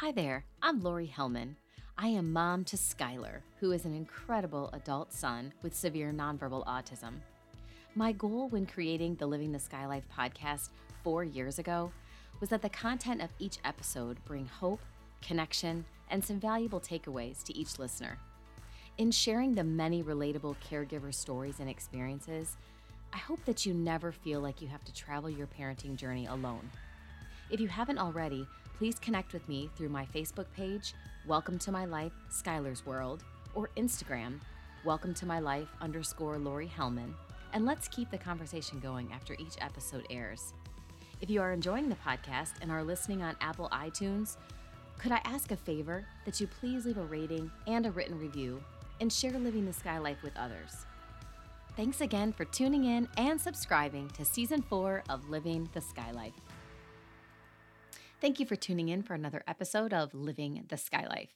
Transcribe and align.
Hi 0.00 0.12
there, 0.12 0.44
I'm 0.60 0.82
Laurie 0.82 1.10
Hellmann. 1.16 1.56
I 1.96 2.08
am 2.08 2.30
mom 2.30 2.64
to 2.64 2.76
Skylar, 2.76 3.40
who 3.60 3.72
is 3.72 3.86
an 3.86 3.94
incredible 3.94 4.68
adult 4.74 5.10
son 5.10 5.54
with 5.62 5.74
severe 5.74 6.12
nonverbal 6.12 6.66
autism. 6.66 7.14
My 7.94 8.12
goal 8.12 8.50
when 8.50 8.66
creating 8.66 9.14
the 9.14 9.26
Living 9.26 9.52
the 9.52 9.58
Sky 9.58 9.86
Life 9.86 10.04
podcast 10.14 10.68
four 11.02 11.24
years 11.24 11.58
ago 11.58 11.90
was 12.40 12.50
that 12.50 12.60
the 12.60 12.68
content 12.68 13.22
of 13.22 13.30
each 13.38 13.56
episode 13.64 14.22
bring 14.26 14.44
hope, 14.44 14.82
connection, 15.22 15.82
and 16.10 16.22
some 16.22 16.38
valuable 16.38 16.78
takeaways 16.78 17.42
to 17.44 17.56
each 17.56 17.78
listener. 17.78 18.18
In 18.98 19.10
sharing 19.10 19.54
the 19.54 19.64
many 19.64 20.02
relatable 20.02 20.56
caregiver 20.70 21.14
stories 21.14 21.58
and 21.58 21.70
experiences, 21.70 22.58
I 23.14 23.16
hope 23.16 23.42
that 23.46 23.64
you 23.64 23.72
never 23.72 24.12
feel 24.12 24.40
like 24.40 24.60
you 24.60 24.68
have 24.68 24.84
to 24.84 24.92
travel 24.92 25.30
your 25.30 25.46
parenting 25.46 25.96
journey 25.96 26.26
alone. 26.26 26.70
If 27.48 27.60
you 27.60 27.68
haven't 27.68 27.98
already, 27.98 28.46
please 28.78 28.98
connect 28.98 29.32
with 29.32 29.48
me 29.48 29.70
through 29.74 29.88
my 29.88 30.04
Facebook 30.14 30.44
page, 30.54 30.92
Welcome 31.26 31.58
to 31.60 31.72
My 31.72 31.86
Life, 31.86 32.12
Skylar's 32.30 32.84
World, 32.84 33.24
or 33.54 33.70
Instagram, 33.78 34.38
Welcome 34.84 35.14
to 35.14 35.24
My 35.24 35.38
Life 35.38 35.68
underscore 35.80 36.36
Laurie 36.36 36.70
Hellmann, 36.76 37.14
and 37.54 37.64
let's 37.64 37.88
keep 37.88 38.10
the 38.10 38.18
conversation 38.18 38.78
going 38.78 39.10
after 39.14 39.32
each 39.34 39.56
episode 39.62 40.06
airs. 40.10 40.52
If 41.22 41.30
you 41.30 41.40
are 41.40 41.54
enjoying 41.54 41.88
the 41.88 41.96
podcast 41.96 42.52
and 42.60 42.70
are 42.70 42.84
listening 42.84 43.22
on 43.22 43.34
Apple 43.40 43.70
iTunes, 43.72 44.36
could 44.98 45.12
I 45.12 45.22
ask 45.24 45.52
a 45.52 45.56
favor 45.56 46.04
that 46.26 46.38
you 46.38 46.46
please 46.46 46.84
leave 46.84 46.98
a 46.98 47.04
rating 47.04 47.50
and 47.66 47.86
a 47.86 47.90
written 47.90 48.18
review 48.18 48.62
and 49.00 49.10
share 49.10 49.38
Living 49.38 49.64
the 49.64 49.72
Sky 49.72 49.96
Life 49.96 50.22
with 50.22 50.36
others? 50.36 50.84
Thanks 51.78 52.02
again 52.02 52.30
for 52.30 52.44
tuning 52.44 52.84
in 52.84 53.08
and 53.16 53.40
subscribing 53.40 54.10
to 54.10 54.24
season 54.26 54.60
four 54.60 55.02
of 55.08 55.30
Living 55.30 55.66
the 55.72 55.80
Sky 55.80 56.10
Life. 56.10 56.34
Thank 58.18 58.40
you 58.40 58.46
for 58.46 58.56
tuning 58.56 58.88
in 58.88 59.02
for 59.02 59.12
another 59.12 59.44
episode 59.46 59.92
of 59.92 60.14
Living 60.14 60.64
the 60.70 60.78
Sky 60.78 61.06
Life. 61.06 61.34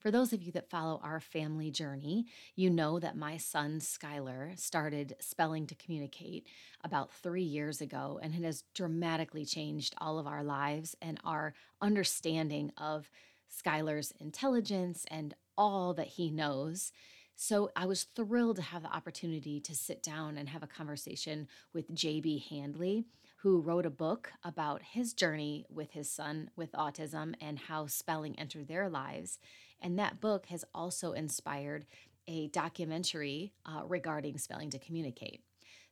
For 0.00 0.10
those 0.10 0.32
of 0.32 0.42
you 0.42 0.52
that 0.52 0.70
follow 0.70 0.98
our 1.04 1.20
family 1.20 1.70
journey, 1.70 2.24
you 2.56 2.70
know 2.70 2.98
that 2.98 3.14
my 3.14 3.36
son 3.36 3.78
Skylar 3.78 4.58
started 4.58 5.16
spelling 5.20 5.66
to 5.66 5.74
communicate 5.74 6.46
about 6.82 7.12
three 7.12 7.42
years 7.42 7.82
ago, 7.82 8.18
and 8.22 8.34
it 8.34 8.42
has 8.42 8.64
dramatically 8.74 9.44
changed 9.44 9.94
all 9.98 10.18
of 10.18 10.26
our 10.26 10.42
lives 10.42 10.96
and 11.02 11.20
our 11.24 11.52
understanding 11.82 12.72
of 12.78 13.10
Skylar's 13.54 14.14
intelligence 14.18 15.04
and 15.10 15.34
all 15.58 15.92
that 15.92 16.06
he 16.06 16.30
knows. 16.30 16.90
So 17.36 17.70
I 17.76 17.84
was 17.84 18.04
thrilled 18.04 18.56
to 18.56 18.62
have 18.62 18.82
the 18.82 18.94
opportunity 18.94 19.60
to 19.60 19.74
sit 19.74 20.02
down 20.02 20.38
and 20.38 20.48
have 20.48 20.62
a 20.62 20.68
conversation 20.68 21.48
with 21.74 21.94
JB 21.94 22.48
Handley 22.48 23.04
who 23.44 23.60
wrote 23.60 23.84
a 23.84 23.90
book 23.90 24.32
about 24.42 24.80
his 24.80 25.12
journey 25.12 25.66
with 25.68 25.90
his 25.90 26.10
son 26.10 26.48
with 26.56 26.72
autism 26.72 27.34
and 27.42 27.58
how 27.58 27.86
spelling 27.86 28.38
entered 28.38 28.66
their 28.66 28.88
lives. 28.88 29.38
And 29.82 29.98
that 29.98 30.18
book 30.18 30.46
has 30.46 30.64
also 30.74 31.12
inspired 31.12 31.84
a 32.26 32.48
documentary 32.48 33.52
uh, 33.66 33.82
regarding 33.84 34.38
spelling 34.38 34.70
to 34.70 34.78
communicate. 34.78 35.42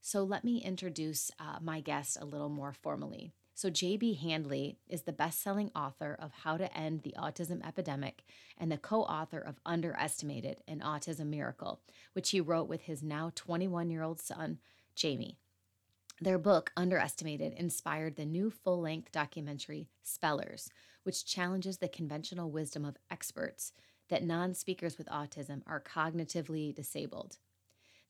So 0.01 0.23
let 0.23 0.45
me 0.45 0.63
introduce 0.65 1.31
uh, 1.39 1.59
my 1.61 1.81
guest 1.81 2.17
a 2.19 2.25
little 2.25 2.49
more 2.49 2.73
formally. 2.73 3.35
So, 3.55 3.69
J.B. 3.69 4.15
Handley 4.15 4.79
is 4.89 5.03
the 5.03 5.13
best 5.13 5.43
selling 5.43 5.71
author 5.77 6.17
of 6.19 6.33
How 6.33 6.57
to 6.57 6.75
End 6.75 7.03
the 7.03 7.15
Autism 7.19 7.65
Epidemic 7.69 8.25
and 8.57 8.73
the 8.73 8.79
co 8.79 9.03
author 9.03 9.39
of 9.39 9.61
Underestimated 9.67 10.63
An 10.67 10.81
Autism 10.81 11.27
Miracle, 11.27 11.83
which 12.15 12.31
he 12.31 12.41
wrote 12.41 12.67
with 12.67 12.85
his 12.85 13.03
now 13.03 13.31
21 13.35 13.91
year 13.91 14.03
old 14.03 14.23
son, 14.23 14.59
Jamie. 14.97 15.37
Their 16.23 16.39
book, 16.39 16.71
Underestimated, 16.77 17.53
inspired 17.55 18.15
the 18.15 18.25
new 18.25 18.49
full 18.49 18.81
length 18.81 19.11
documentary 19.11 19.89
Spellers, 20.05 20.71
which 21.03 21.27
challenges 21.27 21.79
the 21.79 21.89
conventional 21.89 22.49
wisdom 22.49 22.85
of 22.85 22.97
experts 23.11 23.73
that 24.09 24.23
non 24.23 24.55
speakers 24.55 24.97
with 24.97 25.09
autism 25.09 25.63
are 25.67 25.81
cognitively 25.81 26.73
disabled. 26.73 27.39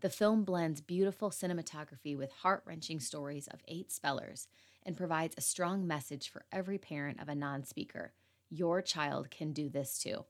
The 0.02 0.10
film 0.10 0.44
blends 0.44 0.82
beautiful 0.82 1.30
cinematography 1.30 2.14
with 2.14 2.32
heart 2.32 2.62
wrenching 2.66 3.00
stories 3.00 3.48
of 3.48 3.62
eight 3.66 3.90
spellers 3.90 4.46
and 4.82 4.94
provides 4.94 5.34
a 5.38 5.40
strong 5.40 5.86
message 5.86 6.28
for 6.28 6.44
every 6.52 6.76
parent 6.76 7.18
of 7.18 7.30
a 7.30 7.34
non 7.34 7.64
speaker. 7.64 8.12
Your 8.50 8.82
child 8.82 9.30
can 9.30 9.54
do 9.54 9.70
this 9.70 9.98
too. 9.98 10.26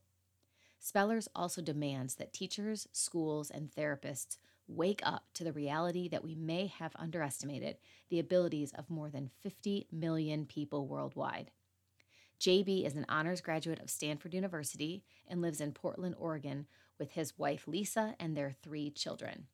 Spellers 0.78 1.28
also 1.34 1.60
demands 1.60 2.15
that 2.15 2.32
teachers, 2.32 2.87
schools, 2.92 3.50
and 3.50 3.72
therapists 3.75 4.37
wake 4.69 5.00
up 5.05 5.25
to 5.34 5.45
the 5.45 5.53
reality 5.53 6.09
that 6.09 6.25
we 6.25 6.34
may 6.34 6.67
have 6.67 6.93
underestimated 6.97 7.77
the 8.09 8.19
abilities 8.19 8.73
of 8.73 8.91
more 8.91 9.11
than 9.11 9.31
50 9.43 9.87
million 9.93 10.47
people 10.47 10.87
worldwide. 10.87 11.50
JB 12.41 12.84
is 12.84 12.95
an 12.95 13.06
honors 13.09 13.41
graduate 13.41 13.81
of 13.81 13.91
Stanford 13.91 14.34
University 14.34 15.05
and 15.28 15.41
lives 15.41 15.61
in 15.61 15.72
Portland, 15.72 16.17
Oregon 16.19 16.67
with 16.99 17.12
his 17.12 17.39
wife 17.39 17.69
Lisa 17.69 18.15
and 18.19 18.37
their 18.37 18.51
three 18.51 18.91
children. 18.91 19.47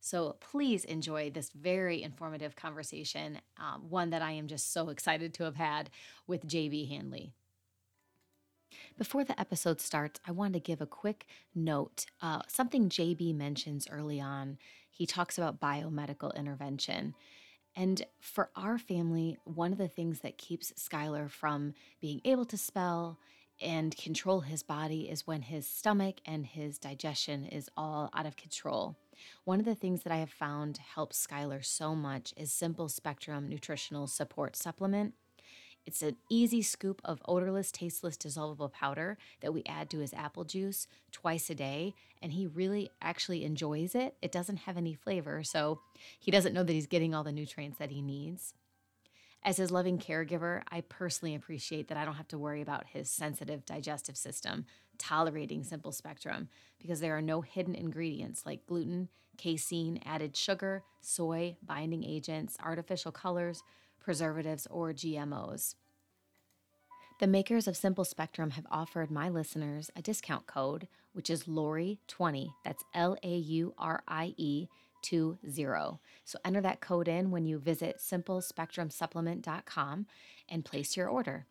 So 0.00 0.36
please 0.40 0.84
enjoy 0.84 1.30
this 1.30 1.50
very 1.50 2.02
informative 2.02 2.54
conversation, 2.54 3.40
um, 3.58 3.90
one 3.90 4.10
that 4.10 4.22
I 4.22 4.32
am 4.32 4.46
just 4.46 4.72
so 4.72 4.88
excited 4.88 5.34
to 5.34 5.44
have 5.44 5.56
had 5.56 5.90
with 6.26 6.46
JB 6.46 6.88
Handley. 6.88 7.34
Before 8.98 9.22
the 9.22 9.38
episode 9.40 9.80
starts, 9.80 10.18
I 10.26 10.32
wanted 10.32 10.54
to 10.54 10.60
give 10.60 10.80
a 10.80 10.86
quick 10.86 11.26
note. 11.54 12.06
Uh, 12.20 12.40
something 12.48 12.88
JB 12.88 13.32
mentions 13.32 13.86
early 13.88 14.20
on. 14.20 14.58
He 14.90 15.06
talks 15.06 15.38
about 15.38 15.60
biomedical 15.60 16.34
intervention. 16.34 17.14
And 17.76 18.04
for 18.18 18.50
our 18.56 18.76
family, 18.76 19.38
one 19.44 19.70
of 19.70 19.78
the 19.78 19.86
things 19.86 20.20
that 20.22 20.36
keeps 20.36 20.72
Skylar 20.72 21.30
from 21.30 21.74
being 22.00 22.20
able 22.24 22.44
to 22.46 22.58
spell 22.58 23.20
and 23.60 23.96
control 23.96 24.40
his 24.40 24.64
body 24.64 25.08
is 25.08 25.28
when 25.28 25.42
his 25.42 25.64
stomach 25.64 26.16
and 26.26 26.44
his 26.44 26.76
digestion 26.76 27.44
is 27.44 27.70
all 27.76 28.10
out 28.14 28.26
of 28.26 28.36
control. 28.36 28.96
One 29.44 29.60
of 29.60 29.64
the 29.64 29.76
things 29.76 30.02
that 30.02 30.12
I 30.12 30.18
have 30.18 30.30
found 30.30 30.78
helps 30.78 31.24
Skylar 31.24 31.64
so 31.64 31.94
much 31.94 32.34
is 32.36 32.52
Simple 32.52 32.88
Spectrum 32.88 33.48
Nutritional 33.48 34.08
Support 34.08 34.56
Supplement. 34.56 35.14
It's 35.88 36.02
an 36.02 36.16
easy 36.28 36.60
scoop 36.60 37.00
of 37.02 37.22
odorless, 37.24 37.72
tasteless, 37.72 38.18
dissolvable 38.18 38.70
powder 38.70 39.16
that 39.40 39.54
we 39.54 39.62
add 39.64 39.88
to 39.88 40.00
his 40.00 40.12
apple 40.12 40.44
juice 40.44 40.86
twice 41.12 41.48
a 41.48 41.54
day, 41.54 41.94
and 42.20 42.30
he 42.30 42.46
really 42.46 42.90
actually 43.00 43.42
enjoys 43.42 43.94
it. 43.94 44.14
It 44.20 44.30
doesn't 44.30 44.58
have 44.58 44.76
any 44.76 44.92
flavor, 44.92 45.42
so 45.42 45.80
he 46.18 46.30
doesn't 46.30 46.52
know 46.52 46.62
that 46.62 46.74
he's 46.74 46.86
getting 46.86 47.14
all 47.14 47.24
the 47.24 47.32
nutrients 47.32 47.78
that 47.78 47.90
he 47.90 48.02
needs. 48.02 48.52
As 49.42 49.56
his 49.56 49.70
loving 49.70 49.98
caregiver, 49.98 50.60
I 50.70 50.82
personally 50.82 51.34
appreciate 51.34 51.88
that 51.88 51.96
I 51.96 52.04
don't 52.04 52.16
have 52.16 52.28
to 52.28 52.38
worry 52.38 52.60
about 52.60 52.88
his 52.88 53.10
sensitive 53.10 53.64
digestive 53.64 54.18
system 54.18 54.66
tolerating 54.98 55.64
simple 55.64 55.92
spectrum 55.92 56.50
because 56.78 57.00
there 57.00 57.16
are 57.16 57.22
no 57.22 57.40
hidden 57.40 57.74
ingredients 57.74 58.44
like 58.44 58.66
gluten, 58.66 59.08
casein, 59.38 60.02
added 60.04 60.36
sugar, 60.36 60.82
soy, 61.00 61.56
binding 61.62 62.04
agents, 62.04 62.58
artificial 62.62 63.10
colors, 63.10 63.62
preservatives, 64.08 64.66
or 64.70 64.94
GMOs. 64.94 65.74
The 67.20 67.26
makers 67.26 67.68
of 67.68 67.76
Simple 67.76 68.06
Spectrum 68.06 68.52
have 68.52 68.64
offered 68.70 69.10
my 69.10 69.28
listeners 69.28 69.90
a 69.94 70.00
discount 70.00 70.46
code, 70.46 70.88
which 71.12 71.28
is 71.28 71.44
Laurie20. 71.44 72.48
That's 72.64 72.82
L 72.94 73.18
A 73.22 73.36
U 73.36 73.74
R 73.76 74.02
I 74.08 74.32
E 74.38 74.68
20. 75.02 75.36
So 76.24 76.38
enter 76.42 76.62
that 76.62 76.80
code 76.80 77.06
in 77.06 77.30
when 77.30 77.44
you 77.44 77.58
visit 77.58 77.98
simplespectrumsupplement.com 77.98 80.06
and 80.48 80.64
place 80.64 80.96
your 80.96 81.10
order. 81.10 81.44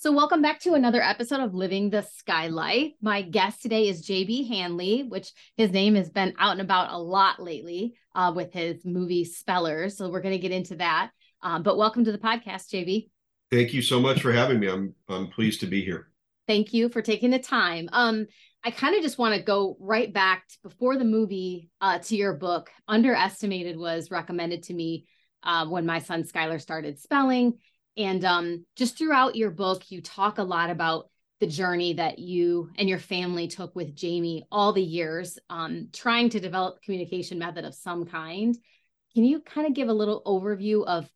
So, 0.00 0.10
welcome 0.12 0.40
back 0.40 0.60
to 0.60 0.72
another 0.72 1.02
episode 1.02 1.40
of 1.40 1.52
Living 1.52 1.90
the 1.90 2.00
Sky 2.00 2.46
Life. 2.46 2.92
My 3.02 3.20
guest 3.20 3.60
today 3.60 3.86
is 3.86 4.06
JB 4.06 4.48
Handley, 4.48 5.02
which 5.02 5.30
his 5.58 5.72
name 5.72 5.94
has 5.94 6.08
been 6.08 6.32
out 6.38 6.52
and 6.52 6.62
about 6.62 6.90
a 6.90 6.96
lot 6.96 7.38
lately 7.38 7.92
uh, 8.14 8.32
with 8.34 8.50
his 8.50 8.82
movie 8.86 9.26
Spellers. 9.26 9.98
So, 9.98 10.08
we're 10.08 10.22
going 10.22 10.32
to 10.32 10.38
get 10.38 10.52
into 10.52 10.76
that. 10.76 11.10
Um, 11.42 11.62
but 11.62 11.76
welcome 11.76 12.02
to 12.06 12.12
the 12.12 12.18
podcast, 12.18 12.70
JB. 12.70 13.10
Thank 13.50 13.74
you 13.74 13.82
so 13.82 14.00
much 14.00 14.22
for 14.22 14.32
having 14.32 14.58
me. 14.58 14.70
I'm 14.70 14.94
I'm 15.06 15.26
pleased 15.26 15.60
to 15.60 15.66
be 15.66 15.84
here. 15.84 16.08
Thank 16.48 16.72
you 16.72 16.88
for 16.88 17.02
taking 17.02 17.30
the 17.30 17.38
time. 17.38 17.90
Um, 17.92 18.26
I 18.64 18.70
kind 18.70 18.96
of 18.96 19.02
just 19.02 19.18
want 19.18 19.34
to 19.34 19.42
go 19.42 19.76
right 19.78 20.10
back 20.10 20.48
to 20.48 20.58
before 20.62 20.96
the 20.96 21.04
movie 21.04 21.68
uh, 21.82 21.98
to 21.98 22.16
your 22.16 22.32
book. 22.32 22.70
Underestimated 22.88 23.76
was 23.76 24.10
recommended 24.10 24.62
to 24.62 24.72
me 24.72 25.04
uh, 25.42 25.66
when 25.66 25.84
my 25.84 25.98
son 25.98 26.22
Skylar 26.22 26.58
started 26.58 26.98
spelling 26.98 27.58
and 28.00 28.24
um, 28.24 28.64
just 28.76 28.96
throughout 28.96 29.36
your 29.36 29.50
book, 29.50 29.90
you 29.90 30.00
talk 30.00 30.38
a 30.38 30.42
lot 30.42 30.70
about 30.70 31.10
the 31.38 31.46
journey 31.46 31.92
that 31.94 32.18
you 32.18 32.70
and 32.76 32.88
your 32.88 32.98
family 32.98 33.46
took 33.46 33.76
with 33.76 33.94
Jamie 33.94 34.46
all 34.50 34.72
the 34.72 34.82
years, 34.82 35.38
um, 35.50 35.88
trying 35.92 36.30
to 36.30 36.40
develop 36.40 36.82
communication 36.82 37.38
method 37.38 37.66
of 37.66 37.74
some 37.74 38.06
kind. 38.06 38.56
Can 39.14 39.24
you 39.24 39.40
kind 39.40 39.66
of 39.66 39.74
give 39.74 39.88
a 39.88 39.92
little 39.92 40.22
overview 40.24 40.86
of 40.86 41.10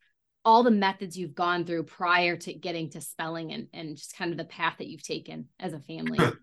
all 0.44 0.62
the 0.62 0.70
methods 0.70 1.16
you've 1.16 1.34
gone 1.34 1.64
through 1.64 1.84
prior 1.84 2.36
to 2.36 2.52
getting 2.52 2.90
to 2.90 3.00
spelling 3.00 3.52
and, 3.52 3.68
and 3.72 3.96
just 3.96 4.14
kind 4.14 4.30
of 4.30 4.36
the 4.36 4.44
path 4.44 4.74
that 4.78 4.88
you've 4.88 5.02
taken 5.02 5.48
as 5.58 5.72
a 5.72 5.80
family? 5.80 6.18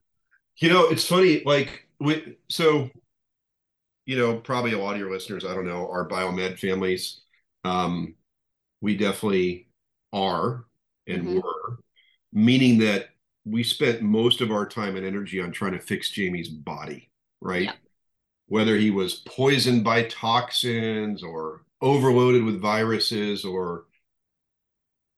You 0.57 0.69
know, 0.69 0.89
it's 0.89 1.07
funny, 1.07 1.41
like, 1.43 1.87
we, 1.99 2.37
so, 2.49 2.89
you 4.05 4.17
know, 4.17 4.35
probably 4.35 4.73
a 4.73 4.77
lot 4.77 4.93
of 4.93 4.99
your 4.99 5.09
listeners, 5.09 5.43
I 5.43 5.55
don't 5.55 5.65
know, 5.65 5.89
are 5.89 6.07
biomed 6.07 6.59
families. 6.59 7.21
Um, 7.63 8.15
we 8.79 8.95
definitely 8.95 9.70
are 10.13 10.65
and 11.07 11.23
mm-hmm. 11.23 11.35
were. 11.37 11.79
meaning 12.33 12.77
that 12.79 13.09
we 13.45 13.63
spent 13.63 14.01
most 14.01 14.41
of 14.41 14.51
our 14.51 14.65
time 14.65 14.95
and 14.95 15.05
energy 15.05 15.41
on 15.41 15.51
trying 15.51 15.73
to 15.73 15.79
fix 15.79 16.11
Jamie's 16.11 16.49
body, 16.49 17.09
right? 17.41 17.63
Yeah. 17.63 17.73
Whether 18.47 18.77
he 18.77 18.91
was 18.91 19.15
poisoned 19.15 19.83
by 19.83 20.03
toxins 20.03 21.23
or 21.23 21.63
overloaded 21.81 22.43
with 22.43 22.61
viruses 22.61 23.43
or 23.43 23.85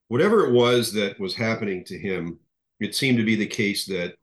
whatever 0.07 0.45
it 0.45 0.53
was 0.53 0.93
that 0.93 1.19
was 1.19 1.35
happening 1.35 1.83
to 1.85 1.97
him, 1.97 2.39
it 2.79 2.95
seemed 2.95 3.17
to 3.17 3.25
be 3.25 3.35
the 3.35 3.47
case 3.47 3.85
that 3.87 4.15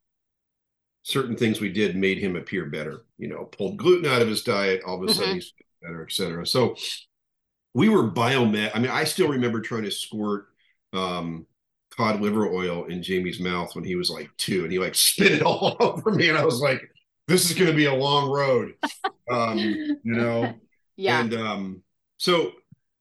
certain 1.02 1.36
things 1.36 1.60
we 1.60 1.72
did 1.72 1.96
made 1.96 2.18
him 2.18 2.36
appear 2.36 2.66
better. 2.66 3.04
You 3.18 3.28
know, 3.28 3.44
pulled 3.44 3.76
gluten 3.76 4.10
out 4.10 4.22
of 4.22 4.28
his 4.28 4.42
diet, 4.42 4.82
all 4.86 4.96
of 4.96 5.02
a 5.02 5.06
mm-hmm. 5.06 5.18
sudden 5.18 5.34
he's 5.34 5.52
better, 5.82 6.02
et 6.02 6.12
cetera. 6.12 6.46
So 6.46 6.76
we 7.74 7.88
were 7.88 8.10
biomed. 8.10 8.70
I 8.74 8.78
mean, 8.78 8.90
I 8.90 9.04
still 9.04 9.28
remember 9.28 9.60
trying 9.60 9.84
to 9.84 9.90
squirt 9.90 10.46
um, 10.92 11.46
cod 11.90 12.20
liver 12.20 12.48
oil 12.48 12.84
in 12.86 13.02
Jamie's 13.02 13.40
mouth 13.40 13.74
when 13.74 13.84
he 13.84 13.96
was 13.96 14.10
like 14.10 14.30
two, 14.36 14.62
and 14.62 14.72
he 14.72 14.78
like 14.78 14.94
spit 14.96 15.32
it 15.32 15.42
all 15.42 15.76
over 15.80 16.10
me, 16.10 16.28
and 16.28 16.38
I 16.38 16.44
was 16.44 16.60
like, 16.60 16.80
"This 17.28 17.50
is 17.50 17.56
going 17.56 17.70
to 17.70 17.76
be 17.76 17.86
a 17.86 17.94
long 17.94 18.30
road," 18.30 18.74
um, 19.30 19.58
you 19.58 19.98
know. 20.04 20.54
Yeah. 20.96 21.22
And 21.22 21.32
um, 21.32 21.82
so, 22.18 22.52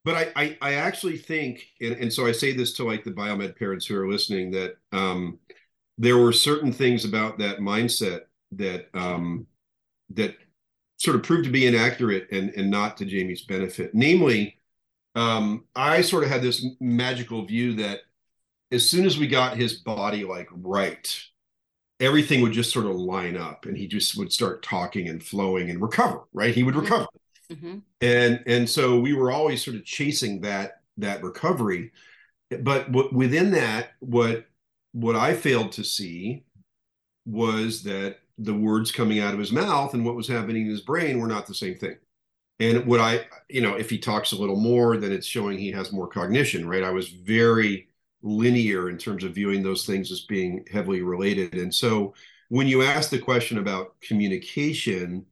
but 0.05 0.15
I, 0.15 0.31
I, 0.33 0.57
I 0.61 0.73
actually 0.75 1.17
think, 1.17 1.67
and, 1.81 1.97
and 1.97 2.13
so 2.13 2.25
I 2.25 2.31
say 2.31 2.53
this 2.53 2.71
to 2.75 2.85
like 2.85 3.03
the 3.03 3.11
biomed 3.11 3.57
parents 3.57 3.85
who 3.85 3.99
are 3.99 4.09
listening 4.09 4.51
that 4.51 4.77
um, 4.93 5.37
there 5.97 6.17
were 6.17 6.31
certain 6.31 6.71
things 6.71 7.03
about 7.03 7.37
that 7.39 7.59
mindset 7.59 8.21
that 8.53 8.87
um, 8.93 9.47
that 10.11 10.35
sort 10.95 11.17
of 11.17 11.23
proved 11.23 11.43
to 11.43 11.51
be 11.51 11.67
inaccurate 11.67 12.29
and 12.31 12.51
and 12.51 12.71
not 12.71 12.95
to 12.97 13.05
Jamie's 13.05 13.41
benefit. 13.41 13.93
Namely, 13.93 14.58
um, 15.19 15.65
I 15.75 16.01
sort 16.01 16.23
of 16.23 16.29
had 16.29 16.41
this 16.41 16.65
magical 16.79 17.45
view 17.45 17.73
that 17.75 17.99
as 18.71 18.89
soon 18.89 19.05
as 19.05 19.17
we 19.17 19.27
got 19.27 19.57
his 19.57 19.73
body 19.73 20.23
like 20.23 20.47
right, 20.51 21.23
everything 21.99 22.41
would 22.41 22.53
just 22.53 22.71
sort 22.71 22.85
of 22.85 22.95
line 22.95 23.35
up, 23.35 23.65
and 23.65 23.77
he 23.77 23.85
just 23.85 24.17
would 24.17 24.31
start 24.31 24.63
talking 24.63 25.09
and 25.09 25.21
flowing 25.21 25.69
and 25.69 25.81
recover. 25.81 26.21
Right, 26.31 26.55
he 26.55 26.63
would 26.63 26.73
mm-hmm. 26.73 26.83
recover, 26.83 27.07
mm-hmm. 27.51 27.79
and 27.99 28.43
and 28.47 28.69
so 28.69 28.97
we 28.97 29.13
were 29.13 29.29
always 29.29 29.63
sort 29.63 29.75
of 29.75 29.83
chasing 29.83 30.39
that 30.41 30.83
that 30.97 31.21
recovery. 31.21 31.91
But 32.49 32.91
w- 32.91 33.09
within 33.11 33.51
that, 33.51 33.89
what 33.99 34.45
what 34.93 35.17
I 35.17 35.33
failed 35.33 35.73
to 35.73 35.83
see 35.83 36.45
was 37.25 37.83
that 37.83 38.19
the 38.37 38.53
words 38.53 38.93
coming 38.93 39.19
out 39.19 39.33
of 39.33 39.39
his 39.39 39.51
mouth 39.51 39.93
and 39.93 40.05
what 40.05 40.15
was 40.15 40.29
happening 40.29 40.63
in 40.63 40.71
his 40.71 40.81
brain 40.81 41.19
were 41.19 41.27
not 41.27 41.45
the 41.45 41.53
same 41.53 41.75
thing. 41.75 41.97
And 42.59 42.85
what 42.85 42.99
I, 42.99 43.25
you 43.49 43.61
know, 43.61 43.75
if 43.75 43.89
he 43.89 43.97
talks 43.97 44.31
a 44.31 44.37
little 44.37 44.59
more, 44.59 44.97
then 44.97 45.11
it's 45.11 45.27
showing 45.27 45.57
he 45.57 45.71
has 45.71 45.91
more 45.93 46.07
cognition, 46.07 46.67
right? 46.67 46.83
I 46.83 46.91
was 46.91 47.09
very 47.09 47.87
linear 48.21 48.89
in 48.89 48.97
terms 48.97 49.23
of 49.23 49.33
viewing 49.35 49.63
those 49.63 49.85
things 49.85 50.11
as 50.11 50.21
being 50.21 50.65
heavily 50.71 51.01
related. 51.01 51.55
And 51.55 51.73
so 51.73 52.13
when 52.49 52.67
you 52.67 52.81
ask 52.81 53.09
the 53.09 53.19
question 53.19 53.59
about 53.59 53.99
communication, 54.01 55.25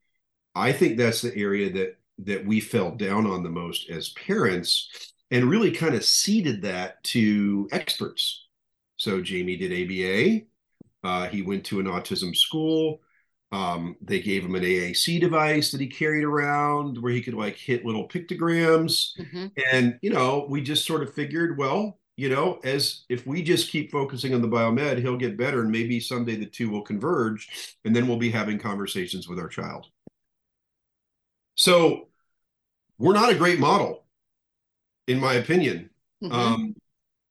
I 0.55 0.71
think 0.71 0.97
that's 0.97 1.21
the 1.21 1.35
area 1.35 1.71
that 1.73 1.97
that 2.19 2.45
we 2.45 2.59
fell 2.59 2.91
down 2.91 3.27
on 3.27 3.43
the 3.43 3.49
most 3.49 3.89
as 3.91 4.09
parents 4.09 5.13
and 5.29 5.45
really 5.45 5.69
kind 5.71 5.93
of 5.93 6.03
ceded 6.03 6.63
that 6.63 7.03
to 7.03 7.69
experts 7.71 8.47
so 8.97 9.21
Jamie 9.21 9.55
did 9.55 9.71
ABA. 9.71 10.45
Uh, 11.03 11.29
he 11.29 11.43
went 11.43 11.63
to 11.65 11.79
an 11.79 11.85
autism 11.85 12.35
school. 12.35 12.99
Um, 13.51 13.95
they 14.01 14.19
gave 14.19 14.43
him 14.43 14.55
an 14.55 14.63
AAC 14.63 15.21
device 15.21 15.71
that 15.71 15.79
he 15.79 15.87
carried 15.87 16.25
around 16.25 17.01
where 17.01 17.13
he 17.13 17.21
could 17.21 17.33
like 17.33 17.55
hit 17.55 17.85
little 17.85 18.07
pictograms. 18.07 19.17
Mm-hmm. 19.17 19.47
And, 19.71 19.97
you 20.01 20.09
know, 20.09 20.45
we 20.49 20.61
just 20.61 20.85
sort 20.85 21.01
of 21.01 21.13
figured, 21.13 21.57
well, 21.57 21.97
you 22.17 22.29
know, 22.29 22.59
as 22.63 23.05
if 23.09 23.25
we 23.25 23.41
just 23.43 23.69
keep 23.69 23.91
focusing 23.91 24.33
on 24.33 24.41
the 24.41 24.47
biomed, 24.47 24.99
he'll 24.99 25.17
get 25.17 25.37
better. 25.37 25.61
And 25.61 25.71
maybe 25.71 25.99
someday 25.99 26.35
the 26.35 26.45
two 26.45 26.69
will 26.69 26.81
converge 26.81 27.77
and 27.85 27.95
then 27.95 28.07
we'll 28.07 28.17
be 28.17 28.31
having 28.31 28.59
conversations 28.59 29.29
with 29.29 29.39
our 29.39 29.47
child. 29.47 29.85
So 31.55 32.09
we're 32.97 33.13
not 33.13 33.31
a 33.31 33.35
great 33.35 33.59
model, 33.59 34.03
in 35.07 35.19
my 35.19 35.35
opinion. 35.35 35.89
Mm-hmm. 36.23 36.33
Um, 36.33 36.75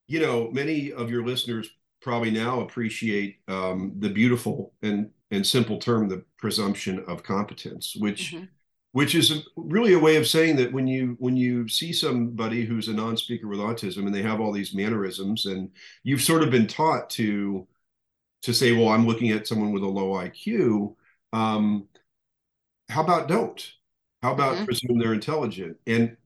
you 0.07 0.21
know, 0.21 0.51
many 0.51 0.93
of 0.93 1.11
your 1.11 1.27
listeners 1.27 1.69
probably 2.01 2.31
now 2.31 2.61
appreciate 2.61 3.39
um, 3.49 3.93
the 3.99 4.09
beautiful 4.09 4.73
and 4.83 5.11
and 5.31 5.47
simple 5.47 5.79
term, 5.79 6.09
the 6.09 6.25
presumption 6.39 7.05
of 7.07 7.23
competence, 7.23 7.97
which 7.97 8.33
mm-hmm. 8.33 8.45
which 8.93 9.15
is 9.15 9.47
really 9.57 9.95
a 9.95 9.99
way 9.99 10.17
of 10.17 10.27
saying 10.27 10.57
that 10.57 10.73
when 10.73 10.87
you 10.87 11.17
when 11.19 11.37
you 11.37 11.69
see 11.69 11.93
somebody 11.93 12.65
who's 12.65 12.89
a 12.89 12.93
non-speaker 12.93 13.49
with 13.49 13.59
autism 13.59 14.07
and 14.07 14.15
they 14.15 14.23
have 14.23 14.41
all 14.41 14.53
these 14.53 14.75
mannerisms, 14.75 15.47
and 15.47 15.71
you've 16.03 16.23
sort 16.23 16.43
of 16.43 16.51
been 16.51 16.67
taught 16.67 17.11
to 17.11 17.67
to 18.43 18.55
say, 18.55 18.73
well, 18.73 18.89
I'm 18.89 19.07
looking 19.07 19.31
at 19.31 19.47
someone 19.47 19.73
with 19.73 19.83
a 19.83 19.89
low 19.89 20.13
IQ. 20.13 20.95
Um, 21.33 21.89
how 22.89 23.03
about 23.03 23.29
don't? 23.29 23.73
How 24.23 24.33
about 24.33 24.55
mm-hmm. 24.55 24.65
presume 24.65 24.99
they're 24.99 25.15
intelligent? 25.15 25.77
And 25.87 26.17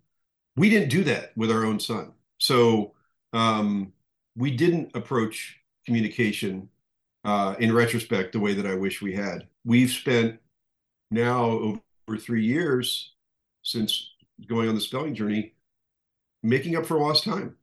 we 0.56 0.68
didn't 0.68 0.90
do 0.90 1.04
that 1.04 1.32
with 1.36 1.50
our 1.50 1.64
own 1.64 1.80
son. 1.80 2.12
So 2.38 2.92
um, 3.32 3.92
we 4.36 4.50
didn't 4.50 4.90
approach 4.94 5.58
communication 5.86 6.68
uh, 7.24 7.54
in 7.58 7.72
retrospect 7.74 8.32
the 8.32 8.40
way 8.40 8.54
that 8.54 8.66
I 8.66 8.74
wish 8.74 9.02
we 9.02 9.14
had. 9.14 9.46
We've 9.64 9.90
spent 9.90 10.38
now 11.10 11.44
over 11.44 12.18
three 12.18 12.44
years 12.44 13.12
since 13.62 14.10
going 14.46 14.68
on 14.68 14.74
the 14.74 14.80
spelling 14.80 15.14
journey 15.14 15.54
making 16.42 16.76
up 16.76 16.86
for 16.86 16.98
lost 16.98 17.24
time. 17.24 17.56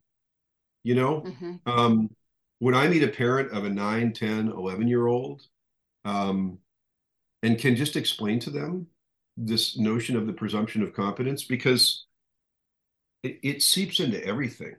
You 0.84 0.96
know, 0.96 1.22
mm-hmm. 1.22 1.56
um, 1.66 2.10
when 2.60 2.76
I 2.76 2.88
meet 2.88 3.04
a 3.04 3.08
parent 3.08 3.52
of 3.52 3.66
a 3.66 3.70
9, 3.70 4.14
10, 4.14 4.48
11 4.50 4.88
year 4.88 5.08
old 5.08 5.42
um, 6.06 6.60
and 7.44 7.58
can 7.58 7.76
just 7.76 7.96
explain 7.96 8.40
to 8.40 8.50
them 8.50 8.88
this 9.36 9.78
notion 9.78 10.16
of 10.16 10.26
the 10.26 10.34
presumption 10.34 10.82
of 10.82 10.94
competence 10.94 11.44
because 11.44 12.06
it, 13.24 13.40
it 13.44 13.62
seeps 13.62 14.00
into 14.00 14.24
everything 14.26 14.76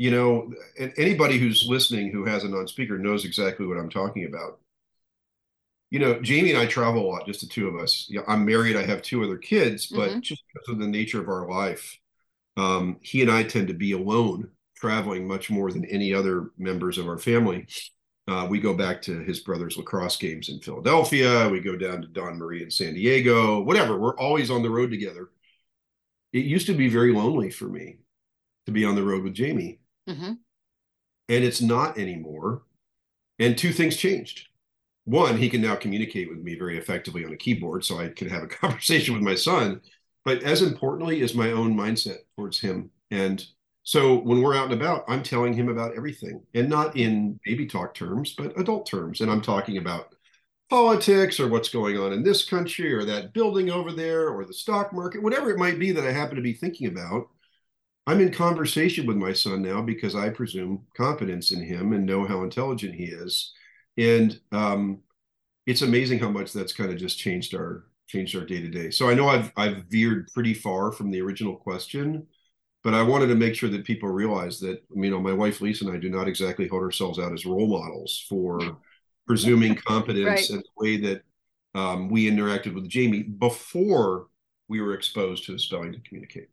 you 0.00 0.10
know, 0.10 0.50
anybody 0.96 1.36
who's 1.36 1.66
listening 1.68 2.10
who 2.10 2.24
has 2.24 2.42
a 2.42 2.48
non-speaker 2.48 2.96
knows 2.96 3.26
exactly 3.26 3.66
what 3.66 3.76
I'm 3.76 3.90
talking 3.90 4.24
about. 4.24 4.58
You 5.90 5.98
know, 5.98 6.18
Jamie 6.22 6.52
and 6.52 6.58
I 6.58 6.64
travel 6.64 7.02
a 7.02 7.06
lot, 7.06 7.26
just 7.26 7.42
the 7.42 7.46
two 7.46 7.68
of 7.68 7.76
us. 7.76 8.10
I'm 8.26 8.46
married. 8.46 8.78
I 8.78 8.82
have 8.86 9.02
two 9.02 9.22
other 9.22 9.36
kids, 9.36 9.88
but 9.88 10.08
mm-hmm. 10.08 10.20
just 10.20 10.42
because 10.50 10.70
of 10.70 10.78
the 10.78 10.86
nature 10.86 11.20
of 11.20 11.28
our 11.28 11.46
life, 11.46 11.98
um, 12.56 12.96
he 13.02 13.20
and 13.20 13.30
I 13.30 13.42
tend 13.42 13.68
to 13.68 13.74
be 13.74 13.92
alone, 13.92 14.48
traveling 14.74 15.28
much 15.28 15.50
more 15.50 15.70
than 15.70 15.84
any 15.84 16.14
other 16.14 16.50
members 16.56 16.96
of 16.96 17.06
our 17.06 17.18
family. 17.18 17.66
Uh, 18.26 18.46
we 18.48 18.58
go 18.58 18.72
back 18.72 19.02
to 19.02 19.18
his 19.18 19.40
brother's 19.40 19.76
lacrosse 19.76 20.16
games 20.16 20.48
in 20.48 20.60
Philadelphia. 20.60 21.46
We 21.50 21.60
go 21.60 21.76
down 21.76 22.00
to 22.00 22.08
Dawn 22.08 22.38
Marie 22.38 22.62
in 22.62 22.70
San 22.70 22.94
Diego, 22.94 23.60
whatever. 23.60 23.98
We're 23.98 24.16
always 24.16 24.50
on 24.50 24.62
the 24.62 24.70
road 24.70 24.90
together. 24.90 25.28
It 26.32 26.46
used 26.46 26.68
to 26.68 26.74
be 26.74 26.88
very 26.88 27.12
lonely 27.12 27.50
for 27.50 27.66
me 27.66 27.98
to 28.64 28.72
be 28.72 28.86
on 28.86 28.94
the 28.94 29.04
road 29.04 29.24
with 29.24 29.34
Jamie. 29.34 29.78
Mm-hmm. 30.10 30.32
And 31.28 31.44
it's 31.44 31.60
not 31.60 31.98
anymore. 31.98 32.62
And 33.38 33.56
two 33.56 33.72
things 33.72 33.96
changed. 33.96 34.48
One, 35.04 35.38
he 35.38 35.48
can 35.48 35.62
now 35.62 35.76
communicate 35.76 36.28
with 36.28 36.38
me 36.38 36.56
very 36.56 36.78
effectively 36.78 37.24
on 37.24 37.32
a 37.32 37.36
keyboard, 37.36 37.84
so 37.84 37.98
I 37.98 38.08
can 38.08 38.28
have 38.28 38.42
a 38.42 38.46
conversation 38.62 39.14
with 39.14 39.22
my 39.22 39.34
son. 39.34 39.80
But 40.24 40.42
as 40.42 40.62
importantly 40.62 41.22
is 41.22 41.34
my 41.34 41.52
own 41.52 41.74
mindset 41.74 42.18
towards 42.36 42.60
him. 42.60 42.90
And 43.10 43.44
so 43.82 44.18
when 44.18 44.42
we're 44.42 44.54
out 44.54 44.70
and 44.70 44.80
about, 44.80 45.04
I'm 45.08 45.22
telling 45.22 45.54
him 45.54 45.68
about 45.68 45.96
everything 45.96 46.42
and 46.54 46.68
not 46.68 46.96
in 46.96 47.40
baby 47.44 47.66
talk 47.66 47.94
terms, 47.94 48.34
but 48.36 48.58
adult 48.60 48.86
terms. 48.86 49.20
And 49.20 49.30
I'm 49.30 49.40
talking 49.40 49.78
about 49.78 50.14
politics 50.68 51.40
or 51.40 51.48
what's 51.48 51.70
going 51.70 51.98
on 51.98 52.12
in 52.12 52.22
this 52.22 52.44
country 52.44 52.92
or 52.92 53.04
that 53.04 53.32
building 53.32 53.70
over 53.70 53.90
there 53.92 54.28
or 54.28 54.44
the 54.44 54.54
stock 54.54 54.92
market, 54.92 55.22
whatever 55.22 55.50
it 55.50 55.58
might 55.58 55.78
be 55.78 55.90
that 55.92 56.06
I 56.06 56.12
happen 56.12 56.36
to 56.36 56.42
be 56.42 56.52
thinking 56.52 56.86
about. 56.86 57.28
I'm 58.10 58.20
in 58.20 58.32
conversation 58.32 59.06
with 59.06 59.16
my 59.16 59.32
son 59.32 59.62
now 59.62 59.82
because 59.82 60.16
I 60.16 60.30
presume 60.30 60.84
confidence 60.96 61.52
in 61.52 61.62
him 61.62 61.92
and 61.92 62.04
know 62.04 62.26
how 62.26 62.42
intelligent 62.42 62.96
he 62.96 63.04
is. 63.04 63.52
And 63.96 64.40
um, 64.50 64.98
it's 65.64 65.82
amazing 65.82 66.18
how 66.18 66.28
much 66.28 66.52
that's 66.52 66.72
kind 66.72 66.90
of 66.90 66.98
just 66.98 67.20
changed 67.20 67.54
our 67.54 67.84
changed 68.08 68.34
our 68.34 68.44
day 68.44 68.60
to 68.60 68.68
day. 68.68 68.90
So 68.90 69.08
I 69.08 69.14
know 69.14 69.28
I've 69.28 69.52
I've 69.56 69.84
veered 69.84 70.28
pretty 70.34 70.54
far 70.54 70.90
from 70.90 71.12
the 71.12 71.20
original 71.20 71.54
question, 71.54 72.26
but 72.82 72.94
I 72.94 73.02
wanted 73.02 73.28
to 73.28 73.36
make 73.36 73.54
sure 73.54 73.68
that 73.68 73.84
people 73.84 74.08
realize 74.08 74.58
that 74.58 74.82
you 74.92 75.10
know 75.10 75.20
my 75.20 75.32
wife 75.32 75.60
Lisa 75.60 75.84
and 75.84 75.94
I 75.94 75.98
do 76.00 76.10
not 76.10 76.26
exactly 76.26 76.66
hold 76.66 76.82
ourselves 76.82 77.20
out 77.20 77.32
as 77.32 77.46
role 77.46 77.68
models 77.68 78.26
for 78.28 78.76
presuming 79.24 79.74
competence 79.86 80.26
right. 80.26 80.50
and 80.50 80.58
the 80.58 80.84
way 80.84 80.96
that 80.96 81.22
um, 81.76 82.08
we 82.08 82.28
interacted 82.28 82.74
with 82.74 82.88
Jamie 82.88 83.22
before 83.22 84.26
we 84.66 84.80
were 84.80 84.94
exposed 84.94 85.44
to 85.44 85.52
the 85.52 85.60
spelling 85.60 85.92
to 85.92 86.00
communicate. 86.00 86.48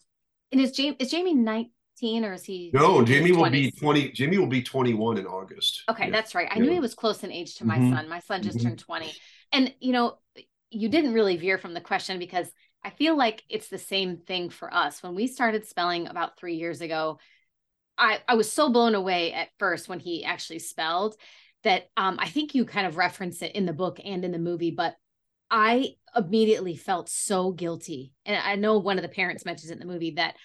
And 0.51 0.61
is 0.61 0.71
Jamie 0.71 0.97
is 0.99 1.11
Jamie 1.11 1.33
19 1.33 2.25
or 2.25 2.33
is 2.33 2.43
he 2.43 2.71
No, 2.73 3.03
Jamie 3.03 3.31
will 3.31 3.49
be 3.49 3.71
20. 3.71 4.11
Jamie 4.11 4.37
will 4.37 4.47
be 4.47 4.61
21 4.61 5.17
in 5.17 5.25
August. 5.25 5.83
Okay, 5.89 6.05
yeah. 6.05 6.11
that's 6.11 6.35
right. 6.35 6.47
I 6.51 6.55
yeah. 6.57 6.63
knew 6.63 6.71
he 6.71 6.79
was 6.79 6.95
close 6.95 7.23
in 7.23 7.31
age 7.31 7.55
to 7.55 7.65
my 7.65 7.77
mm-hmm. 7.77 7.93
son. 7.93 8.09
My 8.09 8.19
son 8.19 8.43
just 8.43 8.57
mm-hmm. 8.57 8.69
turned 8.69 8.79
20. 8.79 9.13
And 9.51 9.73
you 9.79 9.93
know, 9.93 10.17
you 10.69 10.89
didn't 10.89 11.13
really 11.13 11.37
veer 11.37 11.57
from 11.57 11.73
the 11.73 11.81
question 11.81 12.19
because 12.19 12.47
I 12.83 12.91
feel 12.91 13.17
like 13.17 13.43
it's 13.49 13.69
the 13.69 13.77
same 13.77 14.17
thing 14.17 14.49
for 14.49 14.73
us. 14.73 15.01
When 15.03 15.15
we 15.15 15.27
started 15.27 15.65
spelling 15.65 16.07
about 16.07 16.37
3 16.37 16.55
years 16.55 16.81
ago, 16.81 17.19
I, 17.97 18.19
I 18.27 18.35
was 18.35 18.51
so 18.51 18.69
blown 18.69 18.95
away 18.95 19.33
at 19.33 19.49
first 19.57 19.89
when 19.89 19.99
he 19.99 20.23
actually 20.23 20.59
spelled 20.59 21.15
that 21.63 21.89
um, 21.97 22.17
I 22.19 22.29
think 22.29 22.53
you 22.53 22.65
kind 22.65 22.87
of 22.87 22.97
reference 22.97 23.41
it 23.41 23.53
in 23.53 23.65
the 23.65 23.73
book 23.73 23.99
and 24.03 24.23
in 24.23 24.31
the 24.31 24.39
movie, 24.39 24.71
but 24.71 24.95
I 25.49 25.95
immediately 26.15 26.75
felt 26.75 27.09
so 27.09 27.51
guilty. 27.51 28.13
And 28.25 28.37
I 28.37 28.55
know 28.55 28.79
one 28.79 28.97
of 28.97 29.03
the 29.03 29.09
parents 29.09 29.45
mentions 29.45 29.69
it 29.69 29.73
in 29.73 29.79
the 29.79 29.85
movie 29.85 30.11
that 30.11 30.35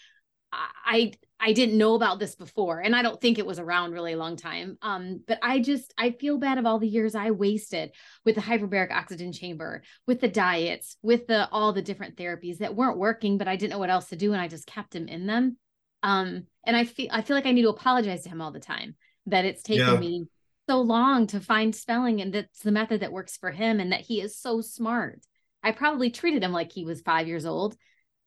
I 0.52 1.12
I 1.40 1.54
didn't 1.54 1.78
know 1.78 1.94
about 1.94 2.21
this 2.21 2.35
before 2.35 2.80
and 2.80 2.94
I 2.94 3.02
don't 3.02 3.21
think 3.21 3.38
it 3.38 3.47
was 3.47 3.59
around 3.59 3.92
really 3.92 4.12
a 4.12 4.18
long 4.18 4.37
time. 4.37 4.76
Um 4.82 5.23
but 5.26 5.38
I 5.42 5.61
just 5.61 5.92
I 5.97 6.11
feel 6.11 6.38
bad 6.38 6.59
of 6.59 6.66
all 6.66 6.78
the 6.78 6.88
years 6.88 7.14
I 7.14 7.30
wasted 7.30 7.92
with 8.25 8.35
the 8.35 8.42
hyperbaric 8.42 8.92
oxygen 8.92 9.32
chamber, 9.32 9.82
with 10.06 10.21
the 10.21 10.28
diets, 10.28 10.97
with 11.02 11.26
the 11.26 11.49
all 11.50 11.73
the 11.73 11.82
different 11.82 12.16
therapies 12.16 12.59
that 12.59 12.76
weren't 12.76 12.99
working 12.99 13.38
but 13.38 13.49
I 13.49 13.56
didn't 13.56 13.73
know 13.73 13.78
what 13.78 13.90
else 13.90 14.09
to 14.11 14.16
do 14.16 14.32
and 14.32 14.42
I 14.42 14.49
just 14.49 14.66
kept 14.66 14.94
him 14.94 15.09
in 15.09 15.26
them. 15.26 15.56
Um 16.02 16.47
and 16.66 16.76
I 16.76 16.85
feel 16.85 17.09
I 17.11 17.23
feel 17.23 17.37
like 17.37 17.47
I 17.47 17.52
need 17.52 17.62
to 17.62 17.71
apologize 17.71 18.25
to 18.25 18.28
him 18.28 18.42
all 18.42 18.52
the 18.52 18.61
time 18.61 18.94
that 19.26 19.44
it's 19.47 19.62
taken 19.62 19.87
yeah. 19.87 19.99
me 19.99 20.26
so 20.69 20.81
long 20.81 21.26
to 21.28 21.40
find 21.40 21.75
spelling 21.75 22.21
and 22.21 22.33
that's 22.33 22.61
the 22.61 22.73
method 22.73 23.00
that 23.00 23.12
works 23.12 23.37
for 23.37 23.50
him 23.50 23.81
and 23.81 23.92
that 23.92 24.02
he 24.02 24.21
is 24.21 24.37
so 24.37 24.61
smart. 24.61 25.21
I 25.62 25.73
probably 25.73 26.11
treated 26.11 26.42
him 26.42 26.52
like 26.52 26.73
he 26.73 26.85
was 26.85 27.00
5 27.00 27.26
years 27.26 27.47
old 27.47 27.76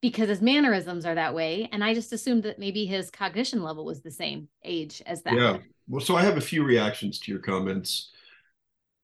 because 0.02 0.30
his 0.30 0.42
mannerisms 0.42 1.06
are 1.06 1.16
that 1.16 1.34
way 1.34 1.70
and 1.72 1.84
I 1.84 1.94
just 1.94 2.14
assumed 2.14 2.44
that 2.44 2.60
maybe 2.60 2.86
his 2.86 3.10
cognition 3.10 3.64
level 3.64 3.86
was 3.86 4.02
the 4.02 4.12
same 4.12 4.50
age 4.64 5.02
as 5.06 5.24
that. 5.24 5.34
Yeah. 5.34 5.58
Well, 5.88 6.02
so 6.02 6.16
I 6.16 6.24
have 6.24 6.38
a 6.38 6.42
few 6.42 6.64
reactions 6.64 7.20
to 7.20 7.32
your 7.32 7.42
comments. 7.42 8.12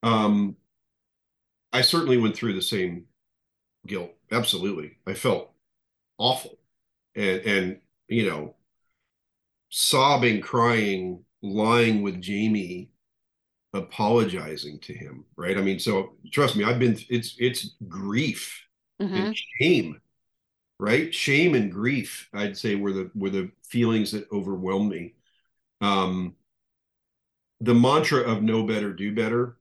Um 0.04 0.56
I 1.74 1.82
certainly 1.82 2.18
went 2.18 2.36
through 2.36 2.54
the 2.54 2.62
same 2.62 3.06
guilt. 3.88 4.12
Absolutely. 4.32 4.98
I 5.08 5.14
felt 5.14 5.52
awful. 6.18 6.58
And 7.16 7.42
and 7.42 7.80
you 8.08 8.30
know, 8.30 8.56
sobbing, 9.70 10.42
crying, 10.42 11.24
lying 11.42 12.02
with 12.02 12.22
Jamie 12.22 12.91
apologizing 13.74 14.80
to 14.80 14.94
him, 14.94 15.25
right? 15.36 15.58
I 15.58 15.62
mean, 15.62 15.80
so 15.80 16.13
trust 16.32 16.56
me, 16.56 16.63
I've 16.63 16.80
been 16.80 16.98
it's 17.10 17.36
it's 17.40 17.75
grief 17.88 18.66
mm-hmm. 19.01 19.13
and 19.13 19.38
shame, 19.60 20.01
right? 20.80 21.13
Shame 21.13 21.56
and 21.56 21.72
grief, 21.72 22.30
I'd 22.34 22.58
say 22.58 22.75
were 22.75 22.94
the 22.94 23.12
were 23.16 23.30
the 23.30 23.51
feelings 23.63 24.12
that 24.12 24.32
overwhelmed 24.32 24.92
me. 24.92 25.16
Um 25.80 26.36
the 27.62 27.75
mantra 27.75 28.22
of 28.22 28.42
know 28.42 28.63
better, 28.63 28.92
do 28.92 29.13
better 29.13 29.58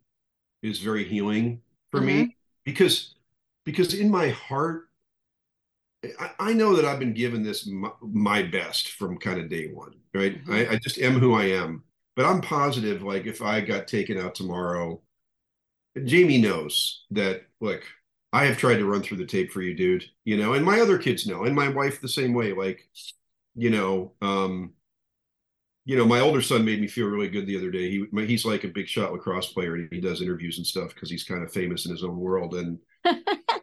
is 0.63 0.79
very 0.79 1.05
healing 1.05 1.61
for 1.91 2.01
mm-hmm. 2.01 2.23
me 2.23 2.37
because 2.65 3.15
because 3.65 3.95
in 3.95 4.11
my 4.11 4.31
heart 4.31 4.89
I, 6.19 6.31
I, 6.39 6.53
know 6.55 6.75
that 6.77 6.87
I've 6.87 6.99
been 6.99 7.13
given 7.13 7.43
this 7.43 7.67
my, 7.67 7.91
my, 8.01 8.43
best 8.43 8.93
from 8.93 9.19
kind 9.19 9.39
of 9.39 9.51
day 9.51 9.67
one, 9.67 9.93
right? 10.15 10.43
Mm-hmm. 10.43 10.53
I, 10.53 10.69
I 10.71 10.77
just 10.77 10.99
am 10.99 11.19
who 11.19 11.35
I 11.35 11.45
am 11.45 11.85
but 12.17 12.27
I'm 12.27 12.41
positive, 12.41 13.03
like 13.03 13.27
if 13.27 13.43
I 13.43 13.61
got 13.61 13.89
taken 13.89 14.19
out 14.19 14.35
tomorrow, 14.35 15.01
Jamie 16.05 16.41
knows 16.41 17.05
that. 17.11 17.43
Look, 17.61 17.83
I 18.33 18.47
have 18.47 18.57
tried 18.59 18.77
to 18.77 18.87
run 18.87 19.03
through 19.03 19.19
the 19.19 19.27
tape 19.27 19.53
for 19.53 19.63
you, 19.63 19.75
dude. 19.75 20.05
You 20.25 20.37
know, 20.37 20.55
and 20.55 20.65
my 20.65 20.81
other 20.81 20.99
kids 20.99 21.27
know, 21.27 21.45
and 21.45 21.55
my 21.55 21.69
wife 21.69 22.01
the 22.01 22.09
same 22.09 22.33
way. 22.33 22.53
Like, 22.53 22.89
you 23.55 23.71
know, 23.71 24.13
um, 24.23 24.73
you 25.85 25.97
know, 25.97 26.05
my 26.05 26.21
older 26.21 26.43
son 26.43 26.65
made 26.65 26.81
me 26.81 26.87
feel 26.87 27.07
really 27.09 27.29
good 27.29 27.47
the 27.47 27.57
other 27.57 27.71
day. 27.71 27.91
He 27.91 28.07
he's 28.27 28.45
like 28.45 28.65
a 28.65 28.69
big 28.69 28.87
shot 28.89 29.13
lacrosse 29.13 29.53
player, 29.53 29.75
and 29.75 29.89
he 29.91 30.01
does 30.01 30.23
interviews 30.23 30.59
and 30.59 30.67
stuff 30.67 30.95
because 30.95 31.11
he's 31.11 31.25
kind 31.25 31.43
of 31.43 31.53
famous 31.53 31.87
in 31.87 31.93
his 31.93 32.05
own 32.05 32.19
world. 32.19 32.55
And 32.55 32.79
and, 33.05 33.19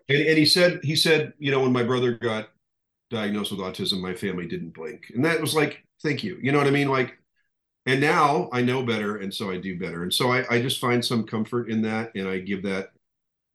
and 0.09 0.37
he 0.37 0.45
said 0.45 0.79
he 0.83 0.95
said, 0.95 1.33
you 1.39 1.51
know, 1.51 1.61
when 1.61 1.73
my 1.73 1.83
brother 1.83 2.13
got 2.13 2.49
diagnosed 3.09 3.51
with 3.51 3.61
autism, 3.61 4.01
my 4.01 4.13
family 4.13 4.47
didn't 4.47 4.73
blink, 4.73 5.11
and 5.15 5.23
that 5.25 5.39
was 5.39 5.55
like, 5.55 5.83
thank 6.03 6.23
you. 6.23 6.37
You 6.41 6.51
know 6.51 6.57
what 6.57 6.67
I 6.67 6.71
mean? 6.71 6.89
Like 6.89 7.17
and 7.87 8.01
now 8.01 8.49
I 8.51 8.61
know 8.61 8.83
better, 8.83 9.17
and 9.17 9.33
so 9.33 9.49
I 9.49 9.57
do 9.57 9.79
better. 9.79 10.03
And 10.03 10.13
so 10.13 10.31
I, 10.31 10.45
I 10.49 10.61
just 10.61 10.79
find 10.79 11.03
some 11.03 11.25
comfort 11.25 11.69
in 11.69 11.81
that, 11.83 12.11
and 12.15 12.27
I 12.27 12.39
give 12.39 12.61
that 12.63 12.89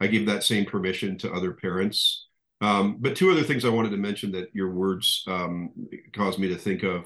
I 0.01 0.09
give 0.09 0.27
that 0.27 0.43
same 0.43 0.65
permission 0.65 1.17
to 1.19 1.33
other 1.33 1.53
parents. 1.53 2.27
Um, 2.61 2.97
but 2.99 3.15
two 3.15 3.31
other 3.31 3.43
things 3.43 3.65
I 3.65 3.69
wanted 3.69 3.91
to 3.91 3.97
mention 3.97 4.33
that 4.33 4.49
your 4.55 4.71
words 4.71 5.23
um, 5.29 5.71
caused 6.13 6.39
me 6.39 6.49
to 6.49 6.57
think 6.57 6.83
of. 6.83 7.05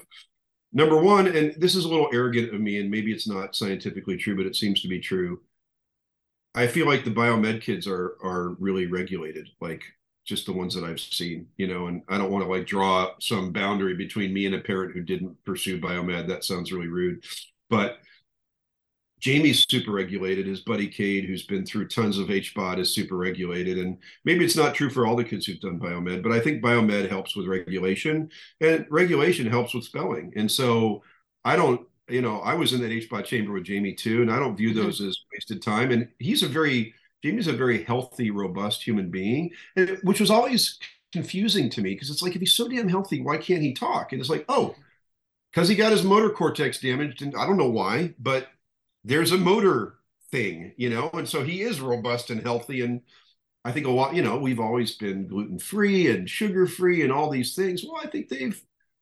Number 0.71 0.97
one, 1.01 1.27
and 1.27 1.53
this 1.57 1.75
is 1.75 1.85
a 1.85 1.89
little 1.89 2.09
arrogant 2.13 2.53
of 2.53 2.61
me, 2.61 2.79
and 2.79 2.89
maybe 2.89 3.11
it's 3.11 3.27
not 3.27 3.55
scientifically 3.55 4.17
true, 4.17 4.35
but 4.35 4.45
it 4.45 4.55
seems 4.55 4.81
to 4.81 4.87
be 4.87 4.99
true. 4.99 5.41
I 6.55 6.67
feel 6.67 6.87
like 6.87 7.03
the 7.03 7.11
biomed 7.11 7.61
kids 7.61 7.87
are 7.87 8.17
are 8.23 8.55
really 8.59 8.85
regulated. 8.85 9.49
Like 9.59 9.83
just 10.27 10.45
the 10.45 10.53
ones 10.53 10.75
that 10.75 10.83
I've 10.83 10.99
seen, 10.99 11.47
you 11.57 11.67
know, 11.67 11.87
and 11.87 12.03
I 12.09 12.17
don't 12.17 12.31
want 12.31 12.43
to 12.43 12.51
like 12.51 12.67
draw 12.67 13.11
some 13.19 13.53
boundary 13.53 13.95
between 13.95 14.33
me 14.33 14.45
and 14.45 14.55
a 14.55 14.59
parent 14.59 14.93
who 14.93 15.01
didn't 15.01 15.43
pursue 15.45 15.79
biomed. 15.79 16.27
That 16.27 16.43
sounds 16.43 16.71
really 16.71 16.87
rude. 16.87 17.23
But 17.69 17.99
Jamie's 19.19 19.65
super 19.67 19.91
regulated. 19.91 20.45
His 20.45 20.61
buddy 20.61 20.87
Cade, 20.87 21.25
who's 21.25 21.45
been 21.45 21.65
through 21.65 21.87
tons 21.87 22.19
of 22.19 22.27
HBOT, 22.27 22.77
is 22.79 22.93
super 22.93 23.15
regulated. 23.15 23.79
And 23.79 23.97
maybe 24.25 24.43
it's 24.43 24.55
not 24.55 24.75
true 24.75 24.89
for 24.89 25.07
all 25.07 25.15
the 25.15 25.23
kids 25.23 25.45
who've 25.45 25.59
done 25.59 25.79
biomed, 25.79 26.21
but 26.21 26.33
I 26.33 26.39
think 26.39 26.61
biomed 26.61 27.09
helps 27.09 27.35
with 27.35 27.47
regulation 27.47 28.29
and 28.61 28.85
regulation 28.89 29.47
helps 29.47 29.73
with 29.73 29.85
spelling. 29.85 30.33
And 30.35 30.51
so 30.51 31.03
I 31.45 31.55
don't, 31.55 31.87
you 32.09 32.21
know, 32.21 32.41
I 32.41 32.53
was 32.53 32.73
in 32.73 32.81
that 32.81 32.91
HBOT 32.91 33.25
chamber 33.25 33.53
with 33.53 33.63
Jamie 33.63 33.93
too, 33.93 34.21
and 34.21 34.31
I 34.31 34.39
don't 34.39 34.55
view 34.55 34.69
mm-hmm. 34.69 34.83
those 34.83 35.01
as 35.01 35.17
wasted 35.33 35.61
time. 35.61 35.91
And 35.91 36.09
he's 36.19 36.43
a 36.43 36.47
very 36.47 36.93
Jamie's 37.23 37.47
a 37.47 37.53
very 37.53 37.83
healthy, 37.83 38.31
robust 38.31 38.83
human 38.83 39.09
being, 39.09 39.51
which 40.03 40.19
was 40.19 40.31
always 40.31 40.79
confusing 41.11 41.69
to 41.71 41.81
me 41.81 41.93
because 41.93 42.09
it's 42.09 42.21
like 42.21 42.35
if 42.35 42.41
he's 42.41 42.53
so 42.53 42.67
damn 42.67 42.89
healthy, 42.89 43.21
why 43.21 43.37
can't 43.37 43.61
he 43.61 43.73
talk? 43.73 44.11
And 44.11 44.21
it's 44.21 44.29
like, 44.29 44.45
oh, 44.49 44.75
because 45.51 45.69
he 45.69 45.75
got 45.75 45.91
his 45.91 46.03
motor 46.03 46.29
cortex 46.29 46.79
damaged, 46.79 47.21
and 47.21 47.33
I 47.35 47.45
don't 47.45 47.57
know 47.57 47.69
why, 47.69 48.13
but 48.19 48.47
there's 49.03 49.31
a 49.31 49.37
motor 49.37 49.95
thing, 50.31 50.73
you 50.77 50.89
know, 50.89 51.09
and 51.13 51.27
so 51.27 51.43
he 51.43 51.61
is 51.61 51.79
robust 51.79 52.29
and 52.29 52.41
healthy. 52.41 52.81
And 52.81 53.01
I 53.63 53.71
think 53.71 53.87
a 53.87 53.91
lot, 53.91 54.15
you 54.15 54.21
know, 54.21 54.37
we've 54.37 54.59
always 54.59 54.95
been 54.95 55.27
gluten 55.27 55.59
free 55.59 56.11
and 56.11 56.29
sugar 56.29 56.67
free 56.67 57.01
and 57.03 57.11
all 57.11 57.29
these 57.29 57.55
things. 57.55 57.83
Well, 57.83 58.01
I 58.03 58.07
think 58.07 58.29
they've 58.29 58.61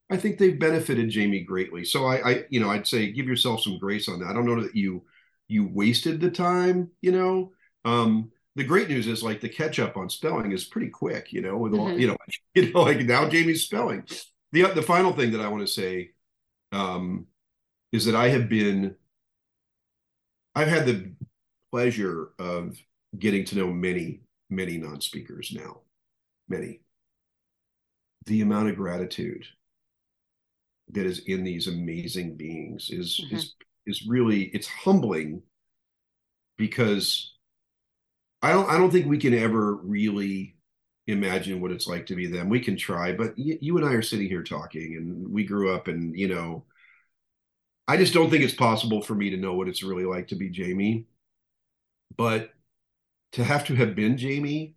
I 0.10 0.18
think 0.18 0.38
they've 0.38 0.60
benefited 0.60 1.10
Jamie 1.10 1.42
greatly. 1.42 1.84
So 1.84 2.06
I, 2.06 2.30
I, 2.30 2.46
you 2.50 2.60
know, 2.60 2.70
I'd 2.70 2.88
say 2.88 3.12
give 3.12 3.28
yourself 3.28 3.62
some 3.62 3.80
grace 3.80 4.08
on 4.08 4.20
that. 4.20 4.28
I 4.30 4.34
don't 4.34 4.46
know 4.46 4.62
that 4.62 4.76
you 4.76 5.04
you 5.48 5.68
wasted 5.68 6.22
the 6.22 6.30
time, 6.32 6.92
you 7.02 7.12
know, 7.12 7.52
um, 7.86 8.32
the 8.56 8.64
great 8.64 8.90
news 8.90 9.08
is 9.08 9.24
like 9.24 9.42
the 9.42 9.50
catch 9.50 9.80
up 9.80 9.96
on 9.96 10.10
spelling 10.10 10.52
is 10.52 10.64
pretty 10.64 10.90
quick, 10.90 11.32
you 11.32 11.42
know, 11.42 11.58
with 11.58 11.74
mm-hmm. 11.74 12.00
you 12.00 12.08
know, 12.08 12.18
you 12.56 12.74
know, 12.74 12.82
like 12.82 13.00
now 13.02 13.30
Jamie's 13.30 13.64
spelling. 13.64 14.04
The 14.52 14.64
the 14.74 14.82
final 14.82 15.14
thing 15.14 15.32
that 15.32 15.42
I 15.42 15.48
want 15.48 15.66
to 15.66 15.72
say 15.72 16.12
um, 16.72 17.28
is 17.92 18.06
that 18.06 18.16
I 18.16 18.30
have 18.30 18.50
been, 18.50 18.96
I've 20.56 20.68
had 20.68 20.86
the 20.86 21.12
pleasure 21.72 22.30
of 22.40 22.78
getting 23.18 23.46
to 23.46 23.58
know 23.58 23.68
many, 23.68 24.22
many 24.50 24.78
non-speakers 24.78 25.52
now, 25.54 25.82
many. 26.50 26.82
The 28.26 28.42
amount 28.42 28.70
of 28.70 28.76
gratitude 28.76 29.46
that 30.90 31.06
is 31.06 31.20
in 31.20 31.44
these 31.44 31.68
amazing 31.68 32.36
beings 32.36 32.90
is 32.90 33.20
mm-hmm. 33.24 33.36
is 33.36 33.54
is 33.86 34.08
really 34.08 34.46
it's 34.46 34.68
humbling 34.68 35.42
because 36.58 37.35
I 38.46 38.52
don't 38.54 38.70
I 38.70 38.78
don't 38.78 38.92
think 38.92 39.08
we 39.08 39.18
can 39.18 39.34
ever 39.34 39.76
really 39.76 40.56
imagine 41.08 41.62
what 41.62 41.72
it's 41.72 41.88
like 41.88 42.06
to 42.08 42.16
be 42.16 42.28
them. 42.28 42.50
We 42.50 42.60
can 42.60 42.78
try, 42.78 43.14
but 43.14 43.36
y- 43.38 43.58
you 43.62 43.78
and 43.78 43.86
I 43.86 43.94
are 43.94 44.02
sitting 44.02 44.28
here 44.28 44.44
talking, 44.44 44.96
and 44.98 45.28
we 45.32 45.44
grew 45.44 45.74
up, 45.74 45.88
and 45.88 46.18
you 46.18 46.28
know, 46.28 46.66
I 47.88 47.98
just 47.98 48.14
don't 48.14 48.30
think 48.30 48.44
it's 48.44 48.54
possible 48.54 49.02
for 49.02 49.16
me 49.16 49.30
to 49.32 49.38
know 49.38 49.54
what 49.56 49.68
it's 49.68 49.84
really 49.84 50.06
like 50.06 50.28
to 50.30 50.36
be 50.36 50.50
Jamie. 50.50 51.06
But 52.18 52.54
to 53.34 53.44
have 53.44 53.66
to 53.68 53.76
have 53.76 53.96
been 53.96 54.18
Jamie 54.18 54.76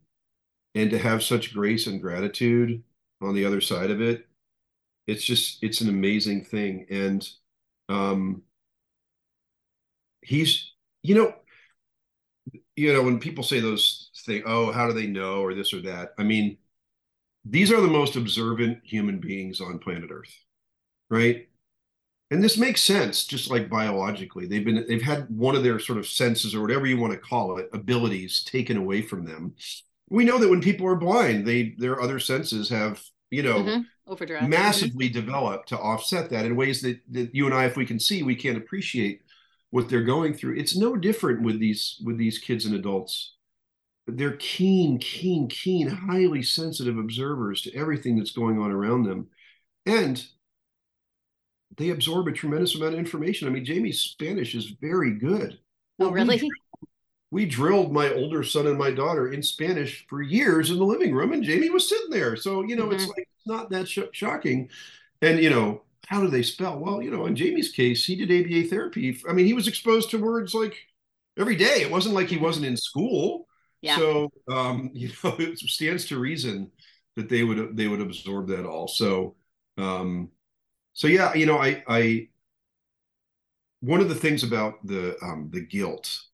and 0.74 0.90
to 0.92 0.98
have 0.98 1.22
such 1.22 1.54
grace 1.54 1.86
and 1.88 2.02
gratitude 2.02 2.84
on 3.22 3.34
the 3.34 3.44
other 3.46 3.60
side 3.60 3.90
of 3.92 4.00
it, 4.02 4.26
it's 5.06 5.24
just 5.24 5.62
it's 5.64 5.80
an 5.82 5.88
amazing 5.90 6.44
thing. 6.44 6.86
And 6.90 7.28
um 7.88 8.42
he's 10.22 10.72
you 11.02 11.14
know 11.14 11.34
you 12.78 12.92
know, 12.92 13.02
when 13.02 13.18
people 13.18 13.42
say 13.42 13.58
those 13.58 14.10
things, 14.24 14.44
oh, 14.46 14.70
how 14.70 14.86
do 14.86 14.92
they 14.92 15.06
know, 15.06 15.42
or 15.42 15.52
this 15.52 15.74
or 15.74 15.80
that? 15.82 16.12
I 16.18 16.22
mean, 16.22 16.58
these 17.44 17.72
are 17.72 17.80
the 17.80 17.88
most 17.88 18.14
observant 18.14 18.78
human 18.84 19.18
beings 19.18 19.60
on 19.60 19.78
planet 19.78 20.10
Earth, 20.12 20.34
right? 21.10 21.48
And 22.30 22.44
this 22.44 22.58
makes 22.58 22.82
sense, 22.82 23.24
just 23.24 23.50
like 23.50 23.70
biologically. 23.70 24.46
They've 24.46 24.64
been 24.64 24.84
they've 24.86 25.02
had 25.02 25.26
one 25.30 25.56
of 25.56 25.64
their 25.64 25.78
sort 25.78 25.98
of 25.98 26.06
senses 26.06 26.54
or 26.54 26.60
whatever 26.60 26.86
you 26.86 26.98
want 26.98 27.14
to 27.14 27.18
call 27.18 27.58
it, 27.58 27.70
abilities 27.72 28.44
taken 28.44 28.76
away 28.76 29.02
from 29.02 29.24
them. 29.24 29.54
We 30.10 30.24
know 30.24 30.38
that 30.38 30.48
when 30.48 30.60
people 30.60 30.86
are 30.86 30.94
blind, 30.94 31.46
they 31.46 31.74
their 31.78 32.00
other 32.00 32.18
senses 32.18 32.68
have, 32.68 33.02
you 33.30 33.42
know, 33.42 33.60
mm-hmm. 34.08 34.48
massively 34.48 35.08
mm-hmm. 35.08 35.20
developed 35.20 35.70
to 35.70 35.78
offset 35.78 36.30
that 36.30 36.44
in 36.44 36.54
ways 36.54 36.82
that, 36.82 37.00
that 37.10 37.34
you 37.34 37.46
and 37.46 37.54
I, 37.54 37.64
if 37.64 37.76
we 37.76 37.86
can 37.86 37.98
see, 37.98 38.22
we 38.22 38.36
can't 38.36 38.58
appreciate 38.58 39.22
what 39.70 39.88
they're 39.88 40.02
going 40.04 40.34
through 40.34 40.56
it's 40.56 40.76
no 40.76 40.96
different 40.96 41.42
with 41.42 41.58
these 41.60 42.00
with 42.04 42.18
these 42.18 42.38
kids 42.38 42.64
and 42.64 42.74
adults 42.74 43.34
they're 44.06 44.36
keen 44.38 44.98
keen 44.98 45.48
keen 45.48 45.88
highly 45.88 46.42
sensitive 46.42 46.96
observers 46.96 47.62
to 47.62 47.74
everything 47.74 48.16
that's 48.16 48.32
going 48.32 48.58
on 48.58 48.70
around 48.70 49.04
them 49.04 49.28
and 49.86 50.24
they 51.78 51.90
absorb 51.90 52.28
a 52.28 52.32
tremendous 52.32 52.74
amount 52.74 52.94
of 52.94 52.98
information. 52.98 53.48
I 53.48 53.50
mean, 53.50 53.64
Jamie's 53.64 54.00
Spanish 54.00 54.54
is 54.54 54.74
very 54.80 55.12
good. 55.12 55.58
Oh, 56.00 56.10
really? 56.10 56.36
We, 56.40 56.50
we 57.30 57.46
drilled 57.46 57.92
my 57.92 58.12
older 58.12 58.42
son 58.42 58.66
and 58.66 58.78
my 58.78 58.90
daughter 58.90 59.32
in 59.32 59.42
Spanish 59.42 60.06
for 60.08 60.22
years 60.22 60.70
in 60.70 60.78
the 60.78 60.84
living 60.84 61.14
room, 61.14 61.32
and 61.32 61.42
Jamie 61.42 61.70
was 61.70 61.88
sitting 61.88 62.10
there. 62.10 62.36
So, 62.36 62.62
you 62.62 62.76
know, 62.76 62.84
mm-hmm. 62.84 62.94
it's 62.94 63.08
like 63.08 63.28
not 63.46 63.70
that 63.70 63.88
sh- 63.88 63.98
shocking. 64.12 64.68
And, 65.22 65.40
you 65.40 65.50
know, 65.50 65.82
how 66.08 66.22
do 66.22 66.28
they 66.28 66.42
spell? 66.42 66.78
Well, 66.78 67.02
you 67.02 67.10
know, 67.10 67.26
in 67.26 67.36
Jamie's 67.36 67.70
case, 67.70 68.06
he 68.06 68.16
did 68.16 68.30
ABA 68.32 68.68
therapy. 68.68 69.20
I 69.28 69.34
mean, 69.34 69.44
he 69.44 69.52
was 69.52 69.68
exposed 69.68 70.08
to 70.10 70.18
words 70.18 70.54
like 70.54 70.74
every 71.38 71.54
day. 71.54 71.82
It 71.82 71.90
wasn't 71.90 72.14
like 72.14 72.28
he 72.28 72.38
wasn't 72.38 72.64
in 72.64 72.78
school. 72.78 73.46
Yeah. 73.82 73.98
So, 73.98 74.32
um, 74.50 74.90
you 74.94 75.10
know, 75.22 75.36
it 75.38 75.58
stands 75.58 76.06
to 76.06 76.18
reason 76.18 76.70
that 77.16 77.28
they 77.28 77.44
would 77.44 77.76
they 77.76 77.88
would 77.88 78.00
absorb 78.00 78.48
that 78.48 78.64
all. 78.64 78.88
So, 78.88 79.36
um, 79.76 80.30
so 80.94 81.08
yeah, 81.08 81.34
you 81.34 81.44
know, 81.44 81.58
I 81.58 81.84
I 81.86 82.28
one 83.80 84.00
of 84.00 84.08
the 84.08 84.14
things 84.14 84.44
about 84.44 84.84
the 84.86 85.22
um, 85.22 85.50
the 85.52 85.60
guilt 85.60 86.24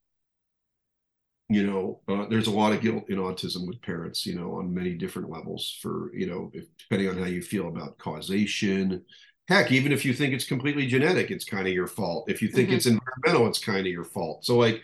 you 1.50 1.66
know 1.66 2.00
uh, 2.08 2.24
there's 2.30 2.46
a 2.46 2.50
lot 2.50 2.72
of 2.72 2.80
guilt 2.80 3.04
in 3.08 3.18
autism 3.18 3.66
with 3.68 3.82
parents 3.82 4.24
you 4.24 4.34
know 4.34 4.54
on 4.54 4.72
many 4.72 4.94
different 4.94 5.28
levels 5.28 5.78
for 5.82 6.10
you 6.14 6.26
know 6.26 6.50
if, 6.54 6.64
depending 6.78 7.06
on 7.06 7.18
how 7.18 7.26
you 7.26 7.42
feel 7.42 7.68
about 7.68 7.98
causation 7.98 9.04
heck 9.48 9.70
even 9.70 9.92
if 9.92 10.04
you 10.04 10.12
think 10.14 10.32
it's 10.32 10.44
completely 10.44 10.86
genetic 10.86 11.30
it's 11.30 11.44
kind 11.44 11.66
of 11.66 11.72
your 11.72 11.86
fault 11.86 12.28
if 12.30 12.40
you 12.40 12.48
think 12.48 12.68
mm-hmm. 12.68 12.76
it's 12.76 12.86
environmental 12.86 13.46
it's 13.46 13.62
kind 13.62 13.86
of 13.86 13.92
your 13.92 14.04
fault 14.04 14.44
so 14.44 14.56
like 14.56 14.82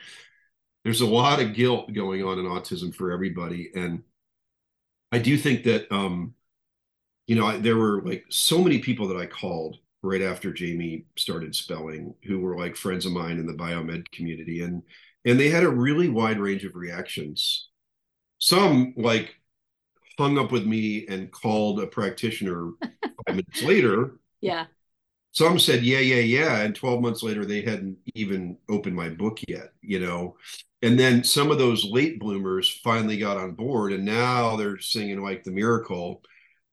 there's 0.84 1.00
a 1.00 1.06
lot 1.06 1.40
of 1.40 1.54
guilt 1.54 1.92
going 1.92 2.24
on 2.24 2.38
in 2.38 2.44
autism 2.44 2.94
for 2.94 3.10
everybody 3.10 3.70
and 3.74 4.02
i 5.12 5.18
do 5.18 5.36
think 5.36 5.64
that 5.64 5.90
um 5.92 6.34
you 7.26 7.36
know 7.36 7.46
I, 7.46 7.56
there 7.58 7.76
were 7.76 8.02
like 8.02 8.24
so 8.28 8.62
many 8.62 8.78
people 8.78 9.08
that 9.08 9.16
i 9.16 9.26
called 9.26 9.78
right 10.02 10.22
after 10.22 10.52
jamie 10.52 11.06
started 11.16 11.54
spelling 11.54 12.14
who 12.24 12.40
were 12.40 12.56
like 12.56 12.76
friends 12.76 13.06
of 13.06 13.12
mine 13.12 13.38
in 13.38 13.46
the 13.46 13.54
biomed 13.54 14.10
community 14.12 14.62
and 14.62 14.82
and 15.24 15.38
they 15.38 15.48
had 15.50 15.64
a 15.64 15.68
really 15.68 16.08
wide 16.08 16.38
range 16.38 16.64
of 16.64 16.74
reactions. 16.74 17.68
Some 18.38 18.94
like 18.96 19.34
hung 20.18 20.38
up 20.38 20.52
with 20.52 20.66
me 20.66 21.06
and 21.08 21.30
called 21.30 21.80
a 21.80 21.86
practitioner 21.86 22.70
five 22.82 23.36
minutes 23.36 23.62
later. 23.62 24.18
Yeah. 24.40 24.66
Some 25.32 25.58
said, 25.58 25.84
yeah, 25.84 26.00
yeah, 26.00 26.20
yeah. 26.20 26.60
And 26.60 26.74
12 26.74 27.00
months 27.00 27.22
later, 27.22 27.44
they 27.44 27.62
hadn't 27.62 27.98
even 28.14 28.58
opened 28.68 28.96
my 28.96 29.08
book 29.08 29.38
yet, 29.46 29.72
you 29.80 30.00
know. 30.00 30.36
And 30.82 30.98
then 30.98 31.22
some 31.22 31.50
of 31.50 31.58
those 31.58 31.84
late 31.84 32.18
bloomers 32.18 32.68
finally 32.82 33.18
got 33.18 33.36
on 33.36 33.52
board 33.52 33.92
and 33.92 34.04
now 34.04 34.56
they're 34.56 34.78
singing 34.78 35.22
like 35.22 35.44
the 35.44 35.50
miracle. 35.50 36.22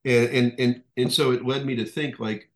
And 0.06 0.30
and 0.30 0.60
and 0.60 0.84
and 0.96 1.14
so 1.14 1.32
it 1.32 1.46
led 1.46 1.66
me 1.66 1.76
to 1.76 1.86
think 1.86 2.20
like, 2.20 2.50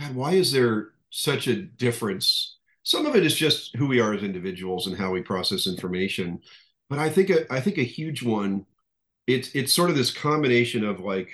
God, 0.00 0.14
why 0.14 0.32
is 0.32 0.52
there 0.52 0.90
such 1.10 1.46
a 1.46 1.56
difference 1.62 2.56
some 2.82 3.06
of 3.06 3.14
it 3.16 3.24
is 3.24 3.34
just 3.34 3.74
who 3.76 3.86
we 3.86 4.00
are 4.00 4.14
as 4.14 4.22
individuals 4.22 4.86
and 4.86 4.96
how 4.96 5.10
we 5.10 5.22
process 5.22 5.66
information 5.66 6.38
but 6.90 6.98
i 6.98 7.08
think 7.08 7.30
a, 7.30 7.50
I 7.52 7.60
think 7.60 7.78
a 7.78 7.82
huge 7.82 8.22
one 8.22 8.66
it's 9.26 9.50
it's 9.54 9.72
sort 9.72 9.90
of 9.90 9.96
this 9.96 10.12
combination 10.12 10.84
of 10.84 11.00
like 11.00 11.30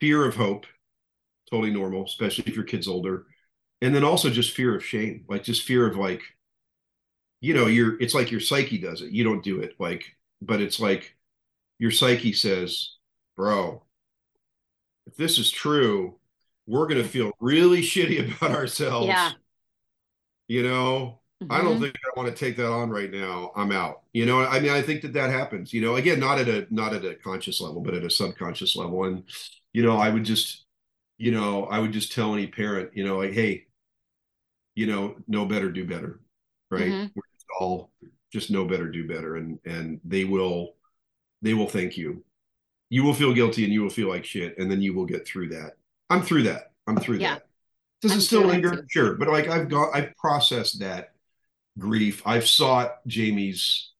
fear 0.00 0.26
of 0.26 0.36
hope 0.36 0.66
totally 1.50 1.72
normal 1.72 2.04
especially 2.04 2.44
if 2.46 2.56
your 2.56 2.64
kid's 2.64 2.88
older. 2.88 3.26
And 3.82 3.94
then 3.94 4.04
also 4.04 4.30
just 4.30 4.54
fear 4.54 4.74
of 4.74 4.84
shame 4.84 5.24
like 5.28 5.42
just 5.42 5.62
fear 5.62 5.86
of 5.86 5.96
like 5.96 6.22
you 7.40 7.54
know 7.54 7.66
you're 7.66 8.00
it's 8.00 8.14
like 8.14 8.30
your 8.30 8.40
psyche 8.40 8.78
does 8.78 9.02
it. 9.02 9.10
You 9.12 9.24
don't 9.24 9.44
do 9.44 9.60
it 9.60 9.74
like 9.78 10.04
but 10.40 10.60
it's 10.60 10.80
like 10.80 11.16
your 11.78 11.90
psyche 11.90 12.32
says 12.32 12.94
bro 13.36 13.82
if 15.06 15.16
this 15.16 15.38
is 15.38 15.50
true 15.50 16.16
we're 16.66 16.86
going 16.86 17.02
to 17.02 17.08
feel 17.08 17.32
really 17.38 17.80
shitty 17.80 18.36
about 18.36 18.52
ourselves. 18.52 19.08
Yeah. 19.08 19.32
You 20.48 20.62
know? 20.62 21.20
Mm-hmm. 21.42 21.52
i 21.52 21.58
don't 21.58 21.74
mm-hmm. 21.74 21.82
think 21.82 21.96
i 21.96 22.18
want 22.18 22.34
to 22.34 22.44
take 22.44 22.56
that 22.56 22.72
on 22.72 22.88
right 22.88 23.10
now. 23.10 23.52
I'm 23.54 23.70
out. 23.70 24.04
You 24.14 24.24
know 24.24 24.40
i 24.40 24.58
mean 24.58 24.72
i 24.72 24.80
think 24.80 25.02
that 25.02 25.12
that 25.12 25.28
happens 25.28 25.72
you 25.72 25.82
know? 25.82 25.96
Again 25.96 26.18
not 26.18 26.38
at 26.38 26.48
a 26.48 26.66
not 26.70 26.94
at 26.94 27.04
a 27.04 27.14
conscious 27.14 27.60
level 27.60 27.82
but 27.82 27.92
at 27.94 28.04
a 28.04 28.10
subconscious 28.10 28.74
level. 28.74 29.04
And 29.04 29.24
you 29.74 29.82
know 29.82 29.98
i 29.98 30.08
would 30.08 30.24
just 30.24 30.65
you 31.18 31.30
know 31.30 31.64
i 31.66 31.78
would 31.78 31.92
just 31.92 32.12
tell 32.12 32.32
any 32.32 32.46
parent 32.46 32.90
you 32.94 33.04
know 33.04 33.18
like 33.18 33.32
hey 33.32 33.66
you 34.74 34.86
know 34.86 35.16
know 35.26 35.46
better 35.46 35.70
do 35.70 35.86
better 35.86 36.20
right 36.70 36.82
mm-hmm. 36.82 37.06
we're 37.14 37.22
just 37.34 37.46
all 37.58 37.90
just 38.32 38.50
know 38.50 38.64
better 38.64 38.88
do 38.88 39.06
better 39.06 39.36
and 39.36 39.58
and 39.64 40.00
they 40.04 40.24
will 40.24 40.74
they 41.42 41.54
will 41.54 41.68
thank 41.68 41.96
you 41.96 42.22
you 42.90 43.02
will 43.02 43.14
feel 43.14 43.34
guilty 43.34 43.64
and 43.64 43.72
you 43.72 43.82
will 43.82 43.90
feel 43.90 44.08
like 44.08 44.24
shit 44.24 44.56
and 44.58 44.70
then 44.70 44.80
you 44.82 44.94
will 44.94 45.06
get 45.06 45.26
through 45.26 45.48
that 45.48 45.72
i'm 46.10 46.22
through 46.22 46.42
that 46.42 46.72
i'm 46.86 46.96
through 46.96 47.16
yeah. 47.16 47.34
that 47.34 47.46
does 48.02 48.12
I'm 48.12 48.18
it 48.18 48.22
still 48.22 48.42
linger? 48.42 48.84
Sure. 48.88 49.14
But 49.14 49.28
like 49.28 49.48
I've 49.48 49.68
got 49.68 49.94
I've 49.94 50.16
processed 50.16 50.80
that 50.80 51.12
grief. 51.78 52.22
I've 52.26 52.46
sought 52.46 53.06
Jamie's 53.06 53.90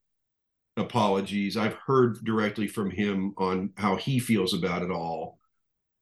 apologies. 0.76 1.56
I've 1.56 1.74
heard 1.74 2.22
directly 2.24 2.68
from 2.68 2.90
him 2.90 3.34
on 3.38 3.70
how 3.76 3.96
he 3.96 4.18
feels 4.18 4.54
about 4.54 4.82
it 4.82 4.90
all. 4.90 5.38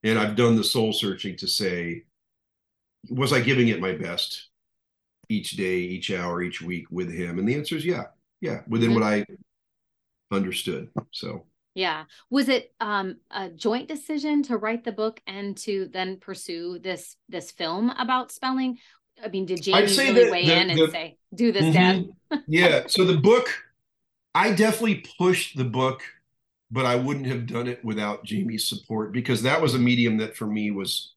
And 0.05 0.19
I've 0.19 0.37
done 0.37 0.55
the 0.55 0.65
soul 0.65 0.93
searching 0.93 1.37
to 1.39 1.49
say, 1.49 2.05
was 3.11 3.33
I 3.33 3.41
giving 3.41 3.69
it 3.69 3.81
my 3.81 3.93
best 3.93 4.49
each 5.29 5.53
day, 5.53 5.79
each 5.79 6.13
hour, 6.13 6.43
each 6.43 6.63
week 6.63 6.87
with 6.91 7.11
him? 7.11 7.39
And 7.39 7.49
the 7.49 7.55
answer 7.55 7.77
is 7.77 7.85
yeah. 7.85 8.05
Yeah. 8.41 8.61
Within 8.69 8.91
mm-hmm. 8.91 9.01
what 9.01 9.05
I 9.05 9.27
understood. 10.31 10.91
So 11.11 11.47
yeah. 11.75 12.05
Was 12.31 12.49
it 12.49 12.73
um, 12.81 13.17
a 13.31 13.49
joint 13.49 13.89
decision 13.89 14.43
to 14.45 14.57
write 14.57 14.85
the 14.85 14.93
book 14.93 15.21
and 15.27 15.57
to 15.59 15.89
then 15.93 16.19
pursue 16.19 16.79
this 16.79 17.17
this 17.29 17.51
film 17.51 17.91
about 17.91 18.31
spelling? 18.31 18.79
I 19.23 19.29
mean, 19.29 19.47
did 19.47 19.63
Jamie 19.63 19.83
really 19.83 20.31
weigh 20.31 20.47
the, 20.47 20.61
in 20.61 20.71
and 20.71 20.79
the, 20.79 20.91
say, 20.91 21.19
"Do 21.35 21.53
this, 21.53 21.65
mm-hmm. 21.65 22.11
Dad"? 22.31 22.45
yeah. 22.47 22.83
So 22.87 23.05
the 23.05 23.17
book, 23.17 23.49
I 24.35 24.53
definitely 24.53 25.05
pushed 25.19 25.57
the 25.57 25.65
book, 25.65 26.03
but 26.75 26.87
I 26.87 26.97
wouldn't 26.97 27.27
have 27.27 27.47
done 27.47 27.69
it 27.69 27.85
without 27.85 28.25
Jamie's 28.25 28.69
support 28.69 29.13
because 29.13 29.43
that 29.43 29.63
was 29.63 29.75
a 29.75 29.79
medium 29.79 30.17
that 30.17 30.37
for 30.37 30.47
me 30.47 30.73
was 30.73 31.15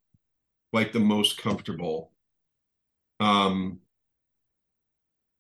like 0.72 0.92
the 0.92 1.00
most 1.00 1.42
comfortable. 1.42 2.12
Um, 3.20 3.80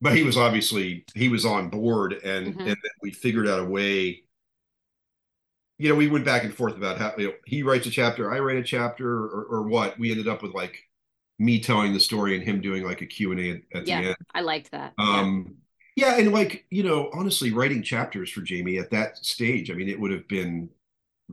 but 0.01 0.15
he 0.15 0.23
was 0.23 0.35
obviously 0.35 1.05
he 1.13 1.29
was 1.29 1.45
on 1.45 1.69
board, 1.69 2.13
and 2.13 2.47
mm-hmm. 2.47 2.59
and 2.59 2.69
then 2.69 2.91
we 3.03 3.11
figured 3.11 3.47
out 3.47 3.59
a 3.59 3.65
way 3.65 4.23
you 5.79 5.89
know, 5.89 5.93
we 5.93 6.07
went 6.07 6.25
back 6.25 6.43
and 6.43 6.51
forth 6.51 6.75
about 6.75 6.97
how 6.97 7.13
you 7.19 7.27
know, 7.27 7.33
he 7.45 7.61
writes 7.61 7.85
a 7.85 7.91
chapter, 7.91 8.33
I 8.33 8.39
write 8.39 8.57
a 8.57 8.63
chapter, 8.63 9.07
or, 9.07 9.43
or 9.43 9.61
what. 9.67 9.99
We 9.99 10.09
ended 10.09 10.27
up 10.27 10.41
with 10.41 10.55
like 10.55 10.83
me 11.37 11.59
telling 11.59 11.93
the 11.93 11.99
story 11.99 12.35
and 12.35 12.43
him 12.43 12.61
doing 12.61 12.83
like 12.83 13.01
a 13.01 13.05
Q 13.05 13.31
and 13.31 13.39
A 13.39 13.51
at, 13.51 13.81
at 13.81 13.87
yeah, 13.87 14.01
the 14.01 14.07
end. 14.07 14.17
I 14.33 14.41
liked 14.41 14.71
that. 14.71 14.93
Um, 14.97 15.45
yeah. 15.45 15.53
Yeah, 15.97 16.19
and 16.19 16.31
like 16.31 16.65
you 16.69 16.83
know, 16.83 17.09
honestly, 17.11 17.51
writing 17.51 17.81
chapters 17.81 18.29
for 18.29 18.41
Jamie 18.41 18.77
at 18.77 18.91
that 18.91 19.17
stage, 19.17 19.71
I 19.71 19.73
mean, 19.73 19.89
it 19.89 19.99
would 19.99 20.11
have 20.11 20.27
been 20.27 20.69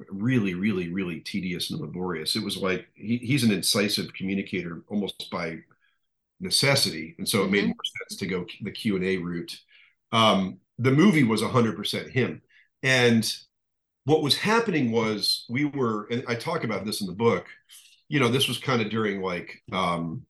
really, 0.08 0.54
really, 0.54 0.90
really 0.90 1.20
tedious 1.20 1.70
and 1.70 1.80
laborious. 1.80 2.34
It 2.34 2.42
was 2.42 2.56
like 2.56 2.88
he, 2.94 3.18
he's 3.18 3.44
an 3.44 3.52
incisive 3.52 4.14
communicator 4.14 4.82
almost 4.88 5.30
by 5.30 5.58
necessity, 6.40 7.14
and 7.18 7.28
so 7.28 7.38
mm-hmm. 7.38 7.46
it 7.46 7.50
made 7.52 7.58
mm-hmm. 7.58 7.68
more 7.68 8.08
sense 8.08 8.18
to 8.18 8.26
go 8.26 8.46
the 8.62 8.70
Q 8.70 8.96
and 8.96 9.04
A 9.04 9.18
route. 9.18 9.60
Um, 10.12 10.60
the 10.78 10.92
movie 10.92 11.24
was 11.24 11.42
hundred 11.42 11.76
percent 11.76 12.10
him, 12.10 12.40
and 12.82 13.30
what 14.06 14.22
was 14.22 14.36
happening 14.36 14.90
was 14.90 15.44
we 15.50 15.66
were, 15.66 16.06
and 16.10 16.24
I 16.26 16.36
talk 16.36 16.64
about 16.64 16.86
this 16.86 17.02
in 17.02 17.06
the 17.06 17.12
book. 17.12 17.46
You 18.08 18.18
know, 18.18 18.28
this 18.28 18.48
was 18.48 18.58
kind 18.58 18.80
of 18.80 18.88
during 18.90 19.20
like, 19.20 19.62
um, 19.72 20.24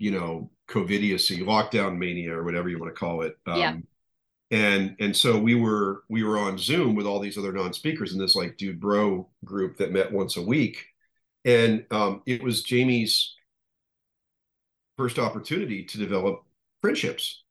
you 0.00 0.10
know, 0.10 0.50
COVIDiacy, 0.68 1.42
lockdown 1.42 1.96
mania, 1.98 2.34
or 2.36 2.42
whatever 2.42 2.68
you 2.68 2.78
want 2.78 2.92
to 2.92 2.98
call 2.98 3.22
it. 3.22 3.36
Um, 3.46 3.58
yeah. 3.58 3.76
And 4.50 4.96
and 4.98 5.16
so 5.16 5.38
we 5.38 5.54
were 5.54 6.02
we 6.08 6.24
were 6.24 6.38
on 6.38 6.58
Zoom 6.58 6.96
with 6.96 7.06
all 7.06 7.20
these 7.20 7.38
other 7.38 7.52
non-speakers 7.52 8.12
in 8.12 8.18
this 8.18 8.34
like 8.34 8.56
dude 8.56 8.80
bro 8.80 9.28
group 9.44 9.76
that 9.76 9.92
met 9.92 10.10
once 10.10 10.36
a 10.36 10.42
week, 10.42 10.84
and 11.44 11.84
um, 11.92 12.22
it 12.26 12.42
was 12.42 12.64
Jamie's 12.64 13.36
first 14.96 15.20
opportunity 15.20 15.84
to 15.84 15.98
develop 15.98 16.42
friendships. 16.80 17.44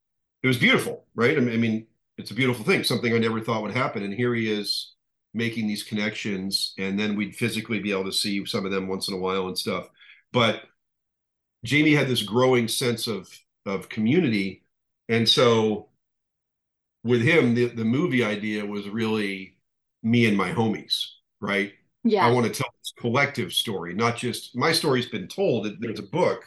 It 0.43 0.47
was 0.47 0.57
beautiful, 0.57 1.05
right? 1.15 1.37
I 1.37 1.41
mean, 1.41 1.87
it's 2.17 2.31
a 2.31 2.35
beautiful 2.35 2.65
thing, 2.65 2.83
something 2.83 3.13
I 3.13 3.17
never 3.17 3.39
thought 3.39 3.61
would 3.61 3.71
happen, 3.71 4.03
and 4.03 4.13
here 4.13 4.35
he 4.35 4.51
is 4.51 4.93
making 5.33 5.67
these 5.67 5.83
connections 5.83 6.73
and 6.79 6.99
then 6.99 7.15
we'd 7.15 7.35
physically 7.35 7.79
be 7.79 7.91
able 7.91 8.03
to 8.03 8.11
see 8.11 8.43
some 8.45 8.65
of 8.65 8.71
them 8.71 8.87
once 8.87 9.07
in 9.07 9.13
a 9.13 9.17
while 9.17 9.47
and 9.47 9.57
stuff 9.57 9.87
but 10.31 10.63
jamie 11.63 11.93
had 11.93 12.07
this 12.07 12.23
growing 12.23 12.67
sense 12.67 13.07
of 13.07 13.29
of 13.65 13.89
community. 13.89 14.63
And 15.09 15.27
so 15.27 15.89
with 17.03 17.21
him 17.21 17.55
the, 17.55 17.65
the 17.67 17.85
movie 17.85 18.23
idea 18.23 18.65
was 18.65 18.87
really 18.89 19.57
me 20.03 20.25
and 20.25 20.37
my 20.37 20.51
homies 20.51 21.05
right? 21.41 21.71
Yeah. 22.03 22.25
I 22.25 22.31
want 22.31 22.45
to 22.45 22.51
tell 22.51 22.69
this 22.81 22.93
collective 22.97 23.53
story 23.53 23.93
not 23.93 24.17
just 24.17 24.55
my 24.55 24.71
story's 24.71 25.07
been 25.07 25.27
told 25.27 25.67
there's 25.79 25.99
a 25.99 26.03
book. 26.03 26.43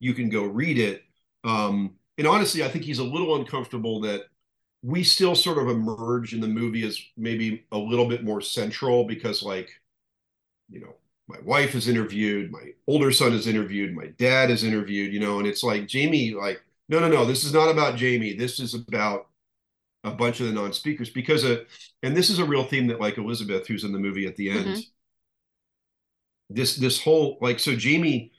You 0.00 0.14
can 0.14 0.28
go 0.28 0.44
read 0.44 0.78
it. 0.78 1.02
Um 1.44 1.94
and 2.18 2.26
honestly 2.26 2.64
i 2.64 2.68
think 2.68 2.84
he's 2.84 2.98
a 2.98 3.04
little 3.04 3.36
uncomfortable 3.36 4.00
that 4.00 4.22
we 4.82 5.02
still 5.02 5.34
sort 5.34 5.58
of 5.58 5.68
emerge 5.68 6.34
in 6.34 6.40
the 6.40 6.48
movie 6.48 6.86
as 6.86 7.00
maybe 7.16 7.64
a 7.72 7.78
little 7.78 8.06
bit 8.08 8.24
more 8.24 8.40
central 8.40 9.04
because 9.04 9.42
like 9.42 9.70
you 10.68 10.80
know 10.80 10.94
my 11.28 11.38
wife 11.44 11.74
is 11.74 11.88
interviewed, 11.88 12.50
my 12.50 12.72
older 12.86 13.12
son 13.12 13.32
is 13.32 13.46
interviewed, 13.46 13.94
my 13.94 14.06
dad 14.18 14.50
is 14.50 14.64
interviewed, 14.64 15.12
you 15.12 15.20
know, 15.20 15.38
and 15.38 15.46
it's 15.46 15.62
like 15.62 15.86
Jamie, 15.86 16.32
like, 16.32 16.62
no, 16.88 17.00
no, 17.00 17.08
no, 17.08 17.26
this 17.26 17.44
is 17.44 17.52
not 17.52 17.70
about 17.70 17.96
Jamie. 17.96 18.32
This 18.32 18.58
is 18.58 18.74
about 18.74 19.28
a 20.04 20.10
bunch 20.10 20.40
of 20.40 20.46
the 20.46 20.52
non-speakers 20.52 21.10
because 21.10 21.44
uh, 21.44 21.64
and 22.02 22.16
this 22.16 22.30
is 22.30 22.38
a 22.38 22.44
real 22.44 22.64
theme 22.64 22.86
that 22.86 23.00
like 23.00 23.18
Elizabeth, 23.18 23.66
who's 23.66 23.84
in 23.84 23.92
the 23.92 23.98
movie 23.98 24.26
at 24.26 24.36
the 24.36 24.50
end, 24.50 24.66
mm-hmm. 24.66 24.80
this 26.48 26.76
this 26.76 27.02
whole 27.02 27.36
like 27.40 27.58
so 27.58 27.76
Jamie 27.76 28.32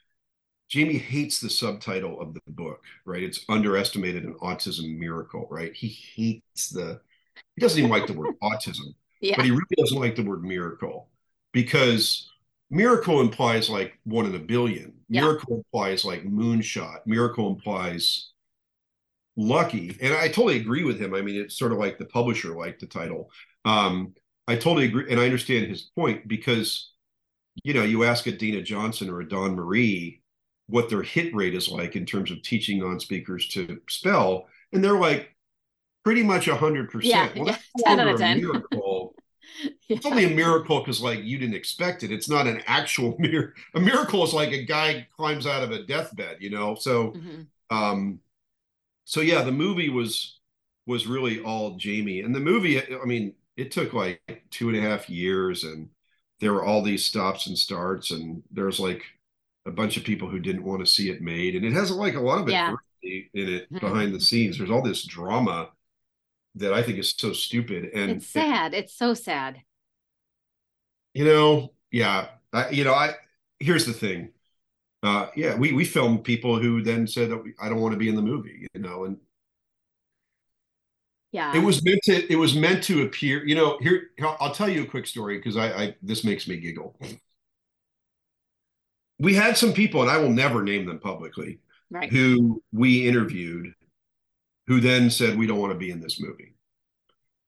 Jamie 0.70 0.98
hates 0.98 1.40
the 1.40 1.50
subtitle 1.50 2.20
of 2.22 2.34
the 2.34 2.42
book, 2.48 2.84
right? 3.06 3.24
It's 3.24 3.44
underestimated 3.50 4.24
an 4.24 4.36
autism 4.36 4.98
miracle, 4.98 5.48
right? 5.50 5.74
He 5.74 5.88
hates 6.16 6.70
the 6.70 7.02
he 7.56 7.62
doesn't 7.62 7.78
even 7.78 7.92
like 7.92 8.08
the 8.08 8.14
word 8.14 8.36
autism, 8.44 8.94
yeah. 9.22 9.36
but 9.36 9.46
he 9.46 9.52
really 9.52 9.76
doesn't 9.78 10.00
like 10.00 10.16
the 10.16 10.24
word 10.24 10.44
miracle 10.44 11.10
because 11.52 12.32
miracle 12.70 13.22
implies 13.22 13.70
like 13.70 14.00
one 14.04 14.26
in 14.26 14.36
a 14.36 14.40
billion. 14.40 14.94
Yeah. 15.10 15.22
Miracle 15.22 15.58
implies 15.58 16.06
like 16.06 16.24
moonshot. 16.24 17.00
Miracle 17.06 17.50
implies 17.50 18.32
lucky. 19.36 19.98
And 20.02 20.14
I 20.14 20.28
totally 20.28 20.58
agree 20.58 20.84
with 20.84 21.00
him. 21.00 21.14
I 21.14 21.22
mean, 21.22 21.36
it's 21.36 21.58
sort 21.58 21.72
of 21.72 21.78
like 21.78 21.98
the 21.98 22.06
publisher 22.06 22.56
liked 22.56 22.82
the 22.82 22.88
title. 22.88 23.32
Um, 23.66 24.14
I 24.48 24.56
totally 24.56 24.86
agree, 24.86 25.12
and 25.12 25.20
I 25.20 25.26
understand 25.26 25.68
his 25.68 25.92
point 25.96 26.28
because 26.28 26.92
you 27.64 27.74
know, 27.74 27.84
you 27.84 28.04
ask 28.04 28.26
a 28.28 28.32
Dina 28.32 28.62
Johnson 28.62 29.10
or 29.10 29.22
a 29.22 29.28
Dawn 29.28 29.56
Marie 29.56 30.22
what 30.68 30.90
their 30.90 31.02
hit 31.02 31.34
rate 31.34 31.56
is 31.56 31.68
like 31.68 31.96
in 31.96 32.06
terms 32.06 32.32
of 32.32 32.42
teaching 32.42 32.80
non-speakers 32.80 33.48
to 33.50 33.80
spell, 33.90 34.48
and 34.72 34.84
they're 34.84 35.00
like 35.00 35.36
pretty 36.04 36.24
much 36.24 36.48
a 36.48 36.56
hundred 36.56 36.90
percent. 36.90 37.36
Yeah, 37.36 37.58
10 37.86 38.00
out 38.00 38.08
of 38.08 38.20
10. 38.20 38.40
Yeah. 39.90 39.98
It's 39.98 40.06
only 40.06 40.26
a 40.26 40.30
miracle 40.30 40.80
because 40.80 41.02
like 41.02 41.24
you 41.24 41.40
didn't 41.40 41.56
expect 41.56 42.04
it. 42.04 42.12
It's 42.12 42.30
not 42.30 42.46
an 42.46 42.62
actual 42.68 43.16
miracle. 43.20 43.62
A 43.74 43.80
miracle 43.80 44.24
is 44.24 44.34
like 44.34 44.52
a 44.52 44.64
guy 44.64 45.08
climbs 45.18 45.48
out 45.48 45.64
of 45.64 45.72
a 45.72 45.84
deathbed, 45.84 46.38
you 46.40 46.52
know. 46.52 46.76
So 46.76 47.12
mm-hmm. 47.12 47.76
um 47.76 48.20
so 49.04 49.22
yeah, 49.22 49.42
the 49.42 49.52
movie 49.52 49.90
was 49.90 50.40
was 50.86 51.08
really 51.08 51.40
all 51.42 51.76
Jamie. 51.76 52.22
And 52.22 52.34
the 52.34 52.40
movie, 52.40 52.82
I 52.82 53.04
mean, 53.06 53.34
it 53.58 53.72
took 53.72 53.94
like 53.94 54.22
two 54.52 54.70
and 54.70 54.78
a 54.78 54.82
half 54.82 55.10
years 55.10 55.64
and 55.64 55.90
there 56.40 56.54
were 56.54 56.64
all 56.64 56.82
these 56.82 57.06
stops 57.06 57.48
and 57.48 57.58
starts 57.58 58.12
and 58.12 58.42
there's 58.52 58.80
like 58.80 59.04
a 59.66 59.72
bunch 59.72 59.98
of 59.98 60.04
people 60.04 60.30
who 60.30 60.40
didn't 60.40 60.64
want 60.64 60.80
to 60.80 60.86
see 60.86 61.10
it 61.10 61.22
made 61.22 61.56
and 61.56 61.66
it 61.66 61.74
has 61.74 61.92
like 61.92 62.16
a 62.16 62.20
lot 62.20 62.42
of 62.42 62.50
yeah. 62.50 62.74
in 63.04 63.28
it 63.34 63.64
mm-hmm. 63.66 63.80
behind 63.80 64.14
the 64.14 64.20
scenes 64.20 64.58
there's 64.58 64.72
all 64.72 64.82
this 64.82 65.04
drama 65.04 65.70
that 66.60 66.74
i 66.74 66.84
think 66.84 66.98
is 67.00 67.14
so 67.18 67.34
stupid 67.34 67.90
and 67.94 68.12
it's 68.12 68.28
sad. 68.28 68.74
It's 68.74 68.96
so 68.96 69.14
sad. 69.14 69.62
You 71.14 71.26
know 71.26 71.74
yeah 71.92 72.28
I, 72.54 72.70
you 72.70 72.84
know 72.84 72.94
i 72.94 73.16
here's 73.60 73.86
the 73.86 73.94
thing. 73.94 74.32
Uh 75.02 75.28
yeah 75.36 75.56
we 75.56 75.74
we 75.74 75.86
filmed 75.86 76.24
people 76.24 76.60
who 76.60 76.82
then 76.82 77.08
said 77.08 77.32
that 77.32 77.38
we, 77.38 77.54
i 77.62 77.70
don't 77.70 77.82
want 77.82 77.94
to 77.94 78.00
be 78.00 78.10
in 78.10 78.16
the 78.16 78.22
movie 78.22 78.68
you 78.74 78.82
know 78.82 79.06
and 79.06 79.18
yeah. 81.32 81.56
It 81.56 81.64
was 81.64 81.84
meant 81.84 82.00
to 82.06 82.32
it 82.32 82.38
was 82.38 82.56
meant 82.56 82.84
to 82.86 83.04
appear 83.04 83.46
you 83.46 83.54
know 83.54 83.78
here 83.82 84.10
i'll 84.40 84.54
tell 84.54 84.68
you 84.68 84.84
a 84.84 84.88
quick 84.88 85.06
story 85.06 85.38
because 85.38 85.58
I, 85.58 85.68
I 85.68 85.96
this 86.02 86.24
makes 86.24 86.48
me 86.48 86.58
giggle. 86.58 87.00
We 89.20 89.36
had 89.36 89.56
some 89.58 89.74
people 89.74 90.02
and 90.02 90.10
i 90.10 90.18
will 90.18 90.32
never 90.32 90.64
name 90.64 90.86
them 90.86 91.00
publicly 91.00 91.60
right. 91.92 92.12
who 92.12 92.64
we 92.72 93.08
interviewed 93.08 93.74
who 94.70 94.80
then 94.80 95.10
said 95.10 95.38
we 95.38 95.46
don't 95.46 95.60
want 95.60 95.74
to 95.74 95.78
be 95.78 95.92
in 95.92 96.00
this 96.00 96.22
movie 96.22 96.54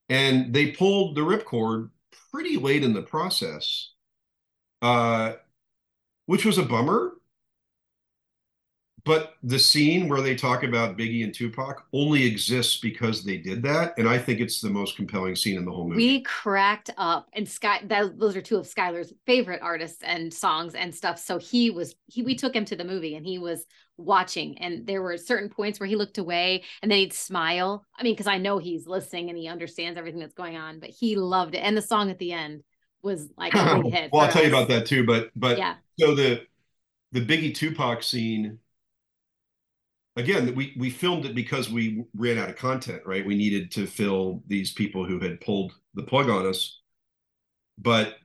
and 0.10 0.54
they 0.54 0.72
pulled 0.72 1.16
the 1.16 1.22
ripcord 1.22 1.90
pretty 2.32 2.58
late 2.58 2.84
in 2.84 2.94
the 2.94 3.02
process 3.02 3.92
uh, 4.82 5.34
which 6.26 6.44
was 6.44 6.58
a 6.58 6.64
bummer 6.64 7.14
but 9.04 9.34
the 9.42 9.58
scene 9.58 10.08
where 10.08 10.22
they 10.22 10.36
talk 10.36 10.64
about 10.64 10.98
Biggie 10.98 11.24
and 11.24 11.34
Tupac 11.34 11.86
only 11.92 12.24
exists 12.24 12.80
because 12.80 13.24
they 13.24 13.38
did 13.38 13.64
that, 13.64 13.98
and 13.98 14.08
I 14.08 14.20
think 14.20 14.40
it's 14.40 14.62
the 14.62 14.70
most 14.70 14.96
compelling 14.96 15.36
scene 15.36 15.58
in 15.58 15.66
the 15.66 15.72
whole 15.72 15.88
movie. 15.88 15.98
We 15.98 16.22
cracked 16.22 16.92
up, 16.98 17.28
and 17.34 17.48
Sky. 17.50 17.82
That, 17.86 18.20
those 18.20 18.36
are 18.36 18.42
two 18.42 18.58
of 18.58 18.68
Skylar's 18.68 19.14
favorite 19.26 19.62
artists 19.64 20.04
and 20.04 20.32
songs 20.32 20.76
and 20.76 20.94
stuff. 20.94 21.18
So 21.18 21.40
he 21.40 21.72
was 21.72 21.96
he. 22.06 22.22
We 22.22 22.36
took 22.36 22.56
him 22.56 22.66
to 22.66 22.76
the 22.76 22.84
movie, 22.84 23.16
and 23.16 23.26
he 23.26 23.40
was 23.40 23.66
watching, 24.02 24.58
and 24.58 24.86
there 24.86 25.02
were 25.02 25.18
certain 25.18 25.50
points 25.50 25.80
where 25.80 25.88
he 25.88 25.96
looked 25.96 26.18
away, 26.18 26.64
and 26.82 26.92
then 26.92 27.00
he'd 27.00 27.14
smile. 27.14 27.86
I 27.98 28.04
mean, 28.04 28.14
because 28.14 28.28
I 28.28 28.38
know 28.38 28.58
he's 28.58 28.88
listening 28.88 29.30
and 29.30 29.38
he 29.38 29.48
understands 29.48 29.98
everything 29.98 30.20
that's 30.20 30.34
going 30.34 30.58
on, 30.58 30.80
but 30.80 30.90
he 30.90 31.16
loved 31.16 31.56
it, 31.56 31.60
and 31.60 31.76
the 31.76 31.82
song 31.82 32.10
at 32.10 32.20
the 32.20 32.32
end 32.34 32.64
was 33.02 33.30
like 33.38 33.54
a 33.56 33.82
big 33.82 33.86
hit. 33.94 34.12
well, 34.12 34.22
I'll 34.22 34.28
us. 34.28 34.34
tell 34.34 34.44
you 34.44 34.50
about 34.50 34.68
that 34.70 34.86
too, 34.86 35.06
but 35.06 35.32
but 35.36 35.58
yeah. 35.58 35.76
So 36.00 36.16
the 36.16 36.42
the 37.12 37.26
Biggie 37.26 37.56
Tupac 37.56 38.04
scene 38.04 38.60
again 40.16 40.54
we 40.56 40.74
we 40.78 40.90
filmed 40.90 41.26
it 41.26 41.36
because 41.36 41.70
we 41.70 42.04
ran 42.16 42.38
out 42.38 42.50
of 42.50 42.56
content 42.56 43.02
right 43.06 43.26
we 43.26 43.36
needed 43.36 43.72
to 43.72 43.86
fill 43.86 44.44
these 44.48 44.72
people 44.74 45.06
who 45.06 45.20
had 45.20 45.40
pulled 45.42 45.74
the 45.94 46.04
plug 46.04 46.30
on 46.30 46.46
us 46.46 46.82
but 47.78 48.16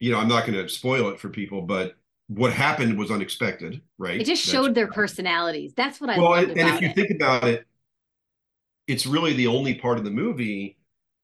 you 0.00 0.12
know 0.12 0.18
i'm 0.18 0.28
not 0.28 0.46
going 0.46 0.58
to 0.58 0.68
spoil 0.68 1.08
it 1.08 1.18
for 1.18 1.28
people 1.28 1.62
but 1.62 1.96
what 2.28 2.52
happened 2.52 2.98
was 2.98 3.10
unexpected 3.10 3.80
right 3.98 4.20
it 4.20 4.24
just 4.24 4.42
showed 4.42 4.66
that's, 4.66 4.74
their 4.74 4.86
personalities 4.88 5.72
that's 5.74 6.00
what 6.00 6.10
i 6.10 6.18
well 6.18 6.34
and, 6.34 6.50
and 6.50 6.68
if 6.68 6.80
you 6.80 6.88
it. 6.88 6.94
think 6.94 7.10
about 7.10 7.44
it 7.44 7.66
it's 8.86 9.06
really 9.06 9.32
the 9.34 9.46
only 9.46 9.74
part 9.74 9.98
of 9.98 10.04
the 10.04 10.10
movie 10.10 10.76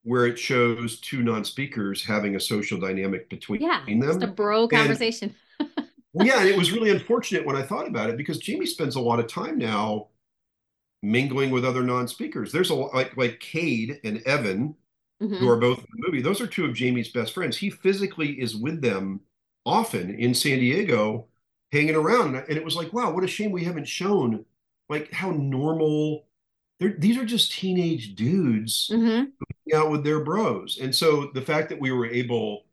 where 0.02 0.26
it 0.26 0.38
shows 0.38 1.00
two 1.00 1.22
non-speakers 1.22 2.04
having 2.04 2.36
a 2.36 2.40
social 2.40 2.78
dynamic 2.78 3.28
between 3.28 3.60
yeah, 3.60 3.84
them 3.86 4.00
just 4.00 4.22
a 4.22 4.26
bro 4.26 4.66
conversation 4.68 5.34
well, 6.14 6.26
yeah, 6.26 6.40
and 6.40 6.48
it 6.48 6.56
was 6.56 6.72
really 6.72 6.90
unfortunate 6.96 7.44
when 7.44 7.56
I 7.56 7.62
thought 7.62 7.86
about 7.86 8.10
it 8.10 8.16
because 8.16 8.38
Jamie 8.38 8.66
spends 8.66 8.96
a 8.96 9.00
lot 9.00 9.20
of 9.20 9.26
time 9.26 9.58
now 9.58 10.08
mingling 11.02 11.50
with 11.50 11.64
other 11.64 11.82
non-speakers. 11.82 12.50
There's 12.50 12.70
a 12.70 12.74
like 12.74 13.16
like 13.16 13.40
Cade 13.40 14.00
and 14.04 14.22
Evan, 14.22 14.74
mm-hmm. 15.22 15.34
who 15.36 15.48
are 15.48 15.56
both 15.56 15.78
in 15.78 15.86
the 15.90 16.06
movie. 16.06 16.22
Those 16.22 16.40
are 16.40 16.46
two 16.46 16.64
of 16.64 16.74
Jamie's 16.74 17.10
best 17.10 17.34
friends. 17.34 17.56
He 17.56 17.70
physically 17.70 18.40
is 18.40 18.56
with 18.56 18.80
them 18.80 19.20
often 19.64 20.14
in 20.14 20.35
San 20.35 20.59
Diego, 20.59 21.27
hanging 21.72 21.96
around, 21.96 22.37
and 22.37 22.57
it 22.57 22.64
was 22.64 22.77
like, 22.77 22.92
wow, 22.92 23.12
what 23.12 23.24
a 23.24 23.29
shame 23.29 23.50
we 23.50 23.64
haven't 23.64 23.88
shown 23.88 24.44
like 24.88 25.12
how 25.12 25.31
normal. 25.31 26.27
They're, 26.81 26.94
these 26.98 27.16
are 27.18 27.24
just 27.24 27.53
teenage 27.53 28.16
dudes 28.16 28.90
mm-hmm. 28.92 29.77
out 29.77 29.90
with 29.90 30.05
their 30.05 30.20
bros, 30.20 30.79
and 30.81 30.94
so 30.94 31.31
the 31.35 31.42
fact 31.42 31.68
that 31.68 31.81
we 31.81 31.92
were 31.92 32.07
able 32.07 32.64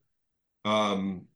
um, 0.66 1.28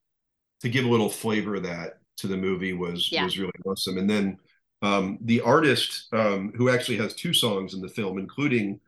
to 0.62 0.70
give 0.70 0.86
a 0.86 0.90
little 0.90 1.10
flavor 1.10 1.56
of 1.56 1.64
that 1.64 2.00
to 2.18 2.28
the 2.28 2.38
movie 2.38 2.74
was 2.74 3.12
yeah. 3.12 3.24
was 3.24 3.38
really 3.38 3.52
awesome. 3.66 3.98
And 3.98 4.10
then 4.10 4.40
um, 4.82 5.18
the 5.22 5.42
artist 5.42 6.08
um, 6.14 6.54
who 6.56 6.70
actually 6.70 6.98
has 6.98 7.14
two 7.14 7.34
songs 7.34 7.74
in 7.74 7.82
the 7.82 7.90
film, 7.90 8.18
including 8.18 8.80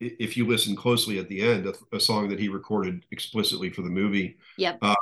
if 0.00 0.36
you 0.36 0.46
listen 0.46 0.74
closely 0.74 1.18
at 1.18 1.28
the 1.28 1.42
end, 1.42 1.66
a, 1.66 1.96
a 1.96 2.00
song 2.00 2.28
that 2.28 2.40
he 2.40 2.48
recorded 2.48 3.04
explicitly 3.10 3.70
for 3.70 3.82
the 3.82 3.88
movie. 3.88 4.36
Yep. 4.56 4.78
Um, 4.82 4.96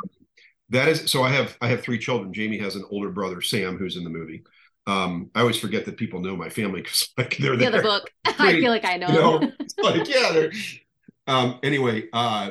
that 0.70 0.88
is 0.88 1.10
so. 1.10 1.22
I 1.22 1.30
have 1.30 1.56
I 1.60 1.68
have 1.68 1.82
three 1.82 1.98
children. 1.98 2.32
Jamie 2.32 2.58
has 2.58 2.76
an 2.76 2.84
older 2.90 3.10
brother, 3.10 3.40
Sam, 3.42 3.76
who's 3.76 3.96
in 3.96 4.04
the 4.04 4.10
movie. 4.10 4.44
Um, 4.86 5.30
I 5.34 5.40
always 5.40 5.58
forget 5.58 5.84
that 5.84 5.96
people 5.96 6.20
know 6.20 6.36
my 6.36 6.48
family 6.48 6.82
because 6.82 7.08
like 7.18 7.36
they're 7.36 7.56
the 7.56 7.66
other 7.66 7.82
book. 7.82 8.10
I 8.24 8.52
feel 8.52 8.70
like 8.70 8.84
I 8.84 8.96
know. 8.96 9.08
You 9.08 9.14
know 9.14 9.52
like 9.82 10.08
yeah. 10.08 10.32
They're, 10.32 10.52
um, 11.26 11.60
anyway, 11.62 12.08
uh, 12.12 12.50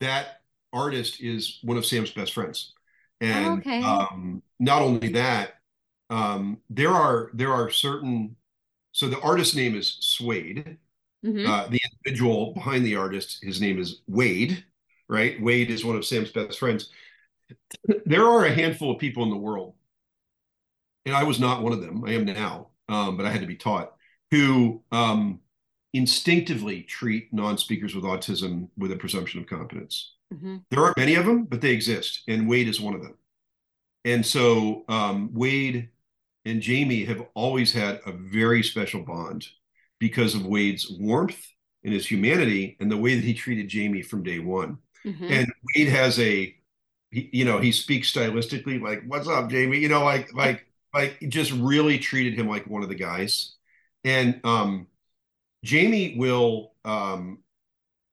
that 0.00 0.40
artist 0.72 1.20
is 1.20 1.58
one 1.62 1.76
of 1.76 1.86
Sam's 1.86 2.10
best 2.10 2.32
friends. 2.32 2.72
And 3.20 3.46
oh, 3.46 3.52
okay. 3.54 3.82
um, 3.82 4.42
not 4.58 4.82
only 4.82 5.08
that, 5.10 5.54
um, 6.10 6.58
there 6.70 6.90
are 6.90 7.30
there 7.34 7.52
are 7.52 7.70
certain. 7.70 8.36
So 8.92 9.08
the 9.08 9.20
artist's 9.20 9.56
name 9.56 9.74
is 9.74 9.96
Suede. 10.00 10.78
Mm-hmm. 11.24 11.50
Uh, 11.50 11.66
the 11.68 11.80
individual 11.90 12.52
behind 12.52 12.84
the 12.84 12.96
artist, 12.96 13.42
his 13.42 13.60
name 13.60 13.80
is 13.80 14.02
Wade. 14.06 14.64
Right, 15.08 15.40
Wade 15.42 15.70
is 15.70 15.84
one 15.84 15.96
of 15.96 16.04
Sam's 16.04 16.30
best 16.30 16.58
friends. 16.58 16.90
There 18.04 18.24
are 18.24 18.44
a 18.44 18.54
handful 18.54 18.90
of 18.90 18.98
people 18.98 19.22
in 19.22 19.30
the 19.30 19.36
world, 19.36 19.74
and 21.06 21.14
I 21.14 21.24
was 21.24 21.38
not 21.38 21.62
one 21.62 21.72
of 21.72 21.80
them. 21.80 22.04
I 22.04 22.12
am 22.12 22.24
now, 22.24 22.68
um, 22.88 23.16
but 23.16 23.26
I 23.26 23.30
had 23.30 23.40
to 23.40 23.46
be 23.46 23.56
taught 23.56 23.92
who 24.30 24.82
um, 24.90 25.40
instinctively 25.92 26.82
treat 26.82 27.32
non-speakers 27.32 27.94
with 27.94 28.04
autism 28.04 28.68
with 28.76 28.90
a 28.90 28.96
presumption 28.96 29.40
of 29.40 29.46
competence. 29.46 30.14
Mm-hmm. 30.32 30.56
There 30.70 30.82
aren't 30.82 30.96
many 30.96 31.14
of 31.14 31.26
them, 31.26 31.44
but 31.44 31.60
they 31.60 31.70
exist, 31.70 32.22
and 32.26 32.48
Wade 32.48 32.68
is 32.68 32.80
one 32.80 32.94
of 32.94 33.02
them. 33.02 33.16
And 34.04 34.24
so 34.26 34.84
um, 34.88 35.30
Wade 35.32 35.90
and 36.44 36.60
Jamie 36.60 37.04
have 37.04 37.24
always 37.34 37.72
had 37.72 38.00
a 38.06 38.12
very 38.12 38.62
special 38.62 39.02
bond 39.02 39.46
because 39.98 40.34
of 40.34 40.44
Wade's 40.44 40.90
warmth 40.90 41.40
and 41.84 41.94
his 41.94 42.06
humanity 42.06 42.76
and 42.80 42.90
the 42.90 42.96
way 42.96 43.14
that 43.14 43.24
he 43.24 43.32
treated 43.32 43.68
Jamie 43.68 44.02
from 44.02 44.22
day 44.22 44.40
one. 44.40 44.78
Mm-hmm. 45.06 45.24
And 45.24 45.52
Wade 45.74 45.88
has 45.88 46.18
a, 46.18 46.54
he, 47.14 47.30
you 47.32 47.44
know, 47.44 47.58
he 47.60 47.70
speaks 47.72 48.12
stylistically 48.12 48.80
like, 48.82 49.04
"What's 49.06 49.28
up, 49.28 49.48
Jamie?" 49.48 49.78
You 49.78 49.88
know, 49.88 50.02
like 50.04 50.34
like 50.34 50.66
like 50.92 51.18
just 51.28 51.52
really 51.52 51.98
treated 51.98 52.34
him 52.34 52.48
like 52.48 52.66
one 52.66 52.82
of 52.82 52.88
the 52.88 52.94
guys. 52.96 53.54
And 54.04 54.40
um, 54.44 54.88
Jamie 55.64 56.16
will 56.18 56.72
um, 56.84 57.38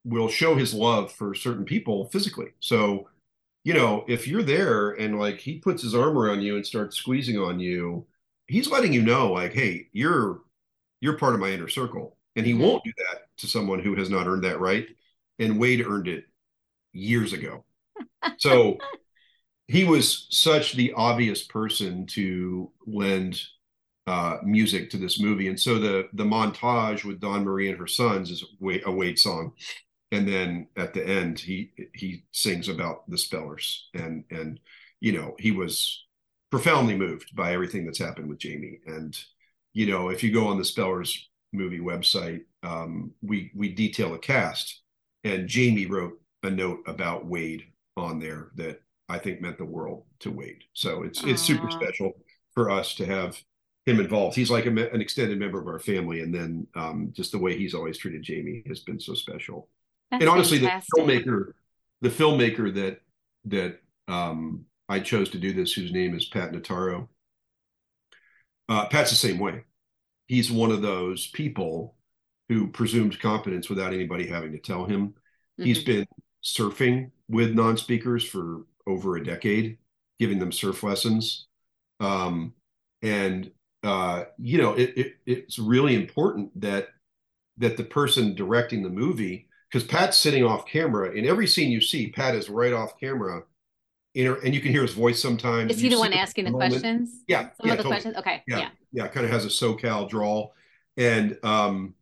will 0.04 0.28
show 0.28 0.54
his 0.54 0.72
love 0.72 1.12
for 1.12 1.34
certain 1.34 1.64
people 1.64 2.08
physically. 2.10 2.52
So 2.60 3.08
you 3.64 3.74
know, 3.74 4.04
if 4.08 4.26
you're 4.28 4.42
there 4.42 4.90
and 4.90 5.18
like 5.18 5.38
he 5.38 5.58
puts 5.58 5.82
his 5.82 5.94
arm 5.94 6.16
around 6.16 6.42
you 6.42 6.56
and 6.56 6.66
starts 6.66 6.96
squeezing 6.96 7.38
on 7.38 7.60
you, 7.60 8.06
he's 8.46 8.70
letting 8.70 8.92
you 8.92 9.02
know, 9.02 9.32
like, 9.32 9.52
hey, 9.52 9.88
you're 9.92 10.42
you're 11.00 11.18
part 11.18 11.34
of 11.34 11.40
my 11.40 11.50
inner 11.50 11.68
circle. 11.68 12.16
And 12.36 12.46
he 12.46 12.52
mm-hmm. 12.52 12.62
won't 12.62 12.84
do 12.84 12.92
that 12.96 13.22
to 13.38 13.46
someone 13.48 13.80
who 13.80 13.96
has 13.96 14.08
not 14.08 14.26
earned 14.26 14.44
that 14.44 14.60
right. 14.60 14.86
And 15.38 15.58
Wade 15.58 15.84
earned 15.84 16.08
it 16.08 16.24
years 16.92 17.32
ago. 17.32 17.64
So 18.38 18.78
he 19.68 19.84
was 19.84 20.26
such 20.30 20.72
the 20.74 20.92
obvious 20.94 21.42
person 21.44 22.06
to 22.08 22.70
lend 22.86 23.40
uh, 24.06 24.38
music 24.42 24.90
to 24.90 24.96
this 24.96 25.20
movie. 25.20 25.48
And 25.48 25.58
so 25.58 25.78
the 25.78 26.08
the 26.12 26.24
montage 26.24 27.04
with 27.04 27.20
Dawn 27.20 27.44
Marie 27.44 27.70
and 27.70 27.78
her 27.78 27.86
sons 27.86 28.30
is 28.30 28.44
a 28.84 28.90
Wade 28.90 29.18
song. 29.18 29.52
And 30.10 30.28
then 30.28 30.68
at 30.76 30.92
the 30.92 31.06
end 31.06 31.38
he 31.38 31.72
he 31.94 32.24
sings 32.32 32.68
about 32.68 33.08
the 33.08 33.18
spellers. 33.18 33.88
And 33.94 34.24
and 34.30 34.60
you 35.00 35.12
know 35.12 35.36
he 35.38 35.52
was 35.52 36.04
profoundly 36.50 36.96
moved 36.96 37.34
by 37.34 37.52
everything 37.52 37.86
that's 37.86 37.98
happened 37.98 38.28
with 38.28 38.38
jamie. 38.38 38.80
And 38.86 39.16
you 39.72 39.86
know 39.86 40.08
if 40.08 40.22
you 40.22 40.32
go 40.32 40.48
on 40.48 40.58
the 40.58 40.64
spellers 40.64 41.30
movie 41.52 41.80
website 41.80 42.42
um, 42.62 43.12
we 43.22 43.50
we 43.54 43.70
detail 43.70 44.14
a 44.14 44.18
cast. 44.18 44.80
And 45.24 45.48
jamie 45.48 45.86
wrote 45.86 46.20
a 46.42 46.50
note 46.50 46.80
about 46.86 47.26
wade 47.26 47.71
on 47.96 48.18
there 48.18 48.50
that 48.54 48.80
i 49.08 49.18
think 49.18 49.40
meant 49.40 49.58
the 49.58 49.64
world 49.64 50.04
to 50.18 50.30
wade 50.30 50.64
so 50.72 51.02
it's 51.02 51.22
Aww. 51.22 51.30
it's 51.30 51.42
super 51.42 51.70
special 51.70 52.12
for 52.54 52.70
us 52.70 52.94
to 52.96 53.06
have 53.06 53.40
him 53.86 54.00
involved 54.00 54.36
he's 54.36 54.50
like 54.50 54.66
a, 54.66 54.70
an 54.70 55.00
extended 55.00 55.38
member 55.38 55.60
of 55.60 55.66
our 55.66 55.78
family 55.78 56.20
and 56.20 56.34
then 56.34 56.66
um, 56.74 57.12
just 57.12 57.32
the 57.32 57.38
way 57.38 57.56
he's 57.56 57.74
always 57.74 57.98
treated 57.98 58.22
jamie 58.22 58.62
has 58.66 58.80
been 58.80 59.00
so 59.00 59.14
special 59.14 59.68
that's 60.12 60.20
and 60.20 60.30
honestly, 60.30 60.58
fantastic. 60.58 60.90
the 60.94 61.00
filmmaker, 61.02 61.52
the 62.02 62.10
filmmaker 62.10 62.74
that 62.74 63.00
that 63.46 63.80
um, 64.08 64.66
I 64.88 65.00
chose 65.00 65.30
to 65.30 65.38
do 65.38 65.54
this, 65.54 65.72
whose 65.72 65.90
name 65.90 66.14
is 66.14 66.26
Pat 66.26 66.52
Notaro. 66.52 67.08
Uh, 68.68 68.86
Pat's 68.86 69.10
the 69.10 69.16
same 69.16 69.38
way. 69.38 69.64
He's 70.26 70.52
one 70.52 70.70
of 70.70 70.82
those 70.82 71.28
people 71.28 71.96
who 72.50 72.68
presumes 72.68 73.16
competence 73.16 73.70
without 73.70 73.94
anybody 73.94 74.26
having 74.26 74.52
to 74.52 74.58
tell 74.58 74.84
him. 74.84 75.08
Mm-hmm. 75.08 75.64
He's 75.64 75.82
been 75.82 76.06
surfing 76.44 77.10
with 77.28 77.54
non-speakers 77.54 78.24
for 78.24 78.62
over 78.86 79.16
a 79.16 79.24
decade, 79.24 79.78
giving 80.18 80.38
them 80.38 80.52
surf 80.52 80.82
lessons. 80.82 81.46
Um, 82.00 82.54
and 83.00 83.50
uh, 83.82 84.24
you 84.38 84.58
know, 84.58 84.74
it, 84.74 84.92
it, 84.96 85.14
it's 85.26 85.58
really 85.58 85.94
important 85.94 86.60
that 86.60 86.88
that 87.58 87.76
the 87.76 87.84
person 87.84 88.34
directing 88.34 88.82
the 88.82 88.88
movie 88.88 89.48
because 89.70 89.86
Pat's 89.86 90.18
sitting 90.18 90.44
off 90.44 90.66
camera. 90.66 91.10
In 91.12 91.26
every 91.26 91.46
scene 91.46 91.70
you 91.70 91.80
see, 91.80 92.10
Pat 92.10 92.34
is 92.34 92.50
right 92.50 92.72
off 92.72 92.98
camera. 93.00 93.42
and 94.14 94.54
you 94.54 94.60
can 94.60 94.70
hear 94.70 94.82
his 94.82 94.92
voice 94.92 95.20
sometimes. 95.20 95.72
Is 95.72 95.80
he 95.80 95.88
the 95.88 95.98
one 95.98 96.12
asking 96.12 96.44
the, 96.44 96.50
the 96.50 96.56
questions? 96.56 97.22
Yeah. 97.26 97.40
Some 97.40 97.50
yeah, 97.64 97.72
of 97.72 97.78
the 97.78 97.82
totally. 97.84 97.92
questions? 97.94 98.16
Okay. 98.18 98.42
Yeah. 98.46 98.58
Yeah. 98.58 98.68
yeah 98.92 99.08
kind 99.08 99.24
of 99.24 99.32
has 99.32 99.44
a 99.44 99.48
SoCal 99.48 100.08
drawl. 100.08 100.54
And 100.96 101.38
um, 101.42 101.94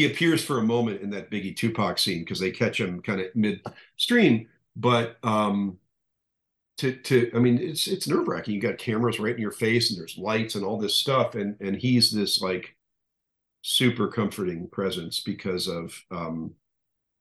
he 0.00 0.06
appears 0.06 0.42
for 0.42 0.58
a 0.58 0.62
moment 0.62 1.02
in 1.02 1.10
that 1.10 1.30
Biggie 1.30 1.54
Tupac 1.54 1.98
scene 1.98 2.20
because 2.20 2.40
they 2.40 2.50
catch 2.50 2.80
him 2.80 3.02
kind 3.02 3.20
of 3.20 3.26
midstream. 3.34 4.48
But 4.74 5.18
um, 5.22 5.76
to 6.78 6.92
to 6.92 7.30
I 7.34 7.38
mean, 7.38 7.58
it's 7.58 7.86
it's 7.86 8.08
nerve 8.08 8.26
wracking. 8.26 8.54
You 8.54 8.62
got 8.62 8.78
cameras 8.78 9.20
right 9.20 9.34
in 9.34 9.42
your 9.42 9.50
face, 9.50 9.90
and 9.90 10.00
there's 10.00 10.16
lights 10.16 10.54
and 10.54 10.64
all 10.64 10.78
this 10.78 10.96
stuff, 10.96 11.34
and 11.34 11.54
and 11.60 11.76
he's 11.76 12.10
this 12.10 12.40
like 12.40 12.74
super 13.60 14.08
comforting 14.08 14.68
presence 14.68 15.20
because 15.20 15.68
of 15.68 15.94
um, 16.10 16.54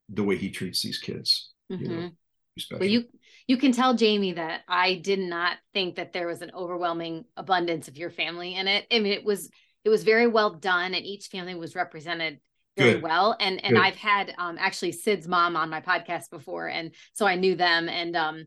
the 0.08 0.24
way 0.24 0.38
he 0.38 0.50
treats 0.50 0.82
these 0.82 1.00
kids. 1.00 1.52
Mm-hmm. 1.70 1.84
You 1.84 1.90
know, 1.90 2.10
mm-hmm. 2.58 2.78
well, 2.78 2.88
you 2.88 3.08
you 3.48 3.58
can 3.58 3.74
tell 3.74 3.94
Jamie 3.94 4.34
that 4.34 4.62
I 4.70 4.96
did 4.96 5.20
not 5.20 5.58
think 5.74 5.96
that 5.98 6.14
there 6.14 6.28
was 6.28 6.42
an 6.42 6.52
overwhelming 6.56 7.26
abundance 7.36 7.90
of 7.90 7.98
your 7.98 8.10
family 8.10 8.56
in 8.56 8.70
it. 8.70 8.86
I 8.90 9.00
mean, 9.00 9.12
it 9.12 9.26
was 9.26 9.50
it 9.84 9.90
was 9.90 10.06
very 10.06 10.28
well 10.28 10.52
done, 10.52 10.94
and 10.94 11.06
each 11.06 11.28
family 11.28 11.56
was 11.56 11.76
represented 11.76 12.40
very 12.80 12.94
Good. 12.94 13.04
well. 13.04 13.36
And 13.40 13.64
and 13.64 13.76
Good. 13.76 13.84
I've 13.84 13.96
had 13.96 14.34
um 14.38 14.58
actually 14.60 14.92
Sid's 14.94 15.28
mom 15.28 15.56
on 15.56 15.70
my 15.70 15.82
podcast 15.82 16.30
before, 16.30 16.68
and 16.68 16.94
so 17.14 17.26
I 17.26 17.36
knew 17.36 17.56
them, 17.56 17.90
and 17.90 18.16
um 18.16 18.46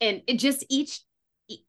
and 0.00 0.22
it 0.26 0.38
just 0.38 0.64
each 0.68 1.00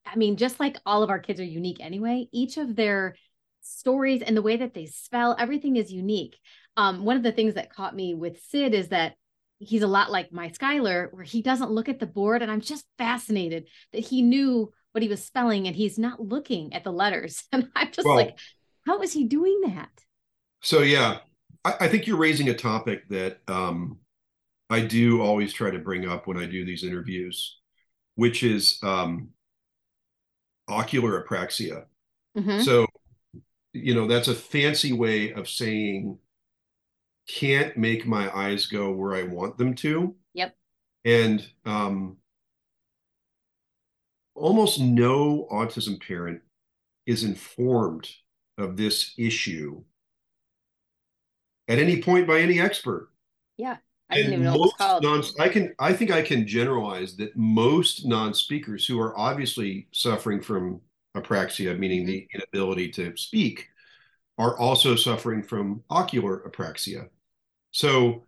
I 0.06 0.16
mean, 0.16 0.38
just 0.38 0.60
like 0.60 0.78
all 0.86 1.04
of 1.04 1.10
our 1.10 1.20
kids 1.20 1.40
are 1.40 1.46
unique 1.46 1.78
anyway, 1.80 2.28
each 2.32 2.58
of 2.58 2.76
their 2.76 3.16
stories 3.62 4.22
and 4.22 4.38
the 4.38 4.42
way 4.42 4.58
that 4.58 4.74
they 4.74 4.86
spell, 4.86 5.36
everything 5.38 5.76
is 5.76 5.92
unique. 5.92 6.38
Um, 6.78 7.04
one 7.04 7.18
of 7.18 7.24
the 7.24 7.32
things 7.32 7.56
that 7.56 7.74
caught 7.74 7.96
me 7.96 8.14
with 8.14 8.42
Sid 8.42 8.74
is 8.74 8.90
that 8.90 9.16
he's 9.60 9.82
a 9.82 9.88
lot 9.88 10.12
like 10.12 10.32
my 10.32 10.50
Skylar, 10.50 11.12
where 11.12 11.24
he 11.24 11.42
doesn't 11.42 11.72
look 11.72 11.90
at 11.90 12.00
the 12.00 12.06
board. 12.06 12.42
And 12.42 12.52
I'm 12.52 12.62
just 12.62 12.86
fascinated 12.98 13.68
that 13.94 14.06
he 14.06 14.22
knew 14.22 14.72
what 14.92 15.02
he 15.02 15.10
was 15.10 15.24
spelling 15.24 15.68
and 15.68 15.76
he's 15.76 15.98
not 15.98 16.22
looking 16.22 16.74
at 16.74 16.84
the 16.84 16.92
letters. 16.92 17.44
And 17.52 17.70
I'm 17.76 17.92
just 17.92 18.06
well, 18.06 18.16
like, 18.16 18.38
how 18.86 19.02
is 19.02 19.14
he 19.14 19.26
doing 19.26 19.62
that? 19.66 19.90
So, 20.62 20.82
yeah, 20.82 21.20
I, 21.66 21.76
I 21.82 21.88
think 21.90 22.08
you're 22.08 22.18
raising 22.18 22.50
a 22.50 22.54
topic 22.54 23.10
that 23.10 23.40
um, 23.48 23.98
I 24.70 24.82
do 24.82 25.22
always 25.22 25.52
try 25.52 25.72
to 25.72 25.80
bring 25.80 26.08
up 26.08 26.28
when 26.28 26.38
I 26.38 26.46
do 26.46 26.64
these 26.64 26.84
interviews, 26.84 27.58
which 28.14 28.44
is 28.44 28.80
um, 28.84 29.30
ocular 30.70 31.22
apraxia. 31.22 31.86
Mm-hmm. 32.38 32.62
So, 32.62 32.86
you 33.74 33.96
know, 33.96 34.08
that's 34.08 34.28
a 34.28 34.36
fancy 34.36 34.94
way 34.94 35.34
of 35.34 35.50
saying 35.50 36.20
can't 37.28 37.76
make 37.76 38.06
my 38.06 38.34
eyes 38.36 38.68
go 38.68 38.92
where 38.92 39.16
I 39.16 39.24
want 39.24 39.58
them 39.58 39.74
to. 39.76 40.16
Yep. 40.34 40.56
And 41.04 41.48
um, 41.66 42.18
almost 44.36 44.80
no 44.80 45.48
autism 45.52 46.00
parent 46.06 46.42
is 47.06 47.24
informed 47.24 48.10
of 48.58 48.78
this 48.78 49.14
issue 49.18 49.84
at 51.68 51.80
any 51.80 52.02
point 52.02 52.28
by 52.28 52.40
any 52.40 52.60
expert. 52.60 53.10
Yeah. 53.58 53.78
I 54.10 54.16
didn't 54.16 54.34
and 54.34 54.44
even 54.44 54.54
know 54.54 54.60
what 54.60 54.78
called. 54.78 55.04
Non, 55.04 55.24
I 55.40 55.50
can 55.50 55.74
I 55.80 55.92
think 55.92 56.12
I 56.12 56.22
can 56.22 56.46
generalize 56.46 57.16
that 57.18 57.36
most 57.36 58.06
non-speakers 58.06 58.86
who 58.86 59.00
are 59.00 59.18
obviously 59.18 59.88
suffering 59.92 60.42
from 60.42 60.80
apraxia, 61.18 61.78
meaning 61.78 62.02
mm-hmm. 62.02 62.08
the 62.08 62.28
inability 62.36 62.90
to 62.90 63.18
speak, 63.18 63.68
are 64.38 64.58
also 64.58 64.96
suffering 64.96 65.42
from 65.42 65.84
ocular 65.90 66.40
apraxia. 66.48 67.10
So, 67.72 68.24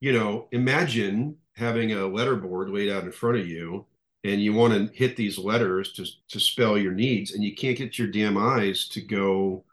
you 0.00 0.12
know, 0.12 0.48
imagine 0.52 1.36
having 1.56 1.92
a 1.92 1.96
letterboard 1.96 2.72
laid 2.72 2.90
out 2.90 3.04
in 3.04 3.12
front 3.12 3.38
of 3.38 3.46
you 3.46 3.86
and 4.24 4.42
you 4.42 4.52
want 4.52 4.72
to 4.72 4.94
hit 4.96 5.16
these 5.16 5.38
letters 5.38 5.92
to, 5.92 6.06
to 6.28 6.40
spell 6.40 6.76
your 6.76 6.92
needs 6.92 7.32
and 7.32 7.44
you 7.44 7.54
can't 7.54 7.78
get 7.78 7.98
your 7.98 8.08
damn 8.08 8.36
eyes 8.36 8.88
to 8.88 9.00
go 9.00 9.64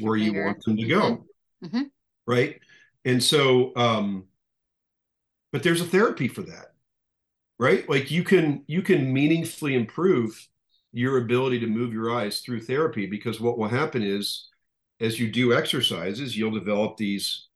where 0.00 0.16
you 0.16 0.34
want 0.34 0.62
them 0.64 0.76
to 0.76 0.86
go. 0.86 1.24
Mm-hmm. 1.64 1.82
Right. 2.28 2.60
And 3.06 3.22
so, 3.22 3.74
um, 3.74 4.24
but 5.50 5.62
there's 5.62 5.80
a 5.80 5.86
therapy 5.86 6.28
for 6.28 6.42
that, 6.42 6.74
right? 7.58 7.88
Like 7.88 8.10
you 8.10 8.22
can, 8.22 8.64
you 8.66 8.82
can 8.82 9.10
meaningfully 9.12 9.74
improve 9.74 10.46
your 10.92 11.18
ability 11.18 11.60
to 11.60 11.66
move 11.66 11.92
your 11.92 12.14
eyes 12.14 12.40
through 12.40 12.60
therapy 12.60 13.06
because 13.06 13.40
what 13.40 13.56
will 13.56 13.68
happen 13.68 14.02
is 14.02 14.48
as 15.00 15.18
you 15.18 15.30
do 15.30 15.54
exercises, 15.54 16.36
you'll 16.36 16.50
develop 16.50 16.98
these 16.98 17.46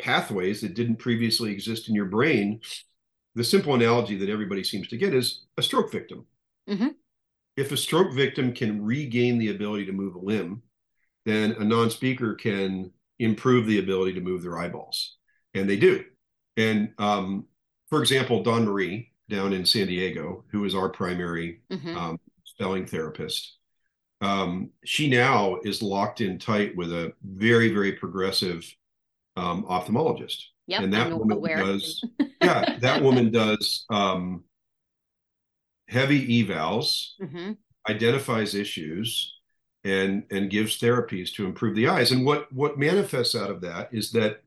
pathways 0.00 0.60
that 0.62 0.74
didn't 0.74 0.96
previously 0.96 1.52
exist 1.52 1.88
in 1.88 1.94
your 1.94 2.06
brain. 2.06 2.60
The 3.36 3.44
simple 3.44 3.74
analogy 3.74 4.16
that 4.16 4.28
everybody 4.28 4.64
seems 4.64 4.88
to 4.88 4.96
get 4.96 5.14
is 5.14 5.44
a 5.56 5.62
stroke 5.62 5.92
victim. 5.92 6.26
Mm-hmm. 6.68 6.88
If 7.56 7.70
a 7.70 7.76
stroke 7.76 8.12
victim 8.12 8.52
can 8.52 8.84
regain 8.84 9.38
the 9.38 9.50
ability 9.50 9.86
to 9.86 9.92
move 9.92 10.16
a 10.16 10.18
limb, 10.18 10.62
then 11.26 11.52
a 11.52 11.64
non 11.64 11.90
speaker 11.90 12.34
can 12.34 12.90
improve 13.20 13.66
the 13.66 13.78
ability 13.78 14.14
to 14.14 14.20
move 14.20 14.42
their 14.42 14.58
eyeballs. 14.58 15.16
And 15.54 15.68
they 15.68 15.76
do. 15.76 16.04
And 16.56 16.92
um, 16.98 17.46
for 17.88 18.00
example, 18.00 18.42
Dawn 18.42 18.64
Marie 18.64 19.12
down 19.28 19.52
in 19.52 19.64
San 19.64 19.86
Diego, 19.86 20.44
who 20.50 20.64
is 20.64 20.74
our 20.74 20.88
primary 20.88 21.60
mm-hmm. 21.70 21.96
um, 21.96 22.20
spelling 22.44 22.86
therapist, 22.86 23.58
um, 24.20 24.70
she 24.84 25.08
now 25.08 25.58
is 25.64 25.82
locked 25.82 26.20
in 26.20 26.38
tight 26.38 26.76
with 26.76 26.92
a 26.92 27.12
very, 27.22 27.72
very 27.72 27.92
progressive 27.92 28.64
um, 29.36 29.64
ophthalmologist. 29.64 30.42
Yep, 30.66 30.82
and 30.82 30.92
that 30.92 31.10
woman 31.10 31.36
aware. 31.36 31.64
does, 31.64 32.04
yeah, 32.42 32.78
that 32.80 33.02
woman 33.02 33.32
does 33.32 33.86
um, 33.90 34.44
heavy 35.88 36.44
evals, 36.44 37.12
mm-hmm. 37.20 37.52
identifies 37.88 38.54
issues, 38.54 39.39
and 39.84 40.24
and 40.30 40.50
gives 40.50 40.78
therapies 40.78 41.32
to 41.34 41.46
improve 41.46 41.74
the 41.74 41.88
eyes. 41.88 42.12
And 42.12 42.24
what 42.24 42.52
what 42.52 42.78
manifests 42.78 43.34
out 43.34 43.50
of 43.50 43.60
that 43.62 43.88
is 43.92 44.12
that 44.12 44.42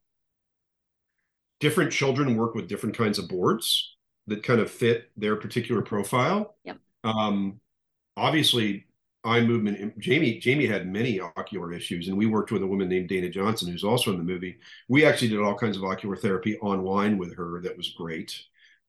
different 1.60 1.92
children 1.92 2.36
work 2.36 2.56
with 2.56 2.68
different 2.68 2.98
kinds 2.98 3.18
of 3.18 3.30
boards 3.30 3.96
that 4.28 4.44
kind 4.44 4.60
of 4.60 4.70
fit 4.70 5.10
their 5.18 5.36
particular 5.36 5.82
profile. 5.82 6.56
Yep. 6.64 6.78
Um, 7.04 7.60
obviously, 8.16 8.86
eye 9.24 9.42
movement. 9.42 9.98
Jamie 10.00 10.40
Jamie 10.40 10.68
had 10.68 10.88
many 10.88 11.20
ocular 11.20 11.74
issues, 11.74 12.08
and 12.08 12.18
we 12.18 12.26
worked 12.26 12.52
with 12.52 12.64
a 12.64 12.68
woman 12.68 12.90
named 12.90 13.10
Dana 13.10 13.30
Johnson, 13.30 13.72
who's 13.72 13.84
also 13.84 14.12
in 14.12 14.18
the 14.18 14.24
movie. 14.24 14.58
We 14.88 15.06
actually 15.06 15.30
did 15.30 15.40
all 15.40 15.58
kinds 15.58 15.78
of 15.78 15.84
ocular 15.84 16.16
therapy 16.16 16.58
online 16.60 17.18
with 17.18 17.36
her. 17.36 17.62
That 17.62 17.78
was 17.78 17.90
great. 17.98 18.40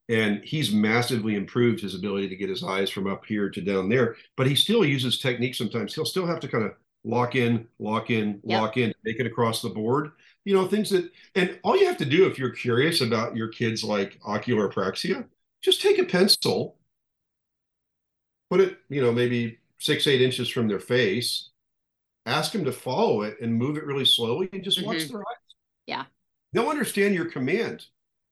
And 0.09 0.45
he's 0.45 0.73
massively 0.73 1.35
improved 1.35 1.81
his 1.81 1.95
ability 1.95 2.29
to 2.29 2.37
get 2.37 2.49
his 2.49 2.62
eyes 2.62 2.90
from 2.90 3.07
up 3.07 3.25
here 3.25 3.49
to 3.49 3.61
down 3.61 3.88
there. 3.88 4.17
But 4.37 4.47
he 4.47 4.55
still 4.55 4.85
uses 4.85 5.19
technique 5.19 5.55
sometimes. 5.55 5.95
He'll 5.95 6.05
still 6.05 6.27
have 6.27 6.40
to 6.40 6.49
kind 6.49 6.64
of 6.64 6.73
lock 7.05 7.37
in, 7.37 7.67
lock 7.79 8.11
in, 8.11 8.40
yep. 8.45 8.61
lock 8.61 8.77
in, 8.77 8.93
make 9.05 9.21
it 9.21 9.27
across 9.27 9.62
the 9.62 9.71
board. 9.71 10.12
You 10.45 10.55
know, 10.55 10.67
things 10.67 10.90
that, 10.90 11.11
and 11.35 11.59
all 11.62 11.77
you 11.77 11.87
have 11.87 11.97
to 11.99 12.05
do 12.05 12.27
if 12.27 12.38
you're 12.38 12.51
curious 12.51 13.01
about 13.01 13.37
your 13.37 13.49
kids 13.49 13.83
like 13.83 14.19
ocular 14.25 14.69
apraxia, 14.69 15.25
just 15.62 15.81
take 15.81 15.99
a 15.99 16.05
pencil, 16.05 16.77
put 18.51 18.61
it, 18.61 18.79
you 18.90 19.01
know, 19.01 19.11
maybe 19.12 19.59
six, 19.79 20.07
eight 20.07 20.21
inches 20.21 20.51
from 20.51 20.69
their 20.69 20.81
face, 20.81 21.51
ask 22.27 22.53
them 22.53 22.64
to 22.64 22.73
follow 22.73 23.23
it 23.23 23.40
and 23.40 23.55
move 23.55 23.79
it 23.79 23.85
really 23.85 24.05
slowly 24.05 24.51
and 24.53 24.62
just 24.62 24.79
mm-hmm. 24.79 24.88
watch 24.88 25.09
their 25.09 25.21
eyes. 25.21 25.55
Yeah. 25.87 26.05
They'll 26.53 26.69
understand 26.69 27.14
your 27.14 27.27
command. 27.27 27.87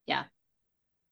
Yeah. 0.07 0.25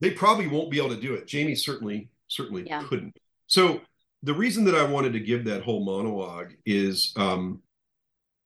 They 0.00 0.10
probably 0.10 0.46
won't 0.46 0.70
be 0.70 0.78
able 0.78 0.94
to 0.94 1.00
do 1.00 1.14
it. 1.14 1.26
Jamie 1.26 1.54
certainly, 1.54 2.08
certainly 2.28 2.66
yeah. 2.66 2.82
couldn't. 2.84 3.16
So 3.46 3.80
the 4.22 4.34
reason 4.34 4.64
that 4.64 4.74
I 4.74 4.84
wanted 4.84 5.12
to 5.12 5.20
give 5.20 5.44
that 5.44 5.62
whole 5.62 5.84
monologue 5.84 6.52
is 6.64 7.12
um, 7.16 7.62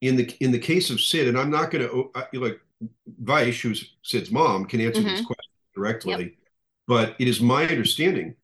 in 0.00 0.16
the 0.16 0.34
in 0.40 0.50
the 0.50 0.58
case 0.58 0.90
of 0.90 1.00
Sid, 1.00 1.28
and 1.28 1.38
I'm 1.38 1.50
not 1.50 1.70
going 1.70 1.88
to 1.88 2.10
like 2.38 2.60
Vaish, 3.22 3.60
who's 3.60 3.94
Sid's 4.02 4.30
mom, 4.30 4.66
can 4.66 4.80
answer 4.80 5.00
mm-hmm. 5.00 5.10
this 5.10 5.24
question 5.24 5.50
directly, 5.74 6.24
yep. 6.24 6.32
but 6.86 7.16
it 7.18 7.28
is 7.28 7.40
my 7.40 7.66
understanding 7.66 8.34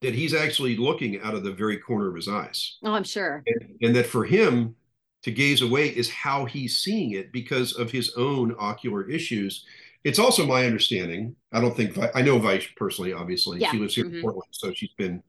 that 0.00 0.14
he's 0.14 0.34
actually 0.34 0.76
looking 0.76 1.20
out 1.22 1.34
of 1.34 1.44
the 1.44 1.52
very 1.52 1.78
corner 1.78 2.08
of 2.08 2.16
his 2.16 2.28
eyes. 2.28 2.78
Oh, 2.82 2.92
I'm 2.92 3.04
sure. 3.04 3.42
And, 3.46 3.76
and 3.82 3.96
that 3.96 4.06
for 4.06 4.24
him 4.24 4.74
to 5.22 5.30
gaze 5.30 5.62
away 5.62 5.88
is 5.88 6.10
how 6.10 6.44
he's 6.44 6.78
seeing 6.78 7.12
it 7.12 7.32
because 7.32 7.74
of 7.74 7.90
his 7.90 8.12
own 8.16 8.54
ocular 8.58 9.08
issues. 9.08 9.64
It's 10.04 10.18
also 10.18 10.46
my 10.46 10.66
understanding. 10.66 11.36
I 11.52 11.60
don't 11.60 11.76
think 11.76 11.96
I 12.14 12.22
know 12.22 12.38
Vaish 12.38 12.74
personally. 12.76 13.12
Obviously, 13.12 13.60
yeah. 13.60 13.70
she 13.70 13.78
lives 13.78 13.94
here 13.94 14.06
mm-hmm. 14.06 14.16
in 14.16 14.22
Portland, 14.22 14.48
so 14.50 14.72
she's 14.72 14.92
been 14.98 15.22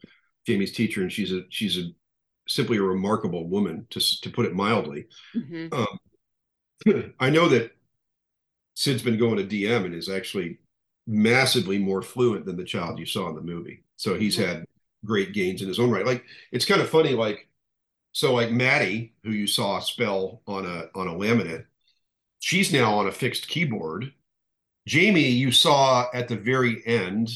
Jamie's 0.48 0.72
teacher, 0.72 1.02
and 1.02 1.12
she's 1.12 1.32
a 1.32 1.42
she's 1.50 1.78
a 1.78 1.92
simply 2.48 2.78
a 2.78 2.82
remarkable 2.82 3.48
woman 3.48 3.86
to 3.92 4.00
to 4.22 4.30
put 4.30 4.46
it 4.46 4.56
mildly. 4.56 5.06
Mm-hmm. 5.36 5.74
Um, 5.74 7.14
I 7.20 7.30
know 7.30 7.48
that 7.50 7.72
Sid's 8.76 9.04
been 9.04 9.20
going 9.20 9.38
to 9.38 9.44
DM 9.44 9.86
and 9.86 9.94
is 9.94 10.10
actually 10.10 10.60
massively 11.06 11.78
more 11.78 12.02
fluent 12.02 12.46
than 12.46 12.58
the 12.58 12.64
child 12.64 13.00
you 13.00 13.06
saw 13.06 13.30
in 13.30 13.36
the 13.36 13.42
movie. 13.42 13.84
So 13.98 14.18
he's 14.18 14.38
mm-hmm. 14.38 14.50
had 14.50 14.66
great 15.06 15.34
gains 15.34 15.62
in 15.62 15.68
his 15.68 15.80
own 15.80 15.92
right. 15.92 16.06
Like 16.06 16.24
it's 16.52 16.66
kind 16.66 16.82
of 16.82 16.90
funny, 16.90 17.14
like 17.14 17.48
so 18.12 18.34
like 18.34 18.52
Maddie, 18.52 19.14
who 19.24 19.32
you 19.32 19.48
saw 19.48 19.80
spell 19.80 20.42
on 20.48 20.66
a 20.66 20.86
on 20.96 21.08
a 21.08 21.14
laminate, 21.14 21.66
she's 22.40 22.72
now 22.72 22.96
on 22.96 23.08
a 23.08 23.12
fixed 23.12 23.48
keyboard. 23.48 24.14
Jamie, 24.86 25.30
you 25.30 25.52
saw 25.52 26.08
at 26.14 26.28
the 26.28 26.36
very 26.36 26.86
end 26.86 27.30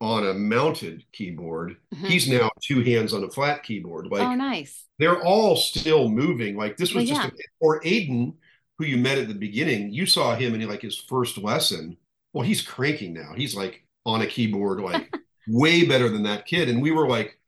on 0.00 0.26
a 0.26 0.34
mounted 0.34 1.04
keyboard. 1.12 1.76
Mm-hmm. 1.94 2.06
He's 2.06 2.28
now 2.28 2.50
two 2.62 2.82
hands 2.82 3.12
on 3.12 3.24
a 3.24 3.30
flat 3.30 3.62
keyboard. 3.62 4.06
Like, 4.06 4.22
oh, 4.22 4.34
nice. 4.34 4.84
They're 4.98 5.22
all 5.22 5.56
still 5.56 6.08
moving. 6.08 6.56
Like 6.56 6.76
this 6.76 6.94
was 6.94 7.10
well, 7.10 7.22
just, 7.22 7.32
yeah. 7.36 7.44
a, 7.44 7.64
or 7.64 7.80
Aiden, 7.82 8.34
who 8.78 8.84
you 8.84 8.96
met 8.96 9.18
at 9.18 9.28
the 9.28 9.34
beginning, 9.34 9.92
you 9.92 10.06
saw 10.06 10.36
him 10.36 10.54
in 10.54 10.68
like 10.68 10.82
his 10.82 10.98
first 10.98 11.38
lesson. 11.38 11.96
Well, 12.32 12.46
he's 12.46 12.62
cranking 12.62 13.12
now. 13.12 13.32
He's 13.36 13.56
like 13.56 13.84
on 14.04 14.22
a 14.22 14.26
keyboard, 14.26 14.80
like 14.80 15.12
way 15.48 15.86
better 15.86 16.08
than 16.08 16.24
that 16.24 16.46
kid. 16.46 16.68
And 16.68 16.82
we 16.82 16.90
were 16.90 17.08
like, 17.08 17.38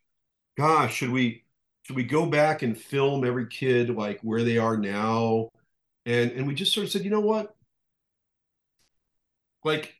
gosh, 0.56 0.94
should 0.94 1.11
we 1.11 1.44
should 1.83 1.96
we 1.96 2.04
go 2.04 2.26
back 2.26 2.62
and 2.62 2.76
film 2.76 3.24
every 3.24 3.46
kid 3.46 3.90
like 3.90 4.20
where 4.22 4.42
they 4.42 4.59
are 4.59 4.76
now? 4.76 5.50
And 6.06 6.33
and 6.33 6.46
we 6.46 6.54
just 6.54 6.72
sort 6.72 6.87
of 6.87 6.92
said, 6.92 7.04
you 7.04 7.11
know 7.11 7.20
what? 7.20 7.54
Like 9.64 9.94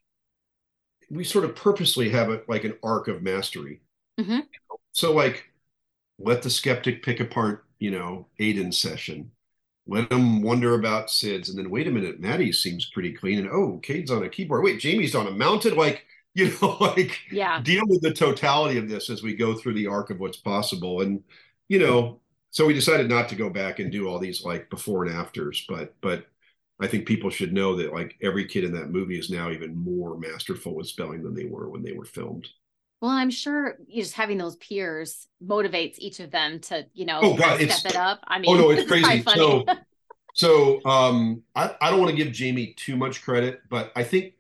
we 1.11 1.25
sort 1.25 1.44
of 1.44 1.57
purposely 1.57 2.09
have 2.11 2.31
it 2.31 2.49
like 2.49 2.64
an 2.64 2.77
arc 2.83 3.09
of 3.09 3.23
mastery. 3.23 3.81
Mm-hmm. 4.18 4.40
So 4.92 5.12
like 5.12 5.51
let 6.18 6.42
the 6.42 6.51
skeptic 6.51 7.03
pick 7.03 7.20
apart, 7.20 7.64
you 7.79 7.90
know, 7.90 8.27
Aiden's 8.38 8.79
session. 8.79 9.31
Let 9.87 10.11
them 10.11 10.42
wonder 10.42 10.75
about 10.75 11.11
Sid's, 11.11 11.49
and 11.49 11.59
then 11.59 11.70
wait 11.70 11.88
a 11.88 11.90
minute, 11.90 12.20
Maddie 12.20 12.53
seems 12.53 12.90
pretty 12.90 13.12
clean, 13.12 13.38
and 13.38 13.49
oh, 13.49 13.81
Cade's 13.83 14.11
on 14.11 14.23
a 14.23 14.29
keyboard. 14.29 14.62
Wait, 14.62 14.79
Jamie's 14.79 15.16
on 15.16 15.27
a 15.27 15.33
mounted. 15.33 15.75
Like, 15.75 16.05
you 16.35 16.53
know, 16.62 16.77
like 16.81 17.18
yeah, 17.33 17.61
deal 17.61 17.83
with 17.87 18.03
the 18.03 18.12
totality 18.12 18.79
of 18.79 18.88
this 18.88 19.11
as 19.11 19.23
we 19.23 19.35
go 19.35 19.55
through 19.55 19.75
the 19.75 19.88
arc 19.88 20.11
of 20.11 20.20
what's 20.20 20.37
possible. 20.37 21.01
And 21.01 21.25
you 21.68 21.81
know, 21.81 22.20
so 22.51 22.66
we 22.66 22.75
decided 22.75 23.09
not 23.09 23.29
to 23.31 23.35
go 23.35 23.51
back 23.51 23.81
and 23.81 23.90
do 23.90 24.07
all 24.07 24.20
these 24.20 24.44
like 24.44 24.70
before 24.70 25.05
and 25.05 25.14
afters, 25.14 25.64
but 25.68 25.94
but 26.01 26.27
I 26.80 26.86
think 26.86 27.06
people 27.06 27.30
should 27.30 27.52
know 27.52 27.76
that 27.76 27.92
like 27.92 28.16
every 28.22 28.46
kid 28.46 28.64
in 28.64 28.72
that 28.72 28.90
movie 28.90 29.18
is 29.18 29.30
now 29.30 29.50
even 29.50 29.76
more 29.76 30.16
masterful 30.18 30.74
with 30.74 30.86
spelling 30.86 31.22
than 31.22 31.34
they 31.34 31.44
were 31.44 31.68
when 31.68 31.82
they 31.82 31.92
were 31.92 32.04
filmed. 32.04 32.48
Well, 33.00 33.10
I'm 33.10 33.30
sure 33.30 33.78
just 33.92 34.14
having 34.14 34.38
those 34.38 34.56
peers 34.56 35.26
motivates 35.42 35.94
each 35.98 36.20
of 36.20 36.30
them 36.30 36.60
to, 36.60 36.86
you 36.92 37.06
know, 37.06 37.20
oh, 37.22 37.34
God, 37.34 37.60
step 37.60 37.92
it 37.92 37.96
up. 37.96 38.20
I 38.24 38.38
mean, 38.38 38.50
oh 38.50 38.60
no, 38.60 38.70
it's 38.70 38.88
crazy. 38.88 39.22
So, 39.22 39.64
so 40.34 40.84
um, 40.84 41.42
I, 41.54 41.74
I 41.80 41.90
don't 41.90 42.00
want 42.00 42.10
to 42.10 42.16
give 42.16 42.32
Jamie 42.32 42.74
too 42.76 42.96
much 42.96 43.22
credit, 43.22 43.60
but 43.70 43.90
I 43.96 44.04
think 44.04 44.34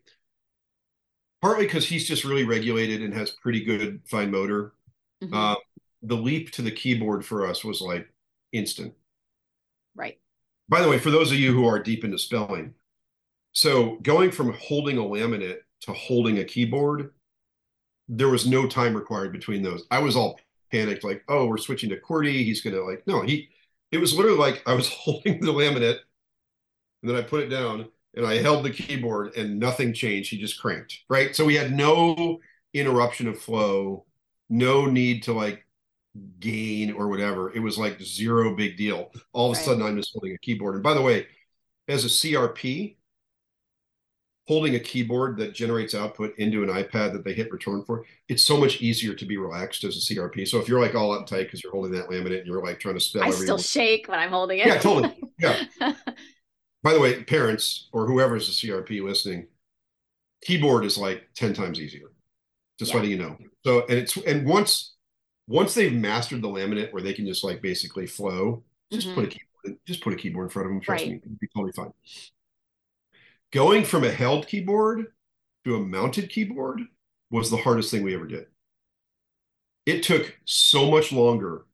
partly 1.40 1.64
because 1.64 1.86
he's 1.86 2.06
just 2.06 2.24
really 2.24 2.44
regulated 2.44 3.02
and 3.02 3.14
has 3.14 3.30
pretty 3.30 3.64
good 3.64 4.00
fine 4.06 4.30
motor. 4.30 4.72
Mm-hmm. 5.22 5.34
Uh, 5.34 5.54
the 6.02 6.16
leap 6.16 6.50
to 6.52 6.62
the 6.62 6.70
keyboard 6.70 7.24
for 7.24 7.46
us 7.46 7.64
was 7.64 7.80
like 7.80 8.10
instant. 8.52 8.94
Right. 9.94 10.18
By 10.70 10.80
the 10.82 10.88
way, 10.88 10.98
for 10.98 11.10
those 11.10 11.32
of 11.32 11.38
you 11.38 11.52
who 11.52 11.66
are 11.66 11.80
deep 11.80 12.04
into 12.04 12.16
spelling, 12.16 12.74
so 13.52 13.96
going 14.02 14.30
from 14.30 14.52
holding 14.52 14.98
a 14.98 15.02
laminate 15.02 15.58
to 15.80 15.92
holding 15.92 16.38
a 16.38 16.44
keyboard, 16.44 17.10
there 18.08 18.28
was 18.28 18.46
no 18.46 18.68
time 18.68 18.94
required 18.94 19.32
between 19.32 19.62
those. 19.62 19.84
I 19.90 19.98
was 19.98 20.14
all 20.14 20.38
panicked, 20.70 21.02
like, 21.02 21.24
oh, 21.28 21.46
we're 21.46 21.58
switching 21.58 21.90
to 21.90 21.96
QWERTY. 22.00 22.44
He's 22.44 22.60
gonna 22.60 22.82
like, 22.82 23.04
no, 23.06 23.22
he. 23.22 23.48
It 23.90 23.98
was 23.98 24.14
literally 24.14 24.38
like 24.38 24.62
I 24.64 24.74
was 24.74 24.88
holding 24.92 25.40
the 25.40 25.52
laminate, 25.52 25.98
and 27.02 27.10
then 27.10 27.16
I 27.16 27.22
put 27.22 27.42
it 27.42 27.48
down, 27.48 27.88
and 28.14 28.24
I 28.24 28.36
held 28.36 28.64
the 28.64 28.70
keyboard, 28.70 29.36
and 29.36 29.58
nothing 29.58 29.92
changed. 29.92 30.30
He 30.30 30.38
just 30.38 30.60
cranked, 30.60 31.00
right? 31.08 31.34
So 31.34 31.44
we 31.44 31.56
had 31.56 31.72
no 31.72 32.38
interruption 32.72 33.26
of 33.26 33.40
flow, 33.40 34.06
no 34.48 34.86
need 34.86 35.24
to 35.24 35.32
like 35.32 35.66
gain 36.38 36.92
or 36.92 37.08
whatever. 37.08 37.52
It 37.54 37.60
was 37.60 37.78
like 37.78 38.00
zero 38.00 38.54
big 38.54 38.76
deal. 38.76 39.10
All 39.32 39.50
of 39.50 39.56
a 39.56 39.60
sudden, 39.60 39.82
I'm 39.82 39.96
just 39.96 40.12
holding 40.12 40.32
a 40.32 40.38
keyboard. 40.38 40.74
And 40.74 40.82
by 40.82 40.94
the 40.94 41.02
way, 41.02 41.26
as 41.88 42.04
a 42.04 42.08
CRP, 42.08 42.96
holding 44.46 44.74
a 44.74 44.80
keyboard 44.80 45.36
that 45.36 45.54
generates 45.54 45.94
output 45.94 46.34
into 46.38 46.64
an 46.64 46.68
iPad 46.68 47.12
that 47.12 47.24
they 47.24 47.32
hit 47.32 47.52
return 47.52 47.84
for, 47.84 48.04
it's 48.28 48.44
so 48.44 48.56
much 48.56 48.80
easier 48.80 49.14
to 49.14 49.24
be 49.24 49.36
relaxed 49.36 49.84
as 49.84 49.96
a 49.96 50.14
CRP. 50.14 50.46
So 50.48 50.58
if 50.58 50.68
you're 50.68 50.80
like 50.80 50.94
all 50.94 51.16
uptight 51.16 51.44
because 51.44 51.62
you're 51.62 51.72
holding 51.72 51.92
that 51.92 52.08
laminate 52.08 52.38
and 52.38 52.46
you're 52.46 52.64
like 52.64 52.80
trying 52.80 52.94
to 52.94 53.00
spell, 53.00 53.22
everything, 53.22 53.42
I 53.42 53.44
still 53.44 53.58
shake 53.58 54.08
when 54.08 54.18
I'm 54.18 54.30
holding 54.30 54.58
it. 54.58 54.66
Yeah, 54.66 54.78
totally. 54.78 55.16
Yeah. 55.40 55.64
by 56.82 56.92
the 56.92 57.00
way, 57.00 57.22
parents 57.24 57.88
or 57.94 58.06
whoever's 58.06 58.46
is 58.46 58.62
a 58.62 58.66
CRP 58.66 59.02
listening, 59.02 59.46
keyboard 60.42 60.84
is 60.84 60.98
like 60.98 61.28
10 61.34 61.54
times 61.54 61.80
easier. 61.80 62.08
Just 62.78 62.90
yeah. 62.90 62.96
letting 62.96 63.10
you 63.10 63.18
know. 63.18 63.38
So 63.64 63.86
and 63.88 63.98
it's 63.98 64.16
and 64.18 64.46
once 64.46 64.96
once 65.50 65.74
they've 65.74 65.92
mastered 65.92 66.40
the 66.40 66.48
laminate 66.48 66.92
where 66.92 67.02
they 67.02 67.12
can 67.12 67.26
just 67.26 67.42
like 67.42 67.60
basically 67.60 68.06
flow, 68.06 68.62
just 68.92 69.08
mm-hmm. 69.08 69.16
put 69.16 69.24
a 69.24 69.26
keyboard, 69.26 69.80
just 69.84 70.00
put 70.00 70.12
a 70.12 70.16
keyboard 70.16 70.44
in 70.44 70.50
front 70.50 70.66
of 70.66 70.72
them. 70.72 70.80
Trust 70.80 71.02
right. 71.02 71.10
me, 71.10 71.16
it'll 71.16 71.36
be 71.40 71.48
totally 71.48 71.72
fine. 71.72 71.92
Going 73.52 73.82
from 73.82 74.04
a 74.04 74.12
held 74.12 74.46
keyboard 74.46 75.06
to 75.64 75.74
a 75.74 75.80
mounted 75.80 76.30
keyboard 76.30 76.82
was 77.32 77.50
the 77.50 77.56
hardest 77.56 77.90
thing 77.90 78.04
we 78.04 78.14
ever 78.14 78.28
did. 78.28 78.46
It 79.86 80.04
took 80.04 80.36
so 80.44 80.88
much 80.88 81.10
longer 81.10 81.66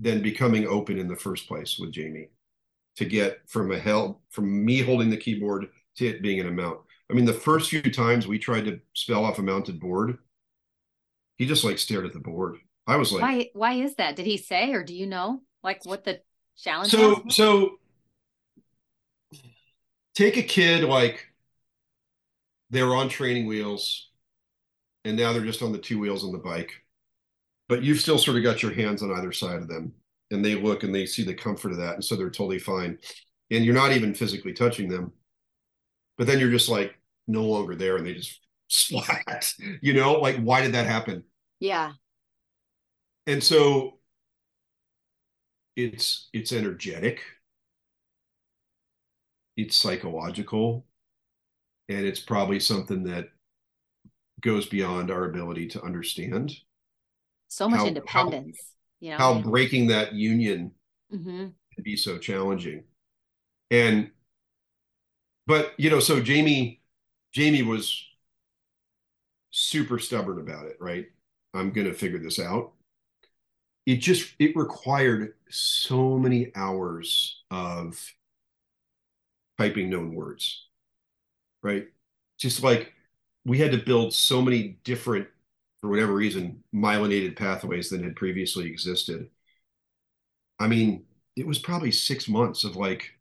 than 0.00 0.20
becoming 0.20 0.66
open 0.66 0.98
in 0.98 1.06
the 1.06 1.14
first 1.14 1.46
place 1.46 1.78
with 1.78 1.92
Jamie 1.92 2.30
to 2.96 3.04
get 3.04 3.38
from 3.46 3.70
a 3.70 3.78
held 3.78 4.16
from 4.30 4.64
me 4.64 4.80
holding 4.80 5.10
the 5.10 5.16
keyboard 5.16 5.68
to 5.96 6.06
it 6.08 6.22
being 6.22 6.38
in 6.38 6.48
a 6.48 6.50
mount. 6.50 6.80
I 7.08 7.14
mean, 7.14 7.24
the 7.24 7.32
first 7.32 7.70
few 7.70 7.82
times 7.82 8.26
we 8.26 8.40
tried 8.40 8.64
to 8.64 8.80
spell 8.94 9.24
off 9.24 9.38
a 9.38 9.42
mounted 9.42 9.78
board, 9.78 10.18
he 11.36 11.46
just 11.46 11.62
like 11.62 11.78
stared 11.78 12.04
at 12.04 12.12
the 12.12 12.18
board 12.18 12.58
I 12.86 12.96
was 12.96 13.12
like, 13.12 13.22
why? 13.22 13.50
Why 13.54 13.72
is 13.74 13.94
that? 13.96 14.16
Did 14.16 14.26
he 14.26 14.36
say, 14.36 14.72
or 14.72 14.82
do 14.82 14.94
you 14.94 15.06
know, 15.06 15.42
like, 15.62 15.84
what 15.84 16.04
the 16.04 16.20
challenge? 16.56 16.90
So, 16.90 17.22
was? 17.24 17.34
so 17.36 17.78
take 20.14 20.36
a 20.36 20.42
kid 20.42 20.84
like 20.84 21.28
they 22.70 22.82
were 22.82 22.96
on 22.96 23.08
training 23.08 23.46
wheels, 23.46 24.10
and 25.04 25.16
now 25.16 25.32
they're 25.32 25.44
just 25.44 25.62
on 25.62 25.72
the 25.72 25.78
two 25.78 25.98
wheels 25.98 26.24
on 26.24 26.32
the 26.32 26.38
bike, 26.38 26.72
but 27.68 27.82
you've 27.82 28.00
still 28.00 28.18
sort 28.18 28.36
of 28.36 28.42
got 28.42 28.62
your 28.62 28.72
hands 28.72 29.02
on 29.02 29.12
either 29.12 29.32
side 29.32 29.56
of 29.56 29.68
them, 29.68 29.92
and 30.30 30.44
they 30.44 30.56
look 30.56 30.82
and 30.82 30.94
they 30.94 31.06
see 31.06 31.22
the 31.22 31.34
comfort 31.34 31.70
of 31.70 31.78
that, 31.78 31.94
and 31.94 32.04
so 32.04 32.16
they're 32.16 32.30
totally 32.30 32.58
fine, 32.58 32.98
and 33.50 33.64
you're 33.64 33.74
not 33.74 33.92
even 33.92 34.14
physically 34.14 34.52
touching 34.52 34.88
them, 34.88 35.12
but 36.18 36.26
then 36.26 36.40
you're 36.40 36.50
just 36.50 36.68
like 36.68 36.94
no 37.28 37.44
longer 37.44 37.76
there, 37.76 37.96
and 37.96 38.04
they 38.04 38.14
just 38.14 38.40
splat. 38.68 39.52
You 39.80 39.94
know, 39.94 40.14
like 40.14 40.38
why 40.38 40.62
did 40.62 40.72
that 40.72 40.86
happen? 40.86 41.22
Yeah 41.60 41.92
and 43.26 43.42
so 43.42 43.98
it's 45.76 46.28
it's 46.32 46.52
energetic 46.52 47.22
it's 49.56 49.76
psychological 49.76 50.84
and 51.88 52.06
it's 52.06 52.20
probably 52.20 52.60
something 52.60 53.04
that 53.04 53.28
goes 54.40 54.66
beyond 54.66 55.10
our 55.10 55.24
ability 55.24 55.68
to 55.68 55.82
understand. 55.82 56.52
So 57.48 57.68
much 57.68 57.80
how, 57.80 57.86
independence, 57.86 58.58
how, 58.60 59.06
you 59.06 59.10
know. 59.10 59.18
How 59.18 59.40
breaking 59.40 59.88
that 59.88 60.14
union 60.14 60.72
mm-hmm. 61.12 61.48
can 61.74 61.82
be 61.82 61.96
so 61.96 62.18
challenging. 62.18 62.84
And 63.70 64.10
but 65.46 65.72
you 65.78 65.90
know, 65.90 66.00
so 66.00 66.20
Jamie, 66.20 66.82
Jamie 67.32 67.62
was 67.62 68.04
super 69.50 69.98
stubborn 69.98 70.40
about 70.40 70.66
it, 70.66 70.76
right? 70.80 71.06
I'm 71.54 71.72
gonna 71.72 71.92
figure 71.92 72.18
this 72.18 72.38
out. 72.38 72.72
It 73.86 73.96
just 73.96 74.34
it 74.38 74.56
required 74.56 75.34
so 75.50 76.18
many 76.18 76.52
hours 76.54 77.42
of 77.50 78.12
typing 79.58 79.90
known 79.90 80.14
words, 80.14 80.66
right? 81.62 81.88
Just 82.38 82.62
like 82.62 82.92
we 83.44 83.58
had 83.58 83.72
to 83.72 83.78
build 83.78 84.14
so 84.14 84.42
many 84.42 84.78
different, 84.84 85.28
for 85.80 85.90
whatever 85.90 86.14
reason, 86.14 86.62
myelinated 86.74 87.36
pathways 87.36 87.90
than 87.90 88.04
had 88.04 88.16
previously 88.16 88.66
existed. 88.68 89.30
I 90.58 90.66
mean, 90.68 91.06
it 91.36 91.46
was 91.46 91.58
probably 91.58 91.90
six 91.92 92.28
months 92.28 92.64
of 92.64 92.76
like 92.76 93.12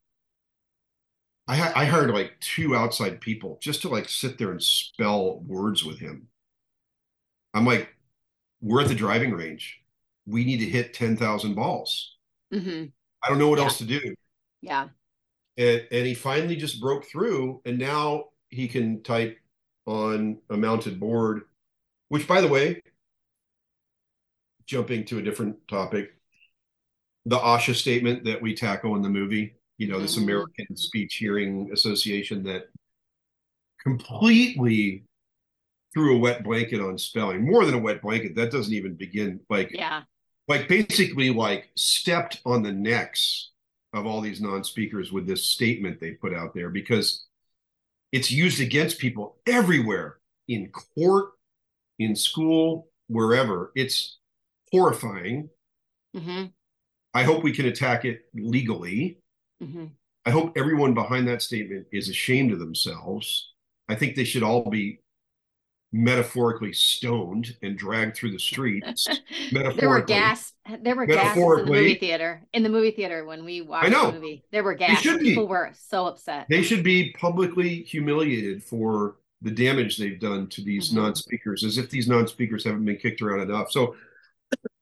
I, 1.47 1.83
I 1.83 1.85
hired 1.85 2.09
like 2.11 2.39
two 2.39 2.75
outside 2.75 3.21
people 3.21 3.57
just 3.61 3.81
to 3.83 3.89
like 3.89 4.09
sit 4.09 4.37
there 4.37 4.51
and 4.51 4.63
spell 4.63 5.39
words 5.41 5.83
with 5.83 5.99
him. 5.99 6.29
I'm 7.53 7.65
like, 7.65 7.89
we're 8.61 8.83
at 8.83 8.89
the 8.89 8.95
driving 8.95 9.31
range. 9.33 9.80
We 10.25 10.45
need 10.45 10.57
to 10.57 10.65
hit 10.65 10.93
10,000 10.93 11.55
balls. 11.55 12.17
Mm-hmm. 12.53 12.85
I 13.23 13.29
don't 13.29 13.39
know 13.39 13.49
what 13.49 13.59
yeah. 13.59 13.65
else 13.65 13.77
to 13.79 13.85
do. 13.85 14.15
Yeah. 14.61 14.89
And, 15.57 15.87
and 15.91 16.05
he 16.05 16.13
finally 16.13 16.55
just 16.55 16.79
broke 16.79 17.05
through 17.05 17.61
and 17.65 17.77
now 17.77 18.25
he 18.49 18.67
can 18.67 19.01
type 19.03 19.37
on 19.85 20.37
a 20.49 20.57
mounted 20.57 20.99
board, 20.99 21.43
which 22.09 22.27
by 22.27 22.41
the 22.41 22.47
way, 22.47 22.81
jumping 24.65 25.05
to 25.05 25.17
a 25.17 25.21
different 25.21 25.55
topic, 25.67 26.11
the 27.25 27.37
ASHA 27.37 27.75
statement 27.75 28.23
that 28.25 28.41
we 28.41 28.55
tackle 28.55 28.95
in 28.95 29.01
the 29.01 29.09
movie, 29.09 29.55
you 29.77 29.87
know, 29.87 29.99
this 29.99 30.15
mm-hmm. 30.15 30.23
American 30.23 30.75
Speech 30.75 31.15
Hearing 31.15 31.69
Association 31.73 32.43
that 32.43 32.69
completely 33.81 35.03
threw 35.93 36.15
a 36.15 36.19
wet 36.19 36.43
blanket 36.43 36.79
on 36.79 36.97
spelling, 36.97 37.45
more 37.45 37.65
than 37.65 37.75
a 37.75 37.79
wet 37.79 38.01
blanket. 38.01 38.35
That 38.35 38.51
doesn't 38.51 38.73
even 38.73 38.95
begin 38.95 39.39
like 39.49 39.71
yeah, 39.73 40.03
like 40.47 40.67
basically 40.67 41.29
like 41.29 41.69
stepped 41.75 42.41
on 42.45 42.63
the 42.63 42.71
necks 42.71 43.51
of 43.93 44.05
all 44.05 44.21
these 44.21 44.41
non-speakers 44.41 45.11
with 45.11 45.27
this 45.27 45.43
statement 45.43 45.99
they 45.99 46.11
put 46.11 46.33
out 46.33 46.53
there 46.53 46.69
because 46.69 47.25
it's 48.11 48.31
used 48.31 48.59
against 48.59 48.99
people 48.99 49.37
everywhere 49.47 50.17
in 50.47 50.69
court, 50.69 51.31
in 51.99 52.15
school, 52.15 52.87
wherever. 53.07 53.71
It's 53.75 54.17
horrifying. 54.71 55.49
Mm-hmm. 56.15 56.45
I 57.13 57.23
hope 57.23 57.43
we 57.43 57.53
can 57.53 57.65
attack 57.67 58.05
it 58.05 58.25
legally. 58.33 59.17
Mm-hmm. 59.61 59.85
I 60.25 60.29
hope 60.29 60.53
everyone 60.55 60.93
behind 60.93 61.27
that 61.27 61.41
statement 61.41 61.87
is 61.91 62.09
ashamed 62.09 62.51
of 62.51 62.59
themselves. 62.59 63.51
I 63.89 63.95
think 63.95 64.15
they 64.15 64.23
should 64.23 64.43
all 64.43 64.69
be 64.69 65.00
metaphorically 65.93 66.71
stoned 66.71 67.55
and 67.61 67.77
dragged 67.77 68.15
through 68.15 68.31
the 68.31 68.39
streets. 68.39 69.07
there 69.51 69.89
were 69.89 70.01
gas. 70.01 70.53
There 70.81 70.95
were 70.95 71.05
gas 71.05 71.35
in 71.35 71.43
the 71.43 71.65
movie 71.65 71.95
theater. 71.95 72.41
In 72.53 72.63
the 72.63 72.69
movie 72.69 72.91
theater 72.91 73.25
when 73.25 73.43
we 73.43 73.61
watched 73.61 73.87
I 73.87 73.89
know. 73.89 74.07
the 74.07 74.13
movie, 74.13 74.43
there 74.51 74.63
were 74.63 74.73
gas. 74.73 75.01
People 75.01 75.47
were 75.47 75.71
so 75.73 76.07
upset. 76.07 76.47
They 76.49 76.63
should 76.63 76.83
be 76.83 77.13
publicly 77.19 77.83
humiliated 77.83 78.63
for 78.63 79.17
the 79.41 79.51
damage 79.51 79.97
they've 79.97 80.19
done 80.19 80.47
to 80.47 80.61
these 80.61 80.89
mm-hmm. 80.89 81.01
non-speakers, 81.01 81.63
as 81.63 81.77
if 81.77 81.89
these 81.89 82.07
non-speakers 82.07 82.63
haven't 82.63 82.85
been 82.85 82.97
kicked 82.97 83.21
around 83.21 83.41
enough. 83.41 83.71
So 83.71 83.95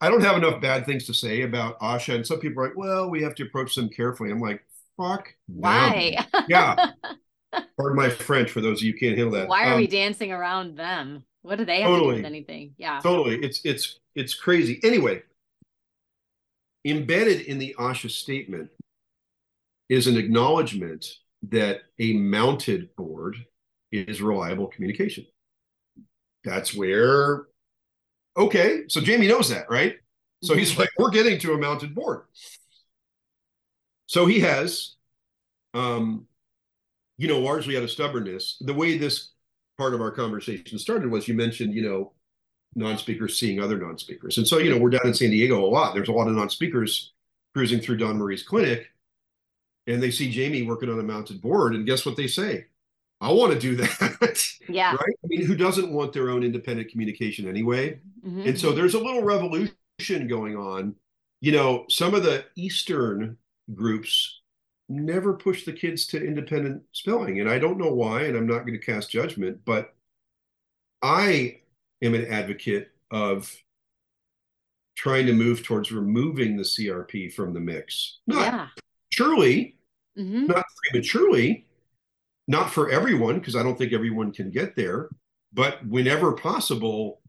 I 0.02 0.10
don't 0.10 0.22
have 0.22 0.38
enough 0.38 0.62
bad 0.62 0.86
things 0.86 1.06
to 1.06 1.14
say 1.14 1.42
about 1.42 1.80
Asha. 1.80 2.16
And 2.16 2.28
some 2.28 2.40
people 2.40 2.62
are 2.62 2.68
like, 2.68 2.78
well, 2.78 3.10
we 3.10 3.24
have 3.24 3.36
to 3.36 3.44
approach 3.44 3.76
them 3.76 3.90
carefully. 3.90 4.32
I'm 4.32 4.42
like, 4.42 4.64
fuck. 4.98 5.34
Why? 5.48 6.26
yeah. 6.48 6.92
Pardon 7.52 7.96
my 7.96 8.10
French 8.10 8.52
for 8.52 8.62
those 8.62 8.80
of 8.80 8.84
you 8.84 8.94
who 8.94 9.00
can't 9.00 9.18
handle 9.18 9.38
that. 9.40 9.48
Why 9.48 9.68
are 9.68 9.74
um, 9.74 9.78
we 9.78 9.88
dancing 9.88 10.32
around 10.32 10.78
them? 10.78 11.24
What 11.42 11.58
do 11.58 11.66
they 11.66 11.82
have 11.82 11.90
totally, 11.90 12.08
to 12.08 12.12
do 12.12 12.18
with 12.18 12.26
anything? 12.26 12.76
Yeah. 12.78 13.00
Totally. 13.02 13.38
It's 13.44 13.62
it's 13.64 14.00
it's 14.16 14.34
crazy. 14.34 14.80
Anyway, 14.84 15.24
embedded 16.86 17.42
in 17.42 17.58
the 17.58 17.76
Asha 17.80 18.12
statement 18.12 18.70
is 19.88 20.08
an 20.08 20.18
acknowledgement 20.18 21.08
that 21.50 21.82
a 22.00 22.14
mounted 22.14 22.96
board 22.96 23.38
is 23.92 24.22
reliable 24.22 24.68
communication. 24.68 25.26
That's 26.44 26.76
where 26.76 27.48
okay, 28.38 28.84
so 28.88 29.02
Jamie 29.02 29.28
knows 29.28 29.50
that, 29.50 29.70
right? 29.70 29.98
So 30.44 30.56
he's 30.56 30.72
mm-hmm. 30.72 30.82
like, 30.82 30.90
we're 30.98 31.10
getting 31.10 31.38
to 31.40 31.54
a 31.54 31.58
mounted 31.58 31.94
board. 31.94 32.24
So 34.08 34.26
he 34.26 34.40
has 34.42 34.96
um 35.74 36.26
you 37.20 37.28
know, 37.28 37.40
largely 37.40 37.76
out 37.76 37.84
of 37.84 37.92
stubbornness. 37.92 38.58
The 38.62 38.74
way 38.74 38.98
this 38.98 39.32
part 39.78 39.94
of 39.94 40.00
our 40.00 40.10
conversation 40.10 40.80
started 40.80 41.12
was 41.12 41.28
you 41.28 41.34
mentioned, 41.34 41.74
you 41.74 41.82
know, 41.82 42.14
non-speakers 42.76 43.38
seeing 43.38 43.60
other 43.60 43.78
non-speakers. 43.78 44.38
And 44.38 44.48
so, 44.48 44.58
you 44.58 44.72
know, 44.72 44.78
we're 44.78 44.90
down 44.90 45.06
in 45.06 45.14
San 45.14 45.32
Diego 45.32 45.64
a 45.64 45.68
lot. 45.68 45.94
There's 45.94 46.08
a 46.08 46.14
lot 46.14 46.30
of 46.30 46.36
non-speakers 46.36 47.12
cruising 47.54 47.82
through 47.82 47.98
Dawn 47.98 48.18
Marie's 48.18 48.44
clinic 48.44 48.88
and 49.86 50.02
they 50.02 50.12
see 50.12 50.32
Jamie 50.32 50.62
working 50.62 50.90
on 50.90 51.00
a 51.00 51.04
mounted 51.04 51.42
board 51.42 51.76
and 51.76 51.86
guess 51.86 52.06
what 52.06 52.16
they 52.16 52.28
say? 52.28 52.68
I 53.20 53.34
want 53.34 53.52
to 53.52 53.60
do 53.60 53.76
that. 53.76 54.56
Yeah. 54.70 54.92
right. 54.92 55.16
I 55.24 55.28
mean, 55.28 55.46
who 55.46 55.56
doesn't 55.56 55.92
want 55.92 56.14
their 56.14 56.30
own 56.30 56.44
independent 56.44 56.92
communication 56.92 57.50
anyway? 57.50 58.00
Mm-hmm. 58.24 58.50
And 58.50 58.60
so 58.60 58.72
there's 58.72 58.94
a 58.94 59.00
little 59.00 59.24
revolution 59.24 60.28
going 60.28 60.56
on. 60.56 60.94
You 61.42 61.54
know, 61.54 61.86
some 61.90 62.14
of 62.14 62.22
the 62.22 62.46
Eastern 62.56 63.36
groups 63.74 64.39
never 64.90 65.34
push 65.34 65.64
the 65.64 65.74
kids 65.74 66.08
to 66.08 66.26
independent 66.26 66.82
spelling. 66.92 67.40
And 67.40 67.50
I 67.50 67.60
don't 67.60 67.78
know 67.78 67.94
why, 67.94 68.24
and 68.24 68.36
I'm 68.36 68.48
not 68.48 68.66
going 68.66 68.74
to 68.74 68.86
cast 68.86 69.12
judgment, 69.12 69.60
but 69.64 69.94
I 71.02 71.60
am 72.02 72.16
an 72.16 72.26
advocate 72.26 72.90
of 73.12 73.56
trying 74.98 75.28
to 75.28 75.34
move 75.34 75.64
towards 75.64 75.92
removing 75.92 76.58
the 76.58 76.64
CRP 76.64 77.32
from 77.34 77.54
the 77.54 77.60
mix. 77.60 78.20
Not 78.28 78.54
yeah. 78.54 78.68
surely, 79.10 79.78
mm-hmm. 80.18 80.48
not 80.48 80.66
prematurely, 80.92 81.68
not 82.48 82.72
for 82.72 82.90
everyone, 82.90 83.40
because 83.40 83.56
I 83.56 83.64
don't 83.64 83.78
think 83.78 83.94
everyone 83.94 84.34
can 84.34 84.50
get 84.50 84.76
there, 84.76 85.10
but 85.54 85.86
whenever 85.88 86.34
possible, 86.34 87.22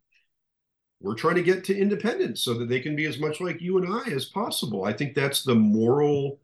we're 1.01 1.15
trying 1.15 1.37
to 1.37 1.43
get 1.43 1.63
to 1.65 1.77
independence 1.79 2.43
so 2.43 2.55
that 2.55 2.69
they 2.69 2.81
can 2.81 2.97
be 2.97 3.05
as 3.05 3.19
much 3.19 3.41
like 3.41 3.61
you 3.61 3.79
and 3.79 3.87
I 3.93 4.11
as 4.11 4.25
possible. 4.25 4.85
I 4.85 4.93
think 4.93 5.15
that's 5.15 5.43
the 5.43 5.55
moral 5.55 6.41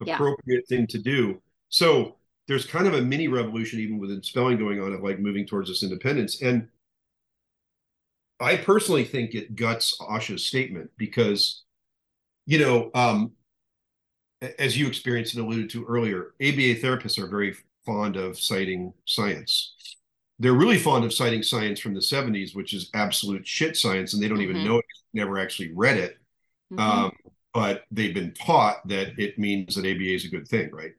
appropriate 0.00 0.64
yeah. 0.68 0.76
thing 0.76 0.86
to 0.88 0.98
do. 0.98 1.40
So 1.68 2.16
there's 2.48 2.64
kind 2.64 2.86
of 2.86 2.94
a 2.94 3.02
mini 3.02 3.28
revolution 3.28 3.80
even 3.80 3.98
within 3.98 4.22
spelling 4.22 4.58
going 4.58 4.80
on 4.80 4.92
of 4.92 5.02
like 5.02 5.18
moving 5.18 5.46
towards 5.46 5.68
this 5.68 5.82
independence. 5.82 6.42
And 6.42 6.68
I 8.38 8.56
personally 8.56 9.04
think 9.04 9.34
it 9.34 9.56
guts 9.56 9.98
Asha's 10.00 10.44
statement 10.44 10.90
because, 10.96 11.62
you 12.44 12.58
know, 12.58 12.90
um, 12.94 13.32
as 14.58 14.76
you 14.78 14.86
experienced 14.86 15.34
and 15.34 15.44
alluded 15.44 15.70
to 15.70 15.84
earlier, 15.86 16.34
ABA 16.40 16.76
therapists 16.80 17.18
are 17.18 17.26
very 17.26 17.56
fond 17.84 18.16
of 18.16 18.38
citing 18.38 18.92
science. 19.06 19.74
They're 20.38 20.52
really 20.52 20.78
fond 20.78 21.04
of 21.04 21.14
citing 21.14 21.42
science 21.42 21.80
from 21.80 21.94
the 21.94 22.00
70s, 22.00 22.54
which 22.54 22.74
is 22.74 22.90
absolute 22.92 23.46
shit 23.46 23.76
science, 23.76 24.12
and 24.12 24.22
they 24.22 24.28
don't 24.28 24.38
mm-hmm. 24.38 24.50
even 24.50 24.64
know 24.64 24.78
it, 24.78 24.84
never 25.14 25.38
actually 25.38 25.72
read 25.72 25.96
it. 25.96 26.18
Mm-hmm. 26.70 26.78
Um, 26.78 27.12
but 27.56 27.84
they've 27.90 28.12
been 28.12 28.34
taught 28.34 28.86
that 28.86 29.18
it 29.18 29.38
means 29.38 29.76
that 29.76 29.86
ABA 29.86 30.14
is 30.14 30.26
a 30.26 30.28
good 30.28 30.46
thing, 30.46 30.68
right? 30.72 30.92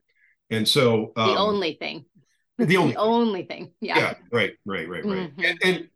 And 0.50 0.66
so 0.66 1.12
um, 1.14 1.28
the 1.28 1.36
only 1.36 1.74
thing, 1.74 2.04
the 2.58 2.76
only 2.76 2.92
the 2.94 2.98
only 2.98 3.44
thing, 3.44 3.70
yeah, 3.80 3.98
yeah, 3.98 4.14
right, 4.32 4.54
right, 4.66 4.88
right, 4.88 5.04
right. 5.04 5.36
Mm-hmm. 5.36 5.44
And, 5.44 5.58
and, 5.62 5.88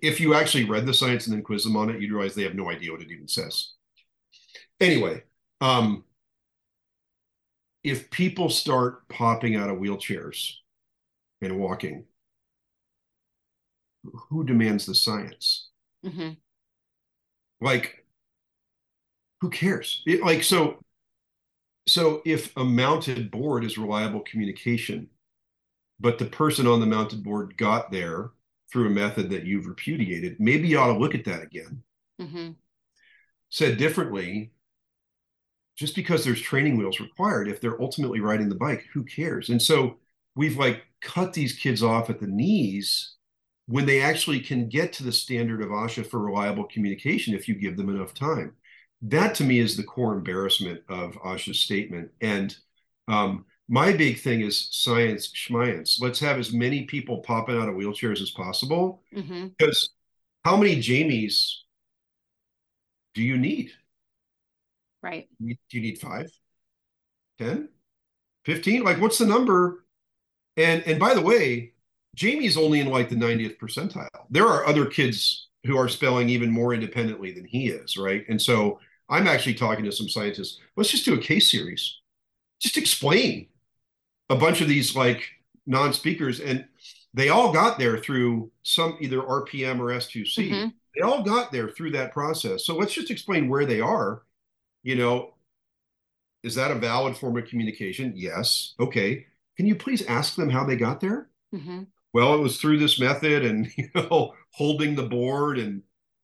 if 0.00 0.20
you 0.20 0.34
actually 0.34 0.64
read 0.64 0.86
the 0.86 0.94
science 0.94 1.26
and 1.26 1.34
then 1.34 1.42
quiz 1.42 1.64
them 1.64 1.76
on 1.76 1.90
it, 1.90 2.00
you'd 2.00 2.12
realize 2.12 2.36
they 2.36 2.44
have 2.44 2.54
no 2.54 2.70
idea 2.70 2.92
what 2.92 3.02
it 3.02 3.10
even 3.10 3.26
says. 3.26 3.72
Anyway, 4.80 5.24
um, 5.60 6.04
if 7.82 8.08
people 8.10 8.48
start 8.48 9.08
popping 9.08 9.56
out 9.56 9.70
of 9.70 9.78
wheelchairs 9.78 10.52
and 11.40 11.58
walking, 11.58 12.04
who 14.30 14.44
demands 14.44 14.86
the 14.86 14.94
science? 14.94 15.70
Mm-hmm. 16.06 16.30
Like 17.60 18.01
who 19.42 19.50
cares? 19.50 20.02
It, 20.06 20.22
like 20.22 20.44
so 20.44 20.78
so 21.88 22.22
if 22.24 22.56
a 22.56 22.64
mounted 22.64 23.32
board 23.32 23.64
is 23.64 23.76
reliable 23.76 24.20
communication, 24.20 25.08
but 25.98 26.16
the 26.16 26.26
person 26.26 26.68
on 26.68 26.78
the 26.78 26.86
mounted 26.86 27.24
board 27.24 27.56
got 27.56 27.90
there 27.90 28.30
through 28.70 28.86
a 28.86 28.90
method 28.90 29.30
that 29.30 29.44
you've 29.44 29.66
repudiated, 29.66 30.36
maybe 30.38 30.68
you 30.68 30.78
ought 30.78 30.92
to 30.92 30.98
look 30.98 31.16
at 31.16 31.24
that 31.24 31.42
again. 31.42 31.82
Mm-hmm. 32.20 32.50
Said 33.50 33.78
differently, 33.78 34.52
just 35.76 35.96
because 35.96 36.24
there's 36.24 36.40
training 36.40 36.76
wheels 36.76 37.00
required, 37.00 37.48
if 37.48 37.60
they're 37.60 37.82
ultimately 37.82 38.20
riding 38.20 38.48
the 38.48 38.54
bike, 38.54 38.84
who 38.92 39.02
cares? 39.02 39.48
And 39.48 39.60
so 39.60 39.98
we've 40.36 40.56
like 40.56 40.82
cut 41.00 41.32
these 41.32 41.54
kids 41.54 41.82
off 41.82 42.10
at 42.10 42.20
the 42.20 42.28
knees 42.28 43.16
when 43.66 43.86
they 43.86 44.02
actually 44.02 44.38
can 44.38 44.68
get 44.68 44.92
to 44.92 45.02
the 45.02 45.10
standard 45.10 45.62
of 45.62 45.70
ASHA 45.70 46.06
for 46.06 46.20
reliable 46.20 46.64
communication 46.64 47.34
if 47.34 47.48
you 47.48 47.56
give 47.56 47.76
them 47.76 47.88
enough 47.88 48.14
time. 48.14 48.54
That 49.02 49.34
to 49.36 49.44
me 49.44 49.58
is 49.58 49.76
the 49.76 49.82
core 49.82 50.14
embarrassment 50.14 50.82
of 50.88 51.14
ASHA's 51.24 51.60
statement. 51.60 52.10
And 52.20 52.56
um, 53.08 53.44
my 53.68 53.92
big 53.92 54.20
thing 54.20 54.42
is 54.42 54.68
science 54.70 55.32
schmience. 55.32 56.00
Let's 56.00 56.20
have 56.20 56.38
as 56.38 56.52
many 56.52 56.84
people 56.84 57.18
popping 57.18 57.58
out 57.58 57.68
of 57.68 57.74
wheelchairs 57.74 58.20
as 58.20 58.30
possible. 58.30 59.02
Mm-hmm. 59.14 59.48
Because 59.58 59.90
how 60.44 60.56
many 60.56 60.76
Jamies 60.76 61.52
do 63.14 63.22
you 63.22 63.36
need? 63.36 63.72
Right. 65.02 65.28
Do 65.40 65.56
you 65.70 65.80
need 65.80 65.98
five, 65.98 66.30
10, 67.38 67.68
15? 68.44 68.84
Like, 68.84 69.00
what's 69.00 69.18
the 69.18 69.26
number? 69.26 69.84
And 70.56 70.82
and 70.86 71.00
by 71.00 71.14
the 71.14 71.20
way, 71.20 71.72
Jamie's 72.14 72.56
only 72.56 72.80
in 72.80 72.88
like 72.88 73.08
the 73.08 73.16
90th 73.16 73.58
percentile. 73.58 74.08
There 74.30 74.46
are 74.46 74.66
other 74.66 74.86
kids 74.86 75.48
who 75.64 75.76
are 75.76 75.88
spelling 75.88 76.28
even 76.28 76.50
more 76.50 76.74
independently 76.74 77.32
than 77.32 77.44
he 77.44 77.68
is, 77.68 77.96
right? 77.96 78.24
And 78.28 78.40
so 78.40 78.80
I'm 79.12 79.28
actually 79.28 79.54
talking 79.54 79.84
to 79.84 79.92
some 79.92 80.08
scientists. 80.08 80.58
Let's 80.74 80.90
just 80.90 81.04
do 81.04 81.12
a 81.12 81.18
case 81.18 81.50
series. 81.50 81.98
Just 82.60 82.78
explain 82.78 83.48
a 84.30 84.36
bunch 84.36 84.62
of 84.62 84.68
these 84.68 84.96
like 84.96 85.22
non-speakers 85.66 86.40
and 86.40 86.64
they 87.12 87.28
all 87.28 87.52
got 87.52 87.78
there 87.78 87.98
through 87.98 88.50
some 88.62 88.96
either 89.00 89.20
RPM 89.20 89.80
or 89.80 89.94
S2C. 89.94 90.50
Mm-hmm. 90.50 90.68
They 90.96 91.02
all 91.02 91.22
got 91.22 91.52
there 91.52 91.68
through 91.68 91.90
that 91.90 92.12
process. 92.12 92.64
So 92.64 92.74
let's 92.74 92.94
just 92.94 93.10
explain 93.10 93.50
where 93.50 93.66
they 93.66 93.82
are. 93.82 94.22
You 94.82 94.96
know, 94.96 95.34
is 96.42 96.54
that 96.54 96.70
a 96.70 96.76
valid 96.76 97.14
form 97.14 97.36
of 97.36 97.46
communication? 97.46 98.14
Yes. 98.16 98.74
Okay. 98.80 99.26
Can 99.58 99.66
you 99.66 99.74
please 99.74 100.06
ask 100.06 100.36
them 100.36 100.48
how 100.48 100.64
they 100.64 100.76
got 100.76 101.00
there? 101.00 101.28
Mm-hmm. 101.54 101.82
Well, 102.14 102.34
it 102.34 102.40
was 102.40 102.58
through 102.58 102.78
this 102.78 102.98
method 102.98 103.44
and 103.44 103.70
you 103.76 103.90
know, 103.94 104.34
holding 104.52 104.94
the 104.94 105.02
board 105.02 105.58
and 105.58 105.82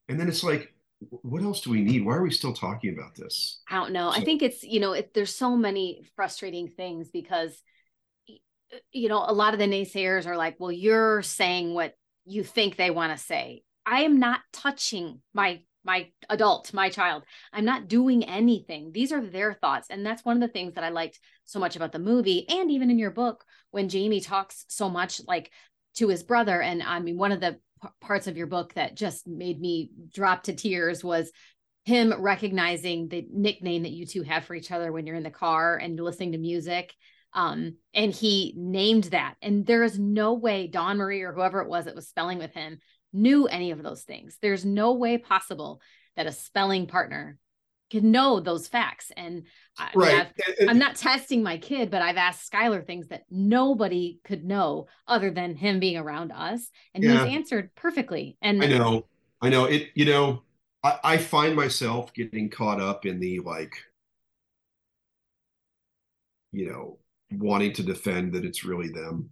and 0.09 0.18
then 0.18 0.26
it's 0.26 0.43
like 0.43 0.72
what 1.01 1.42
else 1.42 1.61
do 1.61 1.70
we 1.70 1.80
need? 1.80 2.05
Why 2.05 2.14
are 2.14 2.22
we 2.22 2.30
still 2.30 2.53
talking 2.53 2.92
about 2.92 3.14
this? 3.14 3.61
I 3.70 3.76
don't 3.76 3.92
know. 3.92 4.11
So, 4.11 4.20
I 4.20 4.24
think 4.24 4.42
it's, 4.42 4.64
you 4.64 4.80
know, 4.80 4.92
it, 4.92 5.14
there's 5.14 5.34
so 5.34 5.57
many 5.57 6.03
frustrating 6.16 6.68
things 6.68 7.11
because 7.11 7.62
you 8.92 9.09
know, 9.09 9.24
a 9.26 9.32
lot 9.32 9.55
of 9.55 9.61
the 9.61 9.66
naysayers 9.66 10.26
are 10.26 10.36
like, 10.36 10.57
well, 10.59 10.72
you're 10.72 11.22
saying 11.22 11.74
what 11.74 11.94
you 12.24 12.44
think 12.44 12.76
they 12.76 12.90
want 12.90 13.16
to 13.16 13.22
say. 13.22 13.62
I 13.86 14.03
am 14.03 14.18
not 14.18 14.40
touching 14.53 15.20
my 15.32 15.62
my 15.84 16.11
adult, 16.28 16.74
my 16.74 16.90
child. 16.90 17.22
I'm 17.51 17.64
not 17.64 17.88
doing 17.88 18.24
anything. 18.24 18.90
These 18.92 19.11
are 19.11 19.24
their 19.24 19.55
thoughts. 19.55 19.88
And 19.88 20.05
that's 20.05 20.24
one 20.24 20.36
of 20.36 20.46
the 20.46 20.53
things 20.53 20.74
that 20.74 20.84
I 20.84 20.90
liked 20.90 21.18
so 21.44 21.59
much 21.59 21.76
about 21.76 21.92
the 21.92 21.99
movie 21.99 22.46
and 22.46 22.70
even 22.70 22.90
in 22.90 22.99
your 22.99 23.12
book 23.12 23.42
when 23.70 23.88
Jamie 23.88 24.20
talks 24.20 24.66
so 24.68 24.90
much 24.90 25.22
like 25.26 25.51
to 25.94 26.09
his 26.09 26.22
brother 26.22 26.61
and 26.61 26.82
I 26.82 27.01
mean 27.01 27.16
one 27.16 27.32
of 27.32 27.40
the 27.40 27.59
p- 27.82 27.88
parts 28.00 28.26
of 28.26 28.36
your 28.36 28.46
book 28.46 28.74
that 28.74 28.96
just 28.96 29.26
made 29.26 29.60
me 29.60 29.90
drop 30.12 30.44
to 30.44 30.54
tears 30.54 31.02
was 31.02 31.30
him 31.84 32.12
recognizing 32.18 33.08
the 33.08 33.26
nickname 33.30 33.84
that 33.84 33.92
you 33.92 34.04
two 34.06 34.22
have 34.22 34.44
for 34.44 34.54
each 34.54 34.70
other 34.70 34.92
when 34.92 35.06
you're 35.06 35.16
in 35.16 35.22
the 35.22 35.30
car 35.30 35.76
and 35.76 35.98
listening 35.98 36.32
to 36.32 36.38
music 36.38 36.94
um, 37.34 37.76
and 37.94 38.12
he 38.12 38.54
named 38.56 39.04
that. 39.04 39.34
And 39.42 39.66
there 39.66 39.84
is 39.84 39.98
no 39.98 40.34
way 40.34 40.66
Dawn 40.66 40.96
Marie 40.96 41.22
or 41.22 41.32
whoever 41.32 41.60
it 41.60 41.68
was 41.68 41.84
that 41.84 41.94
was 41.94 42.08
spelling 42.08 42.38
with 42.38 42.54
him 42.54 42.78
knew 43.12 43.46
any 43.46 43.70
of 43.70 43.82
those 43.82 44.02
things. 44.02 44.38
There's 44.40 44.64
no 44.64 44.94
way 44.94 45.18
possible 45.18 45.80
that 46.16 46.26
a 46.26 46.32
spelling 46.32 46.86
partner 46.86 47.38
can 47.91 48.11
know 48.11 48.41
those 48.41 48.68
facts. 48.68 49.11
And 49.16 49.45
I 49.78 49.91
right. 49.95 50.28
mean, 50.61 50.68
I'm 50.68 50.78
not 50.78 50.97
testing 50.97 51.43
my 51.43 51.59
kid, 51.59 51.91
but 51.91 52.03
I've 52.03 52.16
asked 52.16 52.51
Skylar 52.51 52.86
things 52.86 53.09
that 53.09 53.24
nobody 53.30 54.20
could 54.24 54.45
know 54.45 54.89
other 55.07 55.30
than 55.30 55.57
him 55.57 55.80
being 55.80 55.97
around 55.97 56.32
us. 56.32 56.68
And 56.95 57.03
yeah. 57.03 57.24
he's 57.24 57.34
answered 57.34 57.74
perfectly. 57.74 58.36
And 58.43 58.62
I 58.62 58.66
know, 58.66 59.07
I 59.41 59.49
know 59.49 59.64
it, 59.64 59.89
you 59.95 60.05
know, 60.05 60.43
I, 60.82 60.99
I 61.05 61.16
find 61.16 61.57
myself 61.57 62.12
getting 62.12 62.51
caught 62.51 62.80
up 62.80 63.07
in 63.07 63.20
the 63.20 63.41
like, 63.41 63.74
you 66.53 66.70
know, 66.70 66.99
wanting 67.30 67.72
to 67.74 67.82
defend 67.82 68.32
that 68.32 68.45
it's 68.45 68.64
really 68.64 68.89
them 68.89 69.30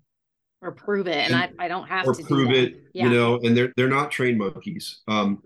or 0.62 0.72
prove 0.72 1.06
it 1.06 1.16
and, 1.16 1.34
and 1.34 1.54
I, 1.58 1.64
I 1.64 1.68
don't 1.68 1.86
have 1.88 2.06
or 2.06 2.14
to 2.14 2.22
prove 2.22 2.50
it 2.50 2.82
yeah. 2.92 3.04
you 3.04 3.10
know 3.10 3.38
and 3.42 3.56
they're 3.56 3.72
they're 3.76 3.88
not 3.88 4.10
trained 4.10 4.38
monkeys 4.38 5.00
um 5.06 5.42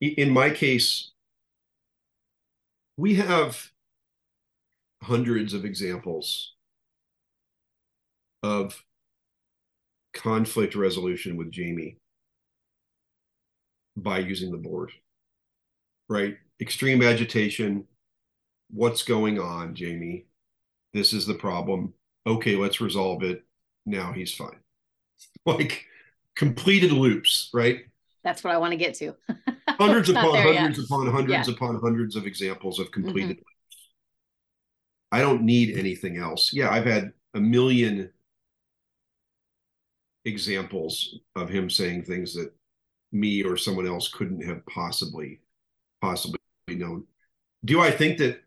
in 0.00 0.30
my 0.30 0.50
case 0.50 1.12
we 3.00 3.14
have 3.14 3.70
hundreds 5.02 5.54
of 5.54 5.64
examples 5.64 6.54
of 8.42 8.84
conflict 10.12 10.74
resolution 10.74 11.36
with 11.36 11.50
Jamie 11.50 11.96
by 13.96 14.18
using 14.18 14.50
the 14.50 14.56
board 14.56 14.92
right 16.08 16.36
extreme 16.60 17.02
agitation 17.02 17.84
what's 18.70 19.02
going 19.02 19.38
on 19.38 19.74
Jamie 19.74 20.26
this 20.92 21.12
is 21.12 21.26
the 21.26 21.34
problem. 21.34 21.94
Okay, 22.26 22.56
let's 22.56 22.80
resolve 22.80 23.22
it. 23.22 23.44
Now 23.86 24.12
he's 24.12 24.34
fine. 24.34 24.58
Like 25.46 25.86
completed 26.36 26.92
loops, 26.92 27.50
right? 27.52 27.80
That's 28.24 28.44
what 28.44 28.54
I 28.54 28.58
want 28.58 28.72
to 28.72 28.76
get 28.76 28.94
to. 28.94 29.14
hundreds 29.80 30.08
upon 30.08 30.34
hundreds 30.34 30.78
yet. 30.78 30.84
upon 30.86 31.06
hundreds 31.10 31.48
yeah. 31.48 31.54
upon 31.54 31.80
hundreds 31.80 32.16
of 32.16 32.26
examples 32.26 32.78
of 32.78 32.90
completed 32.90 33.36
mm-hmm. 33.36 33.44
I 35.12 35.20
don't 35.20 35.42
need 35.42 35.76
anything 35.76 36.18
else. 36.18 36.52
Yeah, 36.52 36.70
I've 36.70 36.86
had 36.86 37.12
a 37.34 37.40
million 37.40 38.10
examples 40.24 41.18
of 41.34 41.48
him 41.48 41.68
saying 41.68 42.04
things 42.04 42.34
that 42.34 42.52
me 43.12 43.42
or 43.42 43.56
someone 43.56 43.86
else 43.86 44.08
couldn't 44.08 44.44
have 44.44 44.64
possibly 44.66 45.40
possibly 46.00 46.38
known. 46.68 47.04
Do 47.64 47.80
I 47.80 47.90
think 47.90 48.18
that 48.18 48.42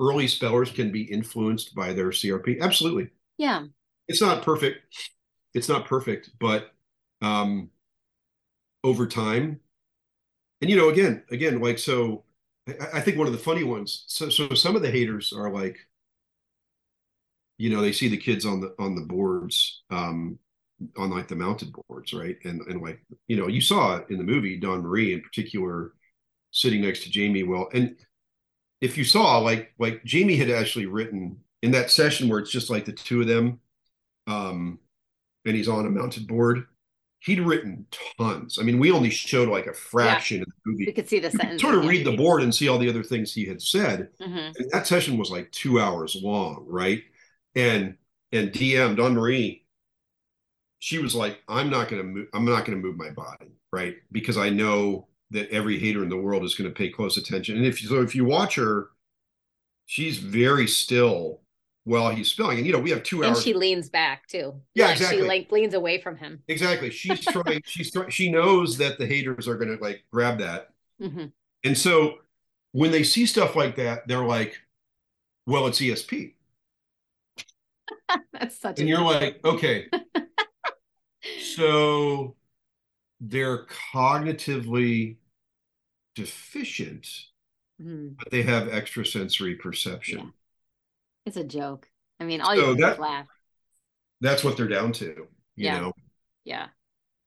early 0.00 0.28
spellers 0.28 0.70
can 0.70 0.90
be 0.90 1.02
influenced 1.02 1.74
by 1.74 1.92
their 1.92 2.08
CRP? 2.08 2.60
Absolutely. 2.60 3.10
Yeah. 3.36 3.64
It's 4.08 4.22
not 4.22 4.42
perfect. 4.42 4.78
It's 5.54 5.68
not 5.68 5.86
perfect, 5.86 6.30
but 6.38 6.72
um, 7.22 7.70
over 8.84 9.06
time, 9.06 9.60
and 10.60 10.70
you 10.70 10.76
know, 10.76 10.88
again, 10.88 11.22
again, 11.30 11.60
like 11.60 11.78
so, 11.78 12.24
I, 12.68 12.98
I 12.98 13.00
think 13.00 13.18
one 13.18 13.26
of 13.26 13.32
the 13.32 13.38
funny 13.38 13.64
ones. 13.64 14.04
So, 14.08 14.28
so 14.28 14.48
some 14.54 14.76
of 14.76 14.82
the 14.82 14.90
haters 14.90 15.32
are 15.32 15.50
like, 15.50 15.78
you 17.58 17.70
know, 17.70 17.80
they 17.80 17.92
see 17.92 18.08
the 18.08 18.16
kids 18.16 18.44
on 18.44 18.60
the 18.60 18.74
on 18.78 18.94
the 18.94 19.02
boards, 19.02 19.82
um, 19.90 20.38
on 20.98 21.10
like 21.10 21.28
the 21.28 21.36
mounted 21.36 21.72
boards, 21.72 22.12
right? 22.12 22.36
And 22.44 22.60
and 22.62 22.82
like, 22.82 23.00
you 23.28 23.36
know, 23.36 23.48
you 23.48 23.60
saw 23.60 23.96
it 23.96 24.06
in 24.10 24.18
the 24.18 24.24
movie, 24.24 24.58
Dawn 24.58 24.82
Marie 24.82 25.14
in 25.14 25.22
particular, 25.22 25.92
sitting 26.50 26.82
next 26.82 27.04
to 27.04 27.10
Jamie. 27.10 27.44
Well, 27.44 27.68
and 27.72 27.96
if 28.80 28.98
you 28.98 29.04
saw 29.04 29.38
like 29.38 29.72
like 29.78 30.04
Jamie 30.04 30.36
had 30.36 30.50
actually 30.50 30.86
written 30.86 31.38
in 31.62 31.70
that 31.72 31.90
session 31.90 32.28
where 32.28 32.38
it's 32.38 32.50
just 32.50 32.70
like 32.70 32.84
the 32.84 32.92
two 32.92 33.22
of 33.22 33.26
them, 33.26 33.60
um, 34.26 34.78
and 35.44 35.56
he's 35.56 35.68
on 35.68 35.86
a 35.86 35.90
mounted 35.90 36.26
board. 36.26 36.66
He'd 37.20 37.40
written 37.40 37.86
tons. 38.18 38.58
I 38.60 38.62
mean, 38.62 38.78
we 38.78 38.92
only 38.92 39.10
showed 39.10 39.48
like 39.48 39.66
a 39.66 39.72
fraction 39.72 40.38
yeah. 40.38 40.42
of 40.42 40.48
the 40.48 40.70
movie. 40.70 40.84
You 40.84 40.92
could 40.92 41.08
see 41.08 41.18
the 41.18 41.30
sentence. 41.30 41.60
Sort 41.60 41.74
of 41.74 41.86
read 41.86 42.06
the 42.06 42.16
board 42.16 42.42
and 42.42 42.54
see 42.54 42.68
all 42.68 42.78
the 42.78 42.88
other 42.88 43.02
things 43.02 43.32
he 43.32 43.46
had 43.46 43.60
said. 43.60 44.10
Mm-hmm. 44.20 44.36
And 44.56 44.70
that 44.72 44.86
session 44.86 45.18
was 45.18 45.30
like 45.30 45.50
two 45.50 45.80
hours 45.80 46.16
long, 46.22 46.64
right? 46.68 47.02
And 47.54 47.96
and 48.32 48.52
DM 48.52 48.96
Dawn 48.96 49.14
Marie, 49.14 49.64
she 50.78 50.98
was 50.98 51.14
like, 51.14 51.40
"I'm 51.48 51.70
not 51.70 51.88
gonna 51.88 52.04
move. 52.04 52.28
I'm 52.32 52.44
not 52.44 52.64
gonna 52.64 52.78
move 52.78 52.96
my 52.96 53.10
body, 53.10 53.50
right? 53.72 53.96
Because 54.12 54.36
I 54.36 54.50
know 54.50 55.08
that 55.30 55.50
every 55.50 55.78
hater 55.78 56.02
in 56.02 56.08
the 56.08 56.16
world 56.16 56.44
is 56.44 56.54
going 56.54 56.70
to 56.70 56.74
pay 56.74 56.88
close 56.88 57.16
attention. 57.16 57.56
And 57.56 57.66
if 57.66 57.82
you, 57.82 57.88
so, 57.88 58.02
if 58.02 58.14
you 58.14 58.24
watch 58.24 58.54
her, 58.56 58.90
she's 59.86 60.18
very 60.18 60.66
still 60.66 61.40
while 61.86 62.10
he's 62.10 62.28
spilling. 62.28 62.58
And 62.58 62.66
you 62.66 62.72
know, 62.72 62.80
we 62.80 62.90
have 62.90 63.04
two 63.04 63.24
hours. 63.24 63.38
And 63.38 63.44
she 63.44 63.54
leans 63.54 63.88
back 63.88 64.26
too. 64.26 64.60
Yeah, 64.74 64.90
exactly. 64.90 65.18
She 65.18 65.22
like 65.22 65.52
leans 65.52 65.72
away 65.72 66.00
from 66.00 66.16
him. 66.16 66.42
Exactly. 66.48 66.90
She's 66.90 67.24
trying. 67.24 67.62
she's 67.64 67.92
trying. 67.92 68.10
She 68.10 68.30
knows 68.30 68.76
that 68.78 68.98
the 68.98 69.06
haters 69.06 69.46
are 69.46 69.54
going 69.54 69.74
to 69.74 69.82
like 69.82 70.04
grab 70.12 70.38
that. 70.40 70.70
Mm-hmm. 71.00 71.26
And 71.64 71.78
so 71.78 72.16
when 72.72 72.90
they 72.90 73.04
see 73.04 73.24
stuff 73.24 73.54
like 73.54 73.76
that, 73.76 74.08
they're 74.08 74.24
like, 74.24 74.58
"Well, 75.46 75.68
it's 75.68 75.80
ESP." 75.80 76.34
That's 78.32 78.58
such. 78.58 78.80
And 78.80 78.88
you're 78.88 79.00
like, 79.00 79.40
okay. 79.44 79.86
so 81.54 82.34
they're 83.20 83.66
cognitively 83.94 85.16
deficient, 86.16 87.04
mm-hmm. 87.80 88.08
but 88.18 88.30
they 88.32 88.42
have 88.42 88.68
extrasensory 88.68 89.54
perception. 89.54 90.18
Yeah. 90.18 90.30
It's 91.26 91.36
a 91.36 91.44
joke. 91.44 91.88
I 92.18 92.24
mean, 92.24 92.40
all 92.40 92.56
so 92.56 92.70
you 92.70 92.76
that, 92.76 92.98
laugh. 92.98 93.26
That's 94.20 94.42
what 94.42 94.56
they're 94.56 94.68
down 94.68 94.92
to, 94.92 95.06
you 95.06 95.26
yeah. 95.56 95.80
know. 95.80 95.92
Yeah. 96.44 96.68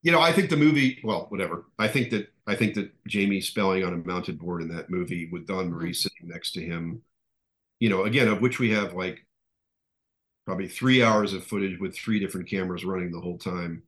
You 0.02 0.12
know, 0.12 0.22
I 0.22 0.32
think 0.32 0.50
the 0.50 0.58
movie, 0.58 1.00
well, 1.04 1.26
whatever. 1.30 1.66
I 1.78 1.88
think 1.88 2.10
that 2.12 2.30
I 2.47 2.56
think 2.56 2.74
that 2.76 2.91
Jamie 3.06 3.41
spelling 3.41 3.84
on 3.84 3.93
a 3.93 3.97
mounted 3.97 4.39
board 4.39 4.62
in 4.62 4.70
that 4.70 4.89
movie 4.89 5.30
with 5.32 5.47
Marie 5.47 5.89
mm-hmm. 5.89 5.93
sitting 5.93 6.28
next 6.30 6.54
to 6.54 6.62
him, 6.62 7.02
you 7.80 7.89
know, 7.89 8.06
again, 8.06 8.30
of 8.30 8.41
which 8.41 8.58
we 8.58 8.72
have 8.72 8.93
like 8.93 9.26
probably 10.45 10.68
three 10.68 11.04
hours 11.04 11.34
of 11.34 11.43
footage 11.43 11.80
with 11.80 11.95
three 11.95 12.20
different 12.20 12.50
cameras 12.50 12.86
running 12.86 13.12
the 13.12 13.20
whole 13.20 13.38
time 13.38 13.84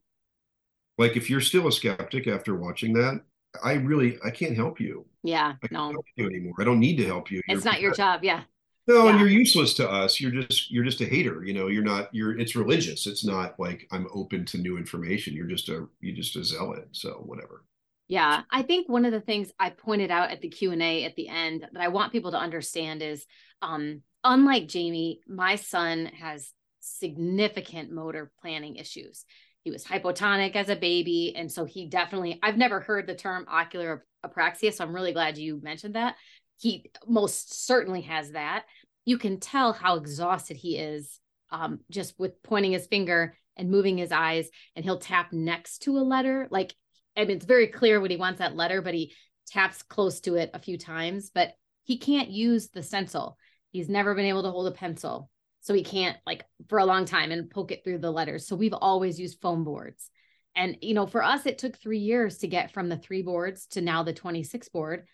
like 0.98 1.16
if 1.16 1.30
you're 1.30 1.40
still 1.40 1.68
a 1.68 1.72
skeptic 1.72 2.26
after 2.26 2.54
watching 2.54 2.92
that, 2.94 3.22
I 3.62 3.74
really 3.74 4.18
I 4.24 4.30
can't 4.30 4.56
help 4.56 4.80
you. 4.80 5.06
Yeah, 5.22 5.54
I 5.62 5.68
no, 5.70 5.90
help 5.90 6.06
you 6.16 6.26
anymore. 6.26 6.54
I 6.58 6.64
don't 6.64 6.80
need 6.80 6.96
to 6.96 7.06
help 7.06 7.30
you. 7.30 7.40
it's 7.48 7.64
you're, 7.64 7.72
not 7.72 7.80
your 7.80 7.94
job. 7.94 8.22
Yeah. 8.22 8.42
No, 8.88 9.04
yeah. 9.04 9.10
and 9.10 9.20
you're 9.20 9.28
useless 9.28 9.74
to 9.74 9.88
us. 9.88 10.20
You're 10.20 10.32
just 10.32 10.70
you're 10.70 10.84
just 10.84 11.00
a 11.00 11.06
hater. 11.06 11.44
You 11.44 11.54
know, 11.54 11.68
you're 11.68 11.84
not. 11.84 12.12
You're 12.12 12.38
it's 12.38 12.56
religious. 12.56 13.06
It's 13.06 13.24
not 13.24 13.58
like 13.58 13.86
I'm 13.92 14.08
open 14.12 14.44
to 14.46 14.58
new 14.58 14.76
information. 14.76 15.34
You're 15.34 15.46
just 15.46 15.68
a 15.68 15.86
you're 16.00 16.16
just 16.16 16.36
a 16.36 16.44
zealot. 16.44 16.88
So 16.92 17.22
whatever. 17.24 17.64
Yeah, 18.08 18.42
I 18.50 18.62
think 18.62 18.88
one 18.88 19.04
of 19.04 19.12
the 19.12 19.20
things 19.20 19.52
I 19.58 19.70
pointed 19.70 20.10
out 20.10 20.30
at 20.30 20.40
the 20.40 20.48
Q 20.48 20.72
and 20.72 20.82
A 20.82 21.04
at 21.04 21.14
the 21.16 21.28
end 21.28 21.66
that 21.72 21.80
I 21.80 21.88
want 21.88 22.12
people 22.12 22.32
to 22.32 22.38
understand 22.38 23.02
is, 23.02 23.24
um, 23.62 24.02
unlike 24.24 24.66
Jamie, 24.66 25.20
my 25.28 25.56
son 25.56 26.06
has 26.06 26.52
significant 26.80 27.92
motor 27.92 28.32
planning 28.40 28.76
issues. 28.76 29.24
He 29.62 29.70
was 29.70 29.84
hypotonic 29.84 30.56
as 30.56 30.68
a 30.68 30.76
baby, 30.76 31.34
and 31.36 31.50
so 31.50 31.64
he 31.64 31.86
definitely. 31.86 32.40
I've 32.42 32.58
never 32.58 32.80
heard 32.80 33.06
the 33.06 33.14
term 33.14 33.46
ocular 33.48 34.04
apraxia, 34.26 34.72
so 34.72 34.84
I'm 34.84 34.94
really 34.94 35.12
glad 35.12 35.38
you 35.38 35.60
mentioned 35.62 35.94
that 35.94 36.16
he 36.62 36.90
most 37.08 37.66
certainly 37.66 38.02
has 38.02 38.32
that. 38.32 38.66
You 39.04 39.18
can 39.18 39.40
tell 39.40 39.72
how 39.72 39.96
exhausted 39.96 40.56
he 40.56 40.78
is 40.78 41.18
um, 41.50 41.80
just 41.90 42.16
with 42.20 42.40
pointing 42.44 42.70
his 42.70 42.86
finger 42.86 43.36
and 43.56 43.68
moving 43.68 43.98
his 43.98 44.12
eyes, 44.12 44.48
and 44.76 44.84
he'll 44.84 45.00
tap 45.00 45.32
next 45.32 45.80
to 45.80 45.98
a 45.98 46.00
letter. 46.00 46.46
Like, 46.50 46.74
I 47.16 47.24
mean, 47.24 47.36
it's 47.36 47.44
very 47.44 47.66
clear 47.66 48.00
when 48.00 48.12
he 48.12 48.16
wants 48.16 48.38
that 48.38 48.54
letter, 48.54 48.80
but 48.80 48.94
he 48.94 49.12
taps 49.48 49.82
close 49.82 50.20
to 50.20 50.36
it 50.36 50.50
a 50.54 50.60
few 50.60 50.78
times, 50.78 51.32
but 51.34 51.52
he 51.82 51.98
can't 51.98 52.30
use 52.30 52.68
the 52.68 52.82
stencil. 52.82 53.36
He's 53.72 53.88
never 53.88 54.14
been 54.14 54.26
able 54.26 54.44
to 54.44 54.50
hold 54.52 54.68
a 54.68 54.70
pencil. 54.70 55.30
So 55.62 55.74
he 55.74 55.82
can't 55.82 56.16
like 56.26 56.44
for 56.68 56.78
a 56.78 56.86
long 56.86 57.06
time 57.06 57.32
and 57.32 57.50
poke 57.50 57.72
it 57.72 57.82
through 57.82 57.98
the 57.98 58.10
letters. 58.10 58.46
So 58.46 58.54
we've 58.54 58.72
always 58.72 59.18
used 59.18 59.40
foam 59.40 59.64
boards. 59.64 60.10
And 60.54 60.76
you 60.80 60.94
know, 60.94 61.06
for 61.06 61.24
us, 61.24 61.44
it 61.44 61.58
took 61.58 61.76
three 61.76 61.98
years 61.98 62.38
to 62.38 62.48
get 62.48 62.72
from 62.72 62.88
the 62.88 62.96
three 62.96 63.22
boards 63.22 63.66
to 63.68 63.80
now 63.80 64.04
the 64.04 64.12
26 64.12 64.68
board 64.68 65.06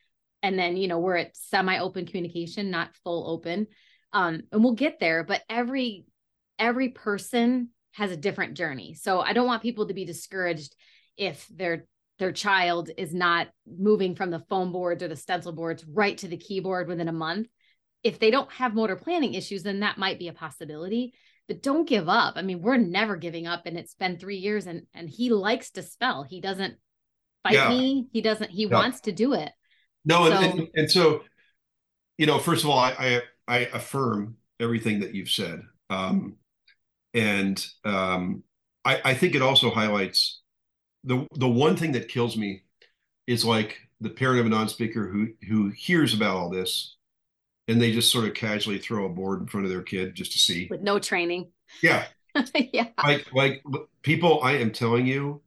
and 0.43 0.59
then 0.59 0.77
you 0.77 0.89
know 0.89 0.99
we're 0.99 1.17
at 1.17 1.37
semi-open 1.37 2.07
communication 2.07 2.71
not 2.71 2.95
full 3.05 3.29
open 3.31 3.67
um 4.13 4.43
and 4.53 4.63
we'll 4.63 4.75
get 4.75 5.01
there 5.01 5.25
but 5.25 5.43
every 5.49 6.05
every 6.59 6.89
person 6.89 7.71
has 7.93 8.11
a 8.13 8.17
different 8.17 8.55
journey. 8.55 8.95
So 8.95 9.21
i 9.21 9.33
don't 9.33 9.47
want 9.47 9.63
people 9.63 9.89
to 9.89 9.95
be 9.95 10.05
discouraged 10.05 10.75
if 11.17 11.47
their 11.49 11.87
their 12.19 12.33
child 12.33 12.91
is 12.97 13.15
not 13.15 13.49
moving 13.67 14.17
from 14.17 14.31
the 14.31 14.45
foam 14.49 14.73
boards 14.73 15.03
or 15.03 15.09
the 15.09 15.17
stencil 15.17 15.53
boards 15.53 15.85
right 15.85 16.19
to 16.19 16.29
the 16.29 16.37
keyboard 16.37 16.89
within 16.89 17.09
a 17.09 17.13
month. 17.13 17.49
If 18.03 18.19
they 18.19 18.31
don't 18.31 18.51
have 18.53 18.75
motor 18.75 18.97
planning 18.97 19.35
issues 19.35 19.63
then 19.63 19.81
that 19.81 19.99
might 19.99 20.19
be 20.19 20.29
a 20.29 20.33
possibility 20.33 21.15
but 21.49 21.63
don't 21.63 21.89
give 21.89 22.09
up. 22.09 22.35
I 22.37 22.43
mean 22.43 22.63
we're 22.63 22.77
never 22.77 23.17
giving 23.17 23.47
up 23.47 23.67
and 23.67 23.77
it's 23.77 23.95
been 23.95 24.19
three 24.19 24.39
years 24.39 24.67
and 24.67 24.83
and 24.95 25.09
he 25.09 25.31
likes 25.31 25.71
to 25.73 25.83
spell. 25.83 26.23
He 26.23 26.41
doesn't 26.41 26.77
fight 27.43 27.55
yeah. 27.55 27.69
me. 27.69 28.07
He 28.13 28.21
doesn't 28.21 28.51
he 28.51 28.67
yeah. 28.67 28.75
wants 28.75 29.01
to 29.03 29.13
do 29.13 29.33
it 29.33 29.51
no, 30.09 30.29
so, 30.29 30.33
and, 30.33 30.59
and, 30.59 30.69
and, 30.75 30.91
so, 30.91 31.23
you 32.17 32.27
know, 32.27 32.39
first 32.39 32.65
of 32.65 32.71
all, 32.71 32.79
I, 32.79 32.93
I, 32.99 33.23
I 33.47 33.59
affirm 33.73 34.37
everything 34.59 35.01
that 35.01 35.15
you've 35.15 35.31
said, 35.31 35.63
um, 35.91 36.37
and 37.15 37.65
um, 37.85 38.43
I, 38.85 39.01
I 39.05 39.15
think 39.15 39.35
it 39.35 39.43
also 39.43 39.71
highlights 39.71 40.41
the 41.05 41.27
the 41.35 41.49
one 41.49 41.77
thing 41.77 41.93
that 41.93 42.09
kills 42.09 42.37
me 42.37 42.65
is 43.27 43.45
like 43.45 43.79
the 44.01 44.11
parent 44.11 44.41
of 44.41 44.47
a 44.47 44.49
non-speaker 44.49 45.09
who 45.09 45.29
who 45.47 45.69
hears 45.69 46.15
about 46.15 46.37
all 46.37 46.51
this 46.51 46.97
and 47.69 47.81
they 47.81 47.93
just 47.93 48.11
sort 48.11 48.25
of 48.25 48.35
casually 48.35 48.79
throw 48.79 49.05
a 49.05 49.11
board 49.11 49.41
in 49.41 49.47
front 49.47 49.67
of 49.67 49.71
their 49.71 49.83
kid 49.83 50.15
just 50.15 50.33
to 50.33 50.39
see. 50.39 50.67
With 50.71 50.81
no 50.81 50.99
training. 50.99 51.53
Yeah. 51.83 52.07
Yeah. 52.73 52.89
Like 53.03 53.27
like 53.33 53.65
people 54.03 54.41
i 54.45 54.53
am 54.53 54.71
telling 54.71 55.07
you 55.07 55.43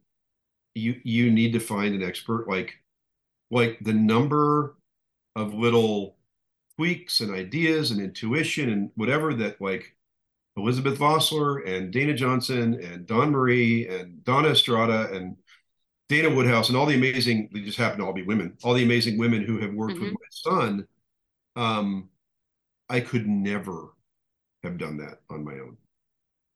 you 0.75 0.99
you 1.05 1.31
need 1.31 1.53
to 1.53 1.59
find 1.59 1.95
an 1.95 2.03
expert. 2.03 2.49
Like 2.49 2.73
like 3.51 3.77
the 3.81 3.93
number 3.93 4.75
of 5.35 5.53
little 5.53 6.15
tweaks 6.77 7.19
and 7.19 7.33
ideas 7.35 7.91
and 7.91 8.01
intuition 8.01 8.69
and 8.69 8.89
whatever 8.95 9.33
that 9.33 9.61
like 9.61 9.95
Elizabeth 10.57 10.97
Vosseller 10.97 11.67
and 11.67 11.91
Dana 11.91 12.13
Johnson 12.13 12.81
and 12.81 13.05
Dawn 13.05 13.31
Marie 13.31 13.87
and 13.87 14.23
Donna 14.23 14.49
Estrada 14.49 15.09
and 15.13 15.35
Dana 16.09 16.29
Woodhouse 16.29 16.69
and 16.69 16.77
all 16.77 16.85
the 16.85 16.95
amazing, 16.95 17.49
they 17.53 17.61
just 17.61 17.77
happen 17.77 17.99
to 17.99 18.05
all 18.05 18.13
be 18.13 18.23
women, 18.23 18.57
all 18.63 18.73
the 18.73 18.83
amazing 18.83 19.17
women 19.17 19.43
who 19.43 19.59
have 19.59 19.73
worked 19.73 19.93
mm-hmm. 19.93 20.05
with 20.05 20.13
my 20.13 20.19
son. 20.29 20.87
Um, 21.55 22.09
I 22.89 22.99
could 22.99 23.27
never 23.27 23.93
have 24.63 24.77
done 24.77 24.97
that 24.97 25.19
on 25.29 25.45
my 25.45 25.53
own. 25.53 25.77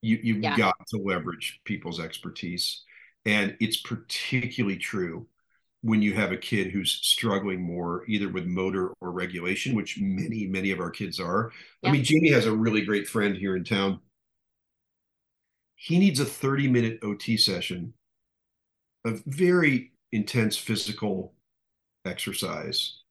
You, 0.02 0.20
you've 0.22 0.44
yeah. 0.44 0.58
got 0.58 0.76
to 0.90 0.98
leverage 0.98 1.62
people's 1.64 2.00
expertise. 2.00 2.84
And 3.26 3.56
it's 3.60 3.78
particularly 3.78 4.78
true 4.78 5.28
when 5.86 6.02
you 6.02 6.16
have 6.16 6.32
a 6.32 6.38
kid 6.38 6.72
who's 6.72 7.00
struggling 7.04 7.62
more 7.62 8.04
either 8.08 8.28
with 8.28 8.48
motor 8.48 8.92
or 9.02 9.12
regulation 9.12 9.76
which 9.76 10.00
many 10.02 10.48
many 10.48 10.72
of 10.72 10.80
our 10.80 10.90
kids 10.90 11.20
are. 11.20 11.52
Yeah. 11.84 11.90
i 11.90 11.92
mean 11.92 12.04
jamie 12.04 12.32
has 12.32 12.48
a 12.48 12.52
really 12.52 12.82
great 12.82 13.08
friend 13.08 13.38
here 13.38 13.56
in 13.56 13.64
town. 13.64 14.00
He 15.76 16.00
needs 16.00 16.20
a 16.20 16.26
30 16.26 16.70
minute 16.70 17.02
ot 17.04 17.40
session 17.40 17.94
of 19.06 19.22
very 19.28 19.92
intense 20.12 20.58
physical 20.58 21.36
exercise 22.04 23.02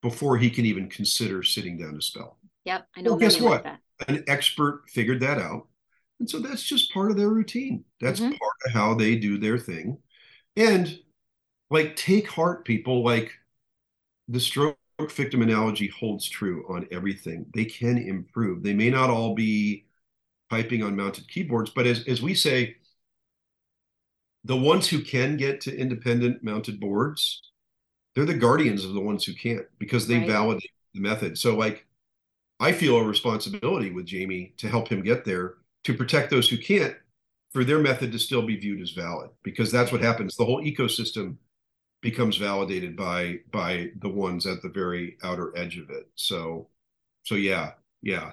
before 0.00 0.38
he 0.38 0.50
can 0.50 0.64
even 0.66 0.88
consider 0.88 1.42
sitting 1.42 1.76
down 1.78 1.94
to 1.94 2.00
spell. 2.00 2.38
Yep 2.64 2.86
i 2.96 3.00
know 3.00 3.10
well, 3.10 3.18
guess 3.18 3.40
what? 3.40 3.64
like 3.64 3.78
an 4.06 4.22
expert 4.28 4.84
figured 4.88 5.20
that 5.20 5.38
out. 5.38 5.66
And 6.20 6.30
so 6.30 6.38
that's 6.38 6.62
just 6.62 6.92
part 6.92 7.10
of 7.10 7.16
their 7.16 7.30
routine. 7.30 7.84
That's 8.00 8.20
mm-hmm. 8.20 8.30
part 8.30 8.52
of 8.66 8.72
how 8.72 8.94
they 8.94 9.16
do 9.16 9.36
their 9.36 9.58
thing. 9.58 9.98
And 10.56 10.96
like 11.70 11.96
take 11.96 12.28
heart 12.28 12.64
people. 12.64 13.04
Like 13.04 13.32
the 14.28 14.40
stroke 14.40 14.76
victim 15.08 15.42
analogy 15.42 15.88
holds 15.88 16.28
true 16.28 16.64
on 16.68 16.86
everything. 16.90 17.46
They 17.54 17.64
can 17.64 17.98
improve. 17.98 18.62
They 18.62 18.74
may 18.74 18.90
not 18.90 19.10
all 19.10 19.34
be 19.34 19.86
typing 20.50 20.82
on 20.82 20.96
mounted 20.96 21.28
keyboards 21.28 21.70
but 21.70 21.86
as, 21.86 22.04
as 22.08 22.20
we 22.20 22.34
say 22.34 22.76
the 24.42 24.56
ones 24.56 24.88
who 24.88 25.00
can 25.00 25.36
get 25.36 25.60
to 25.60 25.76
independent 25.76 26.42
mounted 26.42 26.80
boards 26.80 27.40
they're 28.14 28.24
the 28.24 28.34
guardians 28.34 28.84
of 28.84 28.92
the 28.92 29.00
ones 29.00 29.24
who 29.24 29.32
can't 29.32 29.64
because 29.78 30.08
they 30.08 30.18
right. 30.18 30.26
validate 30.26 30.72
the 30.92 31.00
method. 31.00 31.38
So 31.38 31.56
like 31.56 31.86
i 32.58 32.72
feel 32.72 32.96
a 32.96 33.04
responsibility 33.04 33.90
with 33.90 34.06
jamie 34.06 34.52
to 34.56 34.68
help 34.68 34.88
him 34.88 35.02
get 35.02 35.24
there 35.24 35.54
to 35.84 35.94
protect 35.94 36.30
those 36.30 36.48
who 36.48 36.58
can't 36.58 36.96
for 37.52 37.64
their 37.64 37.78
method 37.78 38.12
to 38.12 38.18
still 38.18 38.42
be 38.42 38.56
viewed 38.56 38.80
as 38.80 38.90
valid 38.90 39.30
because 39.42 39.72
that's 39.72 39.90
what 39.90 40.00
happens. 40.00 40.36
The 40.36 40.44
whole 40.44 40.62
ecosystem 40.62 41.36
becomes 42.02 42.36
validated 42.36 42.96
by 42.96 43.38
by 43.52 43.90
the 44.00 44.08
ones 44.08 44.46
at 44.46 44.62
the 44.62 44.68
very 44.68 45.16
outer 45.22 45.56
edge 45.56 45.78
of 45.78 45.90
it 45.90 46.08
so 46.14 46.68
so 47.24 47.34
yeah 47.34 47.72
yeah 48.02 48.32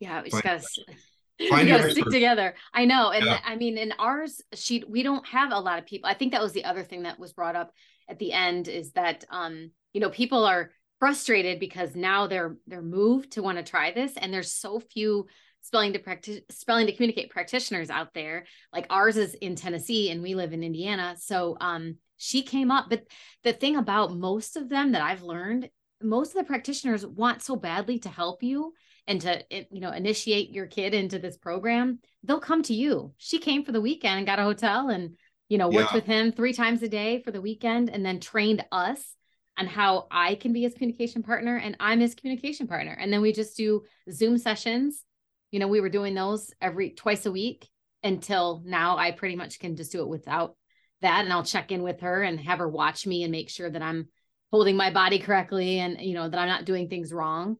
yeah 0.00 0.22
we 0.22 0.30
just 0.30 0.42
gotta 0.42 0.64
Find 1.48 1.68
you 1.68 1.76
gotta 1.78 1.90
stick 1.90 2.04
together. 2.04 2.54
I 2.72 2.84
know. 2.84 3.10
And 3.10 3.24
yeah. 3.24 3.40
I 3.44 3.56
mean, 3.56 3.78
in 3.78 3.92
ours, 3.98 4.40
she 4.54 4.84
we 4.88 5.02
don't 5.02 5.26
have 5.26 5.52
a 5.52 5.58
lot 5.58 5.78
of 5.78 5.86
people. 5.86 6.08
I 6.08 6.14
think 6.14 6.32
that 6.32 6.42
was 6.42 6.52
the 6.52 6.64
other 6.64 6.84
thing 6.84 7.02
that 7.02 7.18
was 7.18 7.32
brought 7.32 7.56
up 7.56 7.72
at 8.08 8.18
the 8.18 8.32
end 8.32 8.68
is 8.68 8.92
that 8.92 9.24
um, 9.30 9.70
you 9.92 10.00
know, 10.00 10.10
people 10.10 10.44
are 10.44 10.70
frustrated 10.98 11.58
because 11.58 11.96
now 11.96 12.26
they're 12.26 12.56
they're 12.66 12.82
moved 12.82 13.32
to 13.32 13.42
want 13.42 13.58
to 13.58 13.64
try 13.64 13.90
this 13.90 14.12
and 14.16 14.32
there's 14.32 14.52
so 14.52 14.78
few 14.78 15.26
spelling 15.60 15.92
to 15.92 15.98
practice 15.98 16.40
spelling 16.50 16.86
to 16.86 16.92
communicate 16.92 17.30
practitioners 17.30 17.90
out 17.90 18.14
there. 18.14 18.44
Like 18.72 18.86
ours 18.90 19.16
is 19.16 19.34
in 19.34 19.56
Tennessee 19.56 20.10
and 20.10 20.22
we 20.22 20.34
live 20.34 20.52
in 20.52 20.62
Indiana. 20.62 21.16
So 21.18 21.56
um 21.60 21.96
she 22.22 22.42
came 22.42 22.70
up. 22.70 22.88
But 22.88 23.04
the 23.42 23.52
thing 23.52 23.76
about 23.76 24.14
most 24.14 24.56
of 24.56 24.68
them 24.68 24.92
that 24.92 25.02
I've 25.02 25.22
learned, 25.22 25.68
most 26.00 26.28
of 26.28 26.34
the 26.34 26.44
practitioners 26.44 27.04
want 27.04 27.42
so 27.42 27.56
badly 27.56 27.98
to 28.00 28.08
help 28.08 28.44
you 28.44 28.74
and 29.08 29.20
to 29.22 29.52
eh, 29.52 29.64
you 29.72 29.80
know 29.80 29.90
initiate 29.90 30.50
your 30.50 30.66
kid 30.66 30.94
into 30.94 31.18
this 31.18 31.36
program 31.36 31.98
they'll 32.22 32.38
come 32.38 32.62
to 32.62 32.74
you 32.74 33.12
she 33.18 33.38
came 33.38 33.64
for 33.64 33.72
the 33.72 33.80
weekend 33.80 34.18
and 34.18 34.26
got 34.26 34.38
a 34.38 34.44
hotel 34.44 34.90
and 34.90 35.16
you 35.48 35.58
know 35.58 35.68
worked 35.68 35.90
yeah. 35.90 35.96
with 35.96 36.04
him 36.04 36.30
three 36.30 36.52
times 36.52 36.82
a 36.82 36.88
day 36.88 37.20
for 37.22 37.32
the 37.32 37.40
weekend 37.40 37.90
and 37.90 38.06
then 38.06 38.20
trained 38.20 38.64
us 38.70 39.16
on 39.58 39.66
how 39.66 40.06
i 40.10 40.36
can 40.36 40.52
be 40.52 40.62
his 40.62 40.74
communication 40.74 41.22
partner 41.22 41.56
and 41.56 41.76
i'm 41.80 41.98
his 41.98 42.14
communication 42.14 42.68
partner 42.68 42.92
and 42.92 43.12
then 43.12 43.20
we 43.20 43.32
just 43.32 43.56
do 43.56 43.82
zoom 44.10 44.38
sessions 44.38 45.04
you 45.50 45.58
know 45.58 45.68
we 45.68 45.80
were 45.80 45.88
doing 45.88 46.14
those 46.14 46.52
every 46.60 46.90
twice 46.90 47.26
a 47.26 47.32
week 47.32 47.68
until 48.04 48.62
now 48.64 48.96
i 48.96 49.10
pretty 49.10 49.34
much 49.34 49.58
can 49.58 49.74
just 49.74 49.90
do 49.90 50.00
it 50.00 50.08
without 50.08 50.54
that 51.02 51.24
and 51.24 51.32
I'll 51.32 51.44
check 51.44 51.70
in 51.70 51.82
with 51.82 52.00
her 52.00 52.22
and 52.22 52.40
have 52.40 52.58
her 52.58 52.68
watch 52.68 53.06
me 53.06 53.22
and 53.22 53.30
make 53.32 53.50
sure 53.50 53.70
that 53.70 53.82
I'm 53.82 54.08
holding 54.50 54.76
my 54.76 54.90
body 54.90 55.18
correctly 55.18 55.78
and 55.78 56.00
you 56.00 56.14
know 56.14 56.28
that 56.28 56.38
I'm 56.38 56.48
not 56.48 56.64
doing 56.64 56.88
things 56.88 57.12
wrong. 57.12 57.56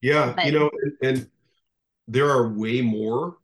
Yeah, 0.00 0.34
but, 0.36 0.46
you 0.46 0.52
know, 0.52 0.70
and, 0.82 0.92
and, 1.02 1.30
there 2.06 2.28
are 2.28 2.50
way 2.50 2.82
more 2.82 3.38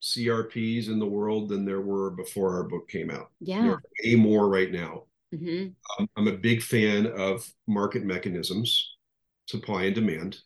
CRPs 0.00 0.88
in 0.88 0.98
the 0.98 1.06
world 1.06 1.50
than 1.50 1.66
there 1.66 1.82
were 1.82 2.10
before 2.10 2.54
our 2.56 2.62
book 2.62 2.88
came 2.88 3.10
out. 3.10 3.30
Yeah, 3.40 3.76
way 4.02 4.14
more 4.14 4.48
right 4.48 4.72
now. 4.72 5.04
Mm-hmm. 5.34 5.68
Um, 5.98 6.08
I'm 6.16 6.28
a 6.28 6.36
big 6.36 6.62
fan 6.62 7.06
of 7.06 7.46
market 7.66 8.04
mechanisms, 8.04 8.96
supply 9.46 9.84
and 9.84 9.94
demand. 9.94 10.38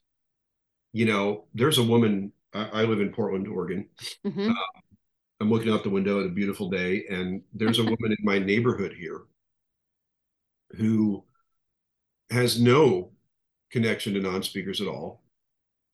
You 0.93 1.07
know, 1.07 1.45
there's 1.55 1.79
a 1.79 1.85
woman. 1.85 2.33
I, 2.53 2.65
I 2.65 2.83
live 2.83 3.01
in 3.01 3.13
Portland, 3.13 3.47
Oregon. 3.47 3.89
Mm-hmm. 4.27 4.51
Uh, 4.51 4.81
I'm 5.41 5.51
looking 5.51 5.73
out 5.73 5.83
the 5.83 5.91
window 5.91 6.21
at 6.21 6.27
a 6.27 6.31
beautiful 6.31 6.71
day, 6.71 7.05
and 7.11 7.43
there's 7.53 7.79
a 7.79 7.85
woman 7.85 8.13
in 8.13 8.17
my 8.23 8.39
neighborhood 8.39 8.95
here 8.99 9.23
who 10.77 11.25
has 12.31 12.61
no 12.61 13.13
connection 13.71 14.15
to 14.15 14.21
non-speakers 14.21 14.81
at 14.81 14.89
all. 14.89 15.23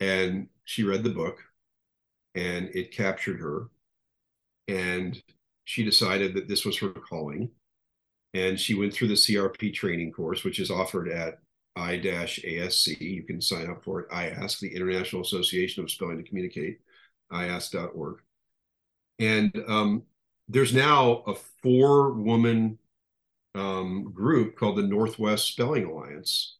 And 0.01 0.49
she 0.65 0.85
read 0.85 1.03
the 1.03 1.11
book 1.11 1.39
and 2.35 2.71
it 2.75 2.93
captured 2.93 3.41
her. 3.41 3.69
And 4.69 5.21
she 5.65 5.85
decided 5.85 6.35
that 6.35 6.49
this 6.49 6.65
was 6.65 6.79
her 6.79 6.91
calling. 6.91 7.51
And 8.35 8.59
she 8.59 8.75
went 8.75 8.95
through 8.95 9.09
the 9.09 9.15
CRP 9.15 9.75
training 9.75 10.13
course, 10.13 10.43
which 10.43 10.59
is 10.59 10.71
offered 10.71 11.09
at 11.09 11.39
I-ASC. 11.77 13.01
You 13.01 13.25
can 13.25 13.41
sign 13.41 13.71
up 13.71 13.85
for 13.85 14.01
it. 14.01 14.09
IASC, 14.09 14.61
the 14.61 14.75
International 14.75 15.23
Association 15.23 15.83
of 15.83 15.91
Spelling 15.91 16.17
to 16.19 16.23
Communicate, 16.23 16.81
IASC.org. 17.31 18.21
And 19.23 19.65
um, 19.69 20.03
there's 20.49 20.75
now 20.75 21.23
a 21.29 21.35
four 21.63 22.13
woman 22.13 22.79
um, 23.55 24.13
group 24.13 24.57
called 24.57 24.79
the 24.79 24.83
Northwest 24.83 25.47
Spelling 25.47 25.85
Alliance. 25.85 26.57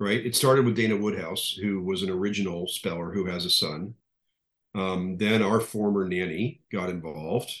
Right. 0.00 0.26
It 0.26 0.34
started 0.34 0.64
with 0.64 0.76
Dana 0.76 0.96
Woodhouse, 0.96 1.56
who 1.62 1.82
was 1.84 2.02
an 2.02 2.10
original 2.10 2.66
speller 2.66 3.12
who 3.12 3.26
has 3.26 3.44
a 3.44 3.50
son. 3.50 3.94
Um, 4.74 5.18
then 5.18 5.42
our 5.42 5.60
former 5.60 6.08
nanny 6.08 6.62
got 6.72 6.90
involved. 6.90 7.52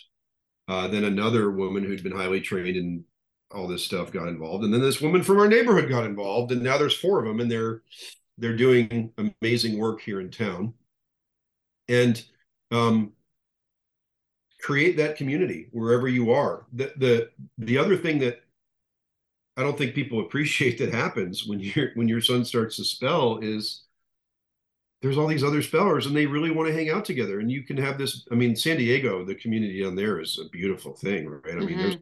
Uh, 0.66 0.88
then 0.88 1.04
another 1.04 1.50
woman 1.50 1.84
who'd 1.84 2.02
been 2.02 2.16
highly 2.16 2.40
trained 2.40 2.76
in 2.76 3.04
all 3.52 3.68
this 3.68 3.84
stuff 3.84 4.12
got 4.12 4.28
involved, 4.28 4.64
and 4.64 4.72
then 4.72 4.80
this 4.80 5.00
woman 5.00 5.22
from 5.22 5.38
our 5.38 5.48
neighborhood 5.48 5.88
got 5.88 6.04
involved, 6.04 6.52
and 6.52 6.62
now 6.62 6.78
there's 6.78 6.96
four 6.96 7.18
of 7.18 7.26
them, 7.26 7.40
and 7.40 7.50
they're 7.50 7.82
they're 8.38 8.56
doing 8.56 9.12
amazing 9.18 9.76
work 9.76 10.00
here 10.00 10.20
in 10.20 10.30
town. 10.30 10.72
And 11.88 12.24
um, 12.70 13.12
create 14.62 14.96
that 14.96 15.16
community 15.16 15.68
wherever 15.72 16.08
you 16.08 16.32
are. 16.32 16.66
The 16.72 16.92
the 16.96 17.30
the 17.58 17.78
other 17.78 17.96
thing 17.96 18.18
that 18.20 18.42
I 19.56 19.62
don't 19.62 19.76
think 19.76 19.94
people 19.94 20.20
appreciate 20.20 20.78
that 20.78 20.92
happens 20.92 21.46
when 21.46 21.60
your 21.60 21.90
when 21.94 22.08
your 22.08 22.20
son 22.20 22.44
starts 22.44 22.76
to 22.76 22.84
spell 22.84 23.38
is 23.38 23.82
there's 25.02 25.16
all 25.16 25.26
these 25.26 25.44
other 25.44 25.62
spellers 25.62 26.06
and 26.06 26.14
they 26.14 26.26
really 26.26 26.50
want 26.50 26.68
to 26.68 26.74
hang 26.74 26.90
out 26.90 27.04
together 27.04 27.40
and 27.40 27.50
you 27.50 27.62
can 27.62 27.76
have 27.76 27.96
this 27.98 28.26
i 28.30 28.34
mean 28.34 28.54
san 28.54 28.76
diego 28.76 29.24
the 29.24 29.34
community 29.34 29.82
down 29.82 29.94
there 29.94 30.20
is 30.20 30.38
a 30.38 30.48
beautiful 30.50 30.92
thing 30.92 31.28
right 31.28 31.54
i 31.54 31.60
mean 31.60 31.70
mm-hmm. 31.70 31.82
there's 31.82 31.96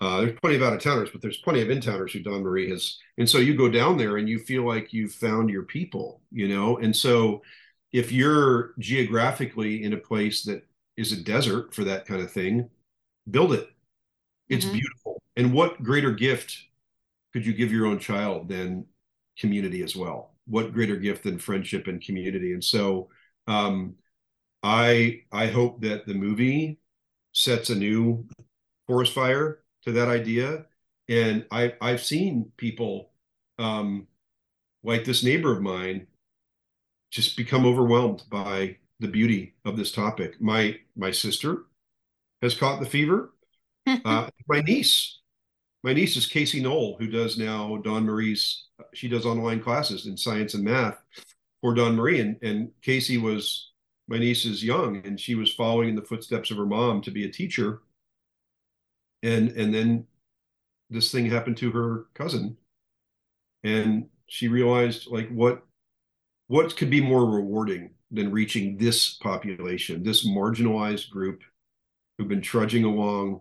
uh, 0.00 0.20
there's 0.20 0.38
plenty 0.40 0.54
of 0.54 0.62
out 0.62 0.72
of 0.72 0.80
towners 0.80 1.10
but 1.10 1.20
there's 1.20 1.38
plenty 1.38 1.60
of 1.60 1.70
in 1.70 1.80
towners 1.80 2.12
who 2.12 2.20
Dawn 2.20 2.42
Marie 2.42 2.70
has 2.70 2.98
and 3.16 3.28
so 3.28 3.38
you 3.38 3.56
go 3.56 3.68
down 3.68 3.96
there 3.96 4.16
and 4.16 4.28
you 4.28 4.38
feel 4.38 4.64
like 4.64 4.92
you've 4.92 5.12
found 5.12 5.50
your 5.50 5.64
people 5.64 6.20
you 6.30 6.46
know 6.46 6.78
and 6.78 6.94
so 6.94 7.42
if 7.92 8.12
you're 8.12 8.74
geographically 8.78 9.82
in 9.82 9.94
a 9.94 9.98
place 9.98 10.44
that 10.44 10.67
is 10.98 11.12
a 11.12 11.16
desert 11.16 11.72
for 11.72 11.84
that 11.84 12.04
kind 12.06 12.20
of 12.20 12.30
thing, 12.30 12.68
build 13.30 13.52
it. 13.52 13.70
It's 14.48 14.64
mm-hmm. 14.64 14.74
beautiful. 14.74 15.22
And 15.36 15.54
what 15.54 15.82
greater 15.82 16.10
gift 16.10 16.58
could 17.32 17.46
you 17.46 17.52
give 17.54 17.72
your 17.72 17.86
own 17.86 18.00
child 18.00 18.48
than 18.48 18.84
community 19.38 19.82
as 19.82 19.94
well? 19.94 20.34
What 20.46 20.72
greater 20.72 20.96
gift 20.96 21.22
than 21.22 21.38
friendship 21.38 21.86
and 21.86 22.02
community? 22.02 22.52
And 22.52 22.64
so 22.64 23.10
um, 23.46 23.94
I 24.64 25.22
I 25.30 25.46
hope 25.46 25.80
that 25.82 26.04
the 26.04 26.14
movie 26.14 26.80
sets 27.32 27.70
a 27.70 27.76
new 27.76 28.26
forest 28.88 29.12
fire 29.12 29.60
to 29.84 29.92
that 29.92 30.08
idea. 30.08 30.66
And 31.08 31.46
I 31.52 31.74
I've 31.80 32.02
seen 32.02 32.50
people 32.56 33.10
um, 33.60 34.08
like 34.82 35.04
this 35.04 35.22
neighbor 35.22 35.52
of 35.52 35.62
mine 35.62 36.08
just 37.12 37.36
become 37.36 37.64
overwhelmed 37.64 38.24
by 38.28 38.78
the 39.00 39.08
beauty 39.08 39.54
of 39.64 39.76
this 39.76 39.92
topic. 39.92 40.40
My 40.40 40.78
my 40.98 41.10
sister 41.10 41.64
has 42.42 42.54
caught 42.54 42.80
the 42.80 42.86
fever. 42.86 43.32
uh, 44.04 44.28
my 44.48 44.60
niece, 44.60 45.20
my 45.82 45.94
niece 45.94 46.16
is 46.16 46.26
Casey 46.26 46.60
Knoll, 46.60 46.96
who 46.98 47.06
does 47.06 47.38
now 47.38 47.78
Dawn 47.78 48.04
Marie's. 48.04 48.64
She 48.92 49.08
does 49.08 49.24
online 49.24 49.60
classes 49.60 50.06
in 50.06 50.16
science 50.16 50.54
and 50.54 50.64
math 50.64 51.02
for 51.62 51.74
Dawn 51.74 51.96
Marie, 51.96 52.20
and 52.20 52.36
and 52.42 52.70
Casey 52.82 53.16
was 53.16 53.70
my 54.08 54.18
niece 54.18 54.44
is 54.44 54.64
young, 54.64 55.04
and 55.06 55.18
she 55.18 55.34
was 55.34 55.54
following 55.54 55.90
in 55.90 55.94
the 55.94 56.02
footsteps 56.02 56.50
of 56.50 56.56
her 56.56 56.66
mom 56.66 57.00
to 57.02 57.10
be 57.10 57.24
a 57.24 57.32
teacher. 57.32 57.82
And 59.22 59.50
and 59.50 59.74
then 59.74 60.06
this 60.90 61.10
thing 61.10 61.26
happened 61.26 61.56
to 61.58 61.70
her 61.70 62.06
cousin, 62.14 62.56
and 63.64 64.08
she 64.26 64.48
realized 64.48 65.08
like 65.10 65.28
what 65.30 65.62
what 66.48 66.76
could 66.76 66.90
be 66.90 67.00
more 67.00 67.24
rewarding 67.24 67.90
than 68.10 68.32
reaching 68.32 68.76
this 68.76 69.14
population, 69.14 70.02
this 70.02 70.26
marginalized 70.26 71.10
group 71.10 71.42
who've 72.16 72.28
been 72.28 72.40
trudging 72.40 72.84
along, 72.84 73.40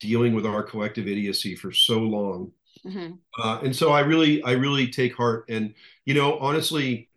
dealing 0.00 0.34
with 0.34 0.46
our 0.46 0.62
collective 0.62 1.06
idiocy 1.06 1.54
for 1.54 1.72
so 1.72 1.98
long. 1.98 2.52
Mm-hmm. 2.84 3.12
Uh, 3.42 3.60
and 3.62 3.74
so 3.74 3.92
I 3.92 4.00
really, 4.00 4.42
I 4.42 4.52
really 4.52 4.88
take 4.88 5.14
heart. 5.14 5.44
And 5.48 5.74
you 6.04 6.14
know, 6.14 6.38
honestly, 6.38 7.08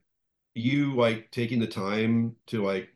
you 0.55 0.95
like 0.95 1.31
taking 1.31 1.59
the 1.59 1.67
time 1.67 2.35
to 2.47 2.63
like 2.63 2.89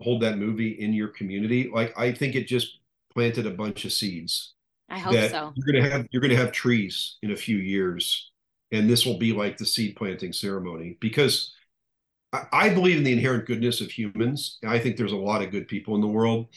hold 0.00 0.22
that 0.22 0.38
movie 0.38 0.72
in 0.72 0.92
your 0.92 1.08
community. 1.08 1.70
Like 1.72 1.98
I 1.98 2.12
think 2.12 2.34
it 2.34 2.46
just 2.46 2.78
planted 3.12 3.46
a 3.46 3.50
bunch 3.50 3.84
of 3.84 3.92
seeds. 3.92 4.54
I 4.88 4.98
hope 4.98 5.14
so. 5.14 5.52
You're 5.56 5.72
gonna 5.80 5.90
have 5.90 6.06
you're 6.10 6.22
gonna 6.22 6.36
have 6.36 6.52
trees 6.52 7.16
in 7.22 7.32
a 7.32 7.36
few 7.36 7.56
years, 7.56 8.30
and 8.70 8.88
this 8.88 9.04
will 9.04 9.18
be 9.18 9.32
like 9.32 9.56
the 9.56 9.66
seed 9.66 9.96
planting 9.96 10.32
ceremony 10.32 10.96
because 11.00 11.52
I 12.52 12.68
believe 12.70 12.98
in 12.98 13.04
the 13.04 13.12
inherent 13.12 13.46
goodness 13.46 13.80
of 13.80 13.90
humans. 13.90 14.58
I 14.66 14.78
think 14.78 14.96
there's 14.96 15.12
a 15.12 15.16
lot 15.16 15.42
of 15.42 15.50
good 15.50 15.68
people 15.68 15.94
in 15.94 16.00
the 16.00 16.06
world. 16.06 16.48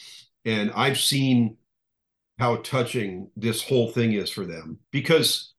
And 0.46 0.72
I've 0.76 1.00
seen 1.00 1.58
how 2.40 2.58
touching 2.58 3.30
this 3.36 3.62
whole 3.62 3.92
thing 3.92 4.14
is 4.14 4.30
for 4.30 4.46
them 4.46 4.80
because 4.92 5.54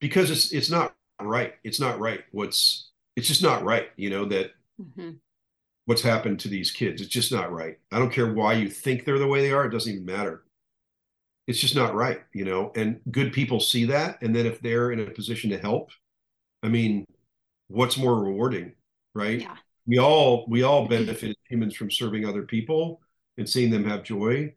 because 0.00 0.30
it's 0.30 0.52
it's 0.52 0.70
not 0.70 0.94
right. 1.20 1.54
It's 1.62 1.80
not 1.80 2.00
right. 2.00 2.20
What's 2.32 2.90
it's 3.16 3.28
just 3.28 3.42
not 3.42 3.62
right, 3.62 3.88
you 3.96 4.10
know, 4.10 4.24
that 4.26 4.50
mm-hmm. 4.80 5.12
what's 5.86 6.02
happened 6.02 6.40
to 6.40 6.48
these 6.48 6.72
kids. 6.72 7.00
It's 7.00 7.10
just 7.10 7.30
not 7.30 7.52
right. 7.52 7.78
I 7.92 7.98
don't 7.98 8.12
care 8.12 8.32
why 8.32 8.54
you 8.54 8.68
think 8.68 9.04
they're 9.04 9.18
the 9.18 9.26
way 9.28 9.40
they 9.40 9.52
are, 9.52 9.66
it 9.66 9.70
doesn't 9.70 9.92
even 9.92 10.04
matter. 10.04 10.42
It's 11.46 11.60
just 11.60 11.76
not 11.76 11.94
right, 11.94 12.22
you 12.32 12.44
know. 12.44 12.72
And 12.74 13.00
good 13.10 13.32
people 13.32 13.60
see 13.60 13.84
that. 13.86 14.20
And 14.22 14.34
then 14.34 14.46
if 14.46 14.60
they're 14.60 14.90
in 14.90 15.00
a 15.00 15.10
position 15.10 15.50
to 15.50 15.58
help, 15.58 15.90
I 16.62 16.68
mean, 16.68 17.04
what's 17.68 17.98
more 17.98 18.18
rewarding 18.18 18.72
right? 19.14 19.40
Yeah. 19.40 19.56
We 19.86 19.98
all 19.98 20.46
we 20.48 20.62
all 20.62 20.86
benefit 20.88 21.36
humans 21.48 21.74
from 21.74 21.90
serving 21.90 22.24
other 22.24 22.42
people 22.42 23.00
and 23.36 23.48
seeing 23.48 23.70
them 23.70 23.84
have 23.84 24.02
joy. 24.02 24.54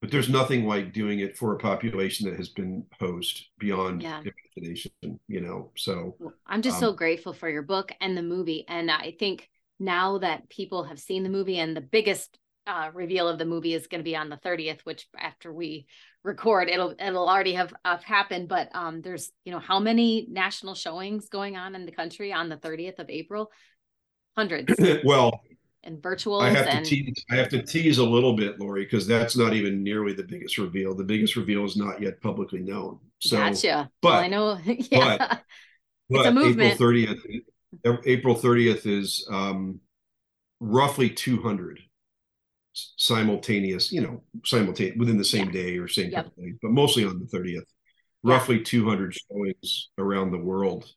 But 0.00 0.10
there's 0.10 0.28
nothing 0.28 0.66
like 0.66 0.92
doing 0.92 1.20
it 1.20 1.36
for 1.36 1.54
a 1.54 1.58
population 1.58 2.28
that 2.28 2.36
has 2.36 2.50
been 2.50 2.84
hosed 3.00 3.46
beyond 3.58 4.02
yeah. 4.02 4.20
imagination, 4.56 4.92
you 5.28 5.40
know. 5.40 5.70
So 5.76 6.16
well, 6.18 6.34
I'm 6.46 6.60
just 6.60 6.76
um, 6.76 6.80
so 6.80 6.92
grateful 6.92 7.32
for 7.32 7.48
your 7.48 7.62
book 7.62 7.90
and 8.00 8.16
the 8.16 8.22
movie. 8.22 8.66
And 8.68 8.90
I 8.90 9.14
think 9.18 9.48
now 9.80 10.18
that 10.18 10.50
people 10.50 10.84
have 10.84 10.98
seen 10.98 11.22
the 11.22 11.30
movie 11.30 11.58
and 11.58 11.74
the 11.74 11.80
biggest 11.80 12.38
uh, 12.66 12.90
reveal 12.94 13.28
of 13.28 13.38
the 13.38 13.44
movie 13.44 13.74
is 13.74 13.86
going 13.86 14.00
to 14.00 14.04
be 14.04 14.16
on 14.16 14.28
the 14.28 14.36
30th, 14.36 14.80
which 14.84 15.06
after 15.18 15.52
we 15.52 15.86
record, 16.22 16.68
it'll 16.68 16.94
it'll 16.98 17.28
already 17.28 17.54
have, 17.54 17.72
have 17.84 18.02
happened. 18.02 18.48
But 18.48 18.74
um, 18.74 19.02
there's 19.02 19.30
you 19.44 19.52
know 19.52 19.58
how 19.58 19.80
many 19.80 20.26
national 20.30 20.74
showings 20.74 21.28
going 21.28 21.56
on 21.56 21.74
in 21.74 21.86
the 21.86 21.92
country 21.92 22.32
on 22.32 22.48
the 22.48 22.56
30th 22.56 22.98
of 22.98 23.10
April? 23.10 23.50
Hundreds 24.36 24.74
well 25.04 25.40
and 25.84 26.02
virtual 26.02 26.40
I 26.40 26.50
have 26.50 26.66
and... 26.66 26.84
to 26.84 26.90
tease 26.90 27.24
I 27.30 27.36
have 27.36 27.48
to 27.50 27.62
tease 27.62 27.98
a 27.98 28.04
little 28.04 28.34
bit, 28.34 28.58
Laurie, 28.58 28.84
because 28.84 29.06
that's 29.06 29.36
not 29.36 29.54
even 29.54 29.82
nearly 29.82 30.12
the 30.12 30.24
biggest 30.24 30.58
reveal. 30.58 30.94
The 30.94 31.04
biggest 31.04 31.36
reveal 31.36 31.64
is 31.64 31.76
not 31.76 32.00
yet 32.00 32.20
publicly 32.20 32.60
known. 32.60 32.98
So 33.20 33.36
gotcha. 33.36 33.90
but 34.02 34.08
well, 34.08 34.20
I 34.20 34.28
know 34.28 34.58
yeah. 34.64 35.38
But, 36.10 36.20
it's 36.20 36.26
a 36.26 36.32
movement. 36.32 36.72
April 36.72 36.90
30th 36.90 37.42
April 38.06 38.34
30th 38.34 38.86
is 38.86 39.26
um, 39.30 39.80
roughly 40.60 41.10
200 41.10 41.80
simultaneous, 42.72 43.92
you 43.92 44.00
know, 44.00 44.22
simultaneous 44.44 44.96
within 44.98 45.18
the 45.18 45.24
same 45.24 45.46
yeah. 45.46 45.62
day 45.62 45.78
or 45.78 45.88
same 45.88 46.10
yep. 46.10 46.26
day, 46.36 46.52
but 46.62 46.70
mostly 46.70 47.04
on 47.04 47.18
the 47.18 47.38
30th. 47.38 47.54
Yeah. 47.54 48.32
Roughly 48.32 48.62
200 48.62 49.14
showings 49.14 49.90
around 49.98 50.30
the 50.30 50.38
world 50.38 50.90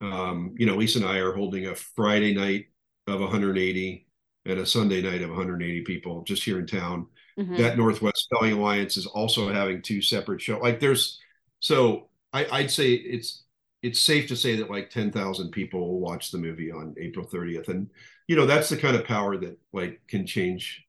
um, 0.00 0.54
you 0.58 0.66
know, 0.66 0.76
Lisa 0.76 0.98
and 0.98 1.08
I 1.08 1.18
are 1.18 1.34
holding 1.34 1.66
a 1.66 1.74
Friday 1.74 2.34
night 2.34 2.66
of 3.06 3.20
180 3.20 4.06
and 4.46 4.58
a 4.58 4.66
Sunday 4.66 5.02
night 5.02 5.22
of 5.22 5.28
180 5.28 5.82
people 5.82 6.22
just 6.22 6.42
here 6.42 6.58
in 6.58 6.66
town. 6.66 7.06
Mm-hmm. 7.38 7.56
That 7.56 7.78
Northwest 7.78 8.24
Spelling 8.24 8.54
Alliance 8.54 8.96
is 8.96 9.06
also 9.06 9.52
having 9.52 9.82
two 9.82 10.02
separate 10.02 10.42
shows. 10.42 10.60
Like 10.62 10.80
there's, 10.80 11.18
so 11.60 12.08
I, 12.32 12.46
I'd 12.50 12.70
say 12.70 12.92
it's 12.92 13.44
it's 13.82 14.00
safe 14.00 14.28
to 14.28 14.36
say 14.36 14.56
that 14.56 14.70
like 14.70 14.90
10,000 14.90 15.50
people 15.50 15.80
will 15.80 16.00
watch 16.00 16.30
the 16.30 16.38
movie 16.38 16.70
on 16.70 16.94
April 16.98 17.26
30th, 17.26 17.68
and 17.68 17.88
you 18.28 18.36
know 18.36 18.46
that's 18.46 18.68
the 18.68 18.76
kind 18.76 18.96
of 18.96 19.04
power 19.04 19.36
that 19.38 19.58
like 19.72 20.00
can 20.08 20.26
change 20.26 20.84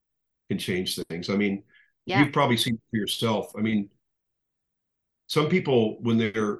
can 0.50 0.58
change 0.58 1.00
things. 1.10 1.30
I 1.30 1.36
mean, 1.36 1.64
yeah. 2.06 2.20
you've 2.20 2.34
probably 2.34 2.58
seen 2.58 2.80
for 2.90 2.98
yourself. 2.98 3.54
I 3.58 3.62
mean, 3.62 3.90
some 5.28 5.48
people 5.48 6.02
when 6.02 6.18
they're 6.18 6.60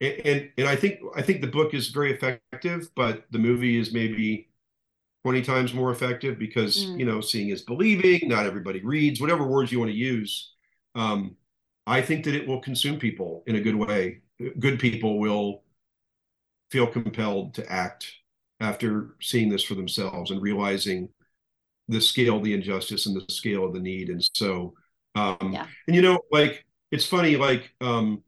and, 0.00 0.50
and 0.58 0.68
I 0.68 0.76
think 0.76 1.00
I 1.14 1.22
think 1.22 1.40
the 1.40 1.46
book 1.46 1.74
is 1.74 1.88
very 1.88 2.12
effective, 2.12 2.90
but 2.94 3.24
the 3.30 3.38
movie 3.38 3.78
is 3.78 3.92
maybe 3.92 4.48
20 5.26 5.42
times 5.42 5.74
more 5.74 5.90
effective 5.90 6.38
because 6.38 6.86
mm. 6.86 7.00
you 7.00 7.04
know 7.04 7.20
seeing 7.20 7.48
is 7.48 7.62
believing 7.62 8.28
not 8.28 8.46
everybody 8.46 8.80
reads 8.84 9.20
whatever 9.20 9.42
words 9.42 9.72
you 9.72 9.80
want 9.80 9.90
to 9.90 9.96
use 9.96 10.52
um, 10.94 11.34
i 11.84 12.00
think 12.00 12.24
that 12.24 12.36
it 12.36 12.46
will 12.46 12.60
consume 12.60 12.96
people 12.96 13.42
in 13.48 13.56
a 13.56 13.60
good 13.60 13.74
way 13.74 14.20
good 14.60 14.78
people 14.78 15.18
will 15.18 15.64
feel 16.70 16.86
compelled 16.86 17.54
to 17.54 17.68
act 17.68 18.06
after 18.60 19.16
seeing 19.20 19.48
this 19.48 19.64
for 19.64 19.74
themselves 19.74 20.30
and 20.30 20.40
realizing 20.40 21.08
the 21.88 22.00
scale 22.00 22.36
of 22.36 22.44
the 22.44 22.54
injustice 22.54 23.06
and 23.06 23.16
the 23.16 23.32
scale 23.32 23.64
of 23.64 23.72
the 23.72 23.80
need 23.80 24.10
and 24.10 24.30
so 24.32 24.74
um 25.16 25.50
yeah. 25.52 25.66
and 25.88 25.96
you 25.96 26.02
know 26.02 26.20
like 26.30 26.64
it's 26.92 27.04
funny 27.04 27.34
like 27.34 27.74
um 27.80 28.22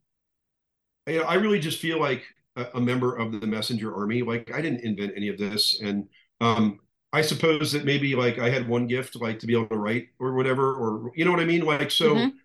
I, 1.09 1.19
I 1.19 1.35
really 1.35 1.59
just 1.59 1.81
feel 1.81 1.99
like 1.99 2.23
a, 2.57 2.67
a 2.75 2.81
member 2.81 3.17
of 3.17 3.41
the 3.41 3.47
messenger 3.47 3.95
army 3.95 4.23
like 4.23 4.53
i 4.53 4.61
didn't 4.61 4.81
invent 4.81 5.13
any 5.17 5.29
of 5.29 5.39
this 5.39 5.81
and 5.81 6.09
um 6.41 6.79
I 7.13 7.23
suppose 7.23 7.73
that 7.73 7.85
maybe 7.85 8.15
like 8.15 8.39
I 8.39 8.51
had 8.51 8.69
one 8.69 8.87
gift, 8.87 9.17
like 9.17 9.39
to 9.39 9.47
be 9.47 9.55
able 9.55 9.69
to 9.69 9.77
write 9.77 10.09
or 10.19 10.35
whatever, 10.35 10.75
or 10.75 11.11
you 11.15 11.25
know 11.25 11.31
what 11.31 11.41
I 11.41 11.47
mean? 11.47 11.63
Like, 11.65 11.91
so 11.91 12.15
mm-hmm. 12.15 12.37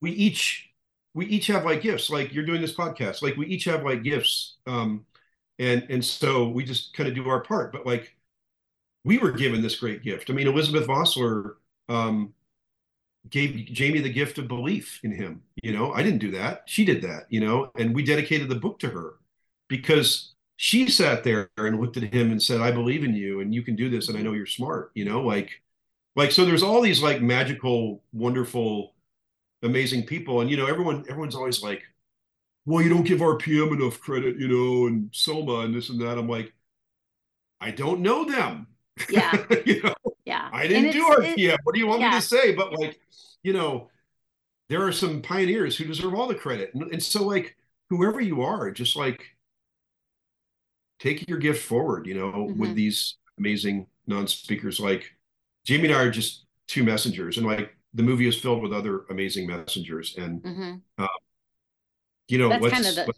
we 0.00 0.12
each 0.12 0.70
we 1.14 1.26
each 1.26 1.48
have 1.48 1.64
like 1.64 1.82
gifts. 1.82 2.10
Like 2.10 2.32
you're 2.32 2.46
doing 2.46 2.60
this 2.60 2.74
podcast, 2.74 3.22
like 3.22 3.36
we 3.36 3.46
each 3.46 3.64
have 3.64 3.84
like 3.84 4.02
gifts. 4.02 4.56
Um, 4.66 5.06
and 5.58 5.86
and 5.90 6.04
so 6.04 6.48
we 6.48 6.64
just 6.64 6.94
kind 6.94 7.08
of 7.08 7.14
do 7.14 7.28
our 7.28 7.40
part. 7.40 7.72
But 7.72 7.86
like 7.86 8.14
we 9.04 9.18
were 9.18 9.32
given 9.32 9.62
this 9.62 9.76
great 9.76 10.02
gift. 10.02 10.30
I 10.30 10.32
mean, 10.34 10.46
Elizabeth 10.46 10.86
Vosseller 10.86 11.54
um 11.88 12.32
gave 13.30 13.66
Jamie 13.66 14.00
the 14.00 14.12
gift 14.12 14.38
of 14.38 14.48
belief 14.48 15.00
in 15.02 15.12
him. 15.12 15.42
You 15.62 15.72
know, 15.72 15.92
I 15.92 16.02
didn't 16.02 16.18
do 16.18 16.30
that. 16.32 16.62
She 16.66 16.84
did 16.84 17.02
that, 17.02 17.26
you 17.30 17.40
know, 17.40 17.70
and 17.76 17.94
we 17.94 18.04
dedicated 18.04 18.48
the 18.48 18.54
book 18.54 18.78
to 18.80 18.90
her 18.90 19.14
because 19.68 20.34
she 20.56 20.88
sat 20.88 21.24
there 21.24 21.50
and 21.56 21.80
looked 21.80 21.96
at 21.96 22.14
him 22.14 22.30
and 22.30 22.42
said, 22.42 22.60
I 22.60 22.70
believe 22.70 23.04
in 23.04 23.14
you 23.14 23.40
and 23.40 23.54
you 23.54 23.62
can 23.62 23.76
do 23.76 23.88
this. 23.90 24.08
And 24.08 24.18
I 24.18 24.22
know 24.22 24.32
you're 24.32 24.46
smart, 24.46 24.90
you 24.94 25.04
know, 25.04 25.22
like, 25.22 25.62
like, 26.16 26.30
so 26.32 26.44
there's 26.44 26.62
all 26.62 26.80
these 26.80 27.02
like 27.02 27.20
magical, 27.22 28.02
wonderful, 28.12 28.94
amazing 29.62 30.04
people. 30.04 30.40
And, 30.40 30.50
you 30.50 30.56
know, 30.56 30.66
everyone, 30.66 31.04
everyone's 31.08 31.34
always 31.34 31.62
like, 31.62 31.82
well, 32.66 32.82
you 32.82 32.88
don't 32.90 33.04
give 33.06 33.20
RPM 33.20 33.72
enough 33.72 34.00
credit, 34.00 34.38
you 34.38 34.48
know, 34.48 34.86
and 34.86 35.10
Soma 35.12 35.60
and 35.60 35.74
this 35.74 35.90
and 35.90 36.00
that. 36.00 36.18
I'm 36.18 36.28
like, 36.28 36.52
I 37.60 37.70
don't 37.70 38.00
know 38.00 38.24
them. 38.24 38.66
Yeah. 39.10 39.44
you 39.66 39.82
know, 39.82 39.88
yeah. 39.88 39.93
I 40.54 40.66
didn't 40.66 40.92
do 40.92 41.04
RPM. 41.04 41.56
What 41.64 41.74
do 41.74 41.80
you 41.80 41.86
want 41.86 42.00
yeah. 42.00 42.10
me 42.10 42.16
to 42.16 42.22
say? 42.22 42.54
But 42.54 42.78
like, 42.78 43.00
you 43.42 43.52
know, 43.52 43.90
there 44.68 44.82
are 44.82 44.92
some 44.92 45.20
pioneers 45.20 45.76
who 45.76 45.84
deserve 45.84 46.14
all 46.14 46.26
the 46.26 46.34
credit. 46.34 46.72
And, 46.74 46.84
and 46.92 47.02
so 47.02 47.24
like, 47.24 47.56
whoever 47.90 48.20
you 48.20 48.42
are, 48.42 48.70
just 48.70 48.96
like, 48.96 49.24
take 50.98 51.28
your 51.28 51.38
gift 51.38 51.64
forward, 51.64 52.06
you 52.06 52.14
know, 52.14 52.32
mm-hmm. 52.32 52.58
with 52.58 52.74
these 52.74 53.16
amazing 53.38 53.86
non-speakers. 54.06 54.80
Like 54.80 55.12
Jamie 55.64 55.88
and 55.88 55.94
I 55.94 56.02
are 56.02 56.10
just 56.10 56.46
two 56.66 56.84
messengers, 56.84 57.36
and 57.36 57.46
like 57.46 57.76
the 57.92 58.02
movie 58.02 58.26
is 58.26 58.40
filled 58.40 58.62
with 58.62 58.72
other 58.72 59.02
amazing 59.10 59.46
messengers. 59.46 60.16
And 60.16 60.42
mm-hmm. 60.42 60.74
uh, 60.98 61.06
you 62.28 62.38
know, 62.38 62.48
that's 62.48 62.68
kind 62.68 62.86
of 62.86 62.94
the. 62.94 63.14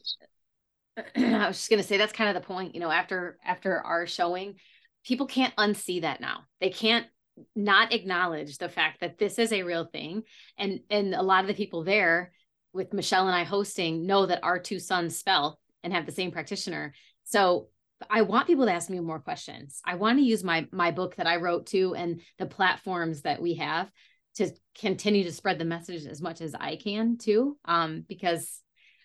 I 1.17 1.49
was 1.49 1.59
just 1.59 1.71
gonna 1.71 1.83
say 1.83 1.97
that's 1.97 2.13
kind 2.13 2.35
of 2.35 2.43
the 2.43 2.47
point. 2.47 2.75
You 2.75 2.81
know, 2.81 2.91
after 2.91 3.39
after 3.45 3.81
our 3.81 4.07
showing, 4.07 4.57
people 5.05 5.27
can't 5.27 5.55
unsee 5.57 6.03
that 6.03 6.21
now. 6.21 6.45
They 6.61 6.71
can't 6.71 7.07
not 7.55 7.93
acknowledge 7.93 8.59
the 8.59 8.69
fact 8.69 9.01
that 9.01 9.19
this 9.19 9.39
is 9.39 9.53
a 9.53 9.63
real 9.63 9.85
thing, 9.85 10.23
and 10.59 10.81
and 10.91 11.15
a 11.15 11.23
lot 11.23 11.43
of 11.43 11.49
the 11.49 11.55
people 11.55 11.85
there 11.85 12.33
with 12.73 12.93
Michelle 12.93 13.27
and 13.27 13.37
I 13.37 13.45
hosting 13.45 14.07
know 14.07 14.27
that 14.27 14.45
our 14.45 14.59
two 14.59 14.79
sons 14.79 15.17
spell 15.17 15.59
and 15.83 15.93
have 15.93 16.07
the 16.07 16.13
same 16.13 16.31
practitioner. 16.31 16.95
So 17.25 17.69
I 18.11 18.23
want 18.23 18.47
people 18.47 18.67
to 18.67 18.73
ask 18.73 18.91
me 18.91 19.01
more 19.01 19.21
questions. 19.21 19.81
I 19.85 19.95
want 19.95 20.19
to 20.19 20.25
use 20.25 20.45
my 20.45 20.67
my 20.73 20.91
book 20.91 21.17
that 21.17 21.27
I 21.27 21.37
wrote 21.37 21.67
too 21.67 21.95
and 21.95 22.21
the 22.39 22.47
platforms 22.47 23.23
that 23.23 23.41
we 23.41 23.55
have 23.55 23.91
to 24.37 24.51
continue 24.79 25.25
to 25.25 25.33
spread 25.33 25.59
the 25.59 25.65
message 25.65 26.05
as 26.07 26.21
much 26.21 26.41
as 26.41 26.55
I 26.55 26.77
can 26.77 27.17
too. 27.17 27.57
Um, 27.65 28.05
because 28.07 28.61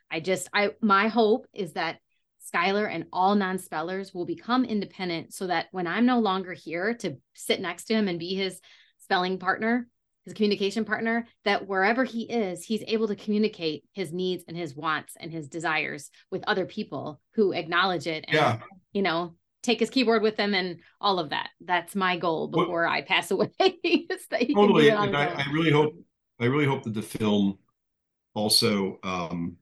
I 0.10 0.20
just 0.20 0.50
I 0.54 0.72
my 0.82 1.08
hope 1.08 1.48
is 1.54 1.74
that 1.74 2.00
Skylar 2.54 2.94
and 2.94 3.06
all 3.14 3.36
non-spellers 3.36 4.14
will 4.14 4.26
become 4.26 4.66
independent 4.66 5.34
so 5.34 5.48
that 5.48 5.68
when 5.72 5.88
I'm 5.88 6.06
no 6.06 6.20
longer 6.20 6.54
here 6.54 6.94
to 6.96 7.18
sit 7.34 7.62
next 7.62 7.86
to 7.86 7.94
him 7.94 8.08
and 8.08 8.20
be 8.20 8.36
his 8.36 8.60
spelling 9.00 9.40
partner, 9.40 9.88
his 10.26 10.34
communication 10.34 10.86
partner, 10.86 11.28
that 11.46 11.68
wherever 11.68 12.04
he 12.04 12.24
is, 12.24 12.64
he's 12.64 12.84
able 12.88 13.08
to 13.08 13.16
communicate 13.16 13.84
his 13.94 14.14
needs 14.14 14.44
and 14.48 14.56
his 14.56 14.76
wants 14.76 15.14
and 15.20 15.32
his 15.32 15.48
desires 15.48 16.10
with 16.30 16.44
other 16.46 16.66
people 16.66 17.20
who 17.36 17.54
acknowledge 17.54 18.08
it 18.08 18.26
and 18.28 18.36
yeah 18.36 18.60
you 18.94 19.02
know, 19.02 19.36
take 19.64 19.80
his 19.80 19.90
keyboard 19.90 20.22
with 20.22 20.38
him 20.38 20.54
and 20.54 20.80
all 21.00 21.20
of 21.20 21.30
that. 21.30 21.50
That's 21.62 21.96
my 21.96 22.18
goal 22.18 22.48
before 22.48 22.84
well, 22.84 22.92
I 22.92 23.02
pass 23.02 23.32
away. 23.32 23.52
totally. 23.60 24.90
and 24.90 25.16
I, 25.16 25.28
I, 25.28 25.46
really 25.52 25.72
hope 25.72 25.94
I 26.40 26.46
really 26.46 26.66
hope 26.66 26.84
that 26.84 26.94
the 26.94 27.02
film 27.02 27.60
also 28.34 29.00
um 29.04 29.58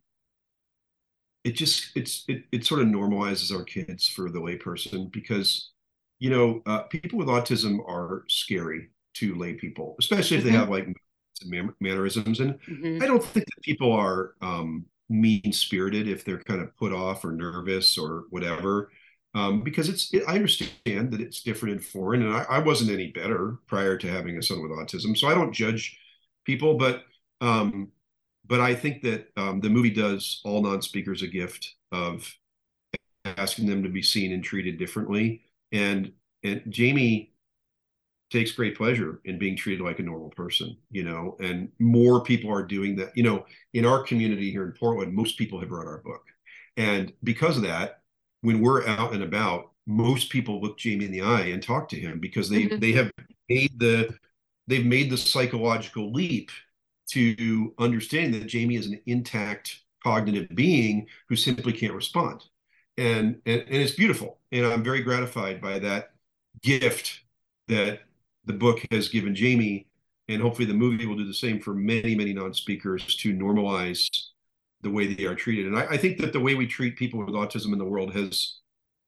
it 1.44 1.52
just 1.52 1.96
it's 1.96 2.26
it, 2.28 2.44
it 2.52 2.66
sort 2.66 2.82
of 2.82 2.88
normalizes 2.88 3.56
our 3.56 3.64
kids 3.64 4.08
for 4.08 4.30
the 4.30 4.40
layperson 4.40 5.12
because 5.12 5.72
you 6.20 6.30
know 6.30 6.62
uh, 6.66 6.84
people 6.84 7.18
with 7.18 7.28
autism 7.28 7.80
are 7.88 8.26
scary 8.28 8.90
to 9.14 9.36
lay 9.36 9.54
people 9.54 9.96
especially 10.00 10.38
if 10.38 10.44
mm-hmm. 10.44 10.52
they 10.52 10.58
have 10.58 10.70
like 10.70 10.88
mannerisms 11.80 12.42
and 12.42 12.60
mm-hmm. 12.68 13.02
i 13.02 13.06
don't 13.06 13.24
think 13.24 13.46
that 13.46 13.64
people 13.64 13.94
are 13.94 14.34
um 14.42 14.86
mean 15.10 15.52
spirited 15.54 16.08
if 16.08 16.26
they're 16.26 16.44
kind 16.44 16.62
of 16.62 16.76
put 16.78 16.94
off 16.94 17.24
or 17.24 17.32
nervous 17.32 17.98
or 17.98 18.26
whatever 18.30 18.90
um, 19.36 19.62
because 19.62 19.90
it's 19.90 20.14
it, 20.14 20.24
I 20.28 20.36
understand 20.36 21.12
that 21.12 21.22
it's 21.22 21.44
different 21.44 21.76
and 21.76 21.86
foreign, 21.86 22.24
and 22.24 22.36
I, 22.36 22.46
I, 22.50 22.60
wasn't 22.60 22.90
any 22.90 23.12
better 23.12 23.60
prior 23.68 23.96
to 23.96 24.08
having 24.08 24.38
a 24.38 24.42
son 24.42 24.62
with 24.62 24.72
autism, 24.72 25.16
so 25.16 25.28
I 25.28 25.36
don't 25.36 25.54
judge 25.54 26.00
people, 26.46 26.78
but 26.78 27.04
um, 27.40 27.92
but 28.50 28.60
I 28.60 28.76
think 28.76 29.04
that 29.04 29.28
um, 29.38 29.62
the 29.62 29.70
movie 29.70 29.92
does 29.92 30.42
all 30.44 30.62
non-speakers 30.64 31.22
a 31.22 31.28
gift 31.28 31.76
of 31.92 32.30
asking 33.24 33.68
them 33.68 33.84
to 33.84 33.90
be 33.90 34.02
seen 34.02 34.34
and 34.34 34.44
treated 34.44 34.78
differently, 34.80 35.44
and 35.72 36.12
and 36.44 36.64
Jamie 36.68 37.34
takes 38.32 38.52
great 38.52 38.76
pleasure 38.76 39.22
in 39.26 39.40
being 39.40 39.56
treated 39.56 39.84
like 39.84 40.00
a 40.00 40.04
normal 40.04 40.30
person, 40.30 40.78
you 40.92 41.04
know, 41.04 41.36
and 41.40 41.70
more 41.80 42.22
people 42.24 42.52
are 42.52 42.64
doing 42.64 42.96
that. 42.96 43.16
You 43.16 43.24
know, 43.24 43.46
in 43.74 43.86
our 43.86 44.04
community 44.04 44.52
here 44.52 44.64
in 44.64 44.72
Portland, 44.74 45.14
most 45.14 45.38
people 45.38 45.60
have 45.60 45.72
read 45.72 45.88
our 45.88 46.00
book. 46.00 46.24
And 46.78 47.14
because 47.24 47.58
of 47.58 47.64
that, 47.64 48.02
when 48.42 48.62
we're 48.62 48.88
out 48.88 49.14
and 49.14 49.24
about, 49.24 49.72
most 49.86 50.30
people 50.30 50.62
look 50.62 50.78
Jamie 50.78 51.06
in 51.06 51.12
the 51.12 51.22
eye 51.22 51.48
and 51.48 51.62
talk 51.62 51.90
to 51.90 52.00
him 52.00 52.20
because 52.20 52.50
they 52.50 52.64
mm-hmm. 52.64 52.80
they 52.80 52.92
have 52.94 53.12
made 53.48 53.80
the 53.80 54.16
they've 54.68 54.86
made 54.86 55.10
the 55.10 55.18
psychological 55.18 56.12
leap 56.12 56.52
to 57.12 57.74
understanding 57.80 58.40
that 58.40 58.48
Jamie 58.48 58.76
is 58.76 58.88
an 58.88 59.00
intact 59.06 59.82
cognitive 60.04 60.48
being 60.56 61.08
who 61.28 61.36
simply 61.36 61.74
can't 61.74 61.94
respond. 61.94 62.44
And, 62.98 63.42
and 63.46 63.62
and 63.62 63.76
it's 63.76 63.94
beautiful. 63.94 64.40
And 64.52 64.66
I'm 64.66 64.84
very 64.84 65.02
gratified 65.02 65.62
by 65.62 65.80
that 65.80 66.12
gift 66.62 67.22
that 67.68 68.00
the 68.46 68.54
book 68.54 68.80
has 68.92 69.10
given 69.10 69.36
Jamie. 69.36 69.88
And 70.28 70.42
hopefully 70.42 70.68
the 70.68 70.74
movie 70.74 71.06
will 71.06 71.16
do 71.16 71.26
the 71.26 71.34
same 71.34 71.60
for 71.60 71.74
many, 71.74 72.14
many 72.16 72.34
non-speakers 72.34 73.16
to 73.18 73.34
normalize 73.34 74.08
the 74.82 74.90
way 74.90 75.14
they 75.14 75.26
are 75.26 75.36
treated. 75.36 75.66
And 75.66 75.78
I, 75.78 75.86
I, 75.88 75.98
think 75.98 76.20
that 76.20 76.34
the 76.34 76.40
way 76.40 76.56
we 76.56 76.68
treat 76.68 76.98
people 76.98 77.20
with 77.20 77.36
autism 77.36 77.74
in 77.74 77.80
the 77.80 77.86
world 77.86 78.14
has 78.14 78.60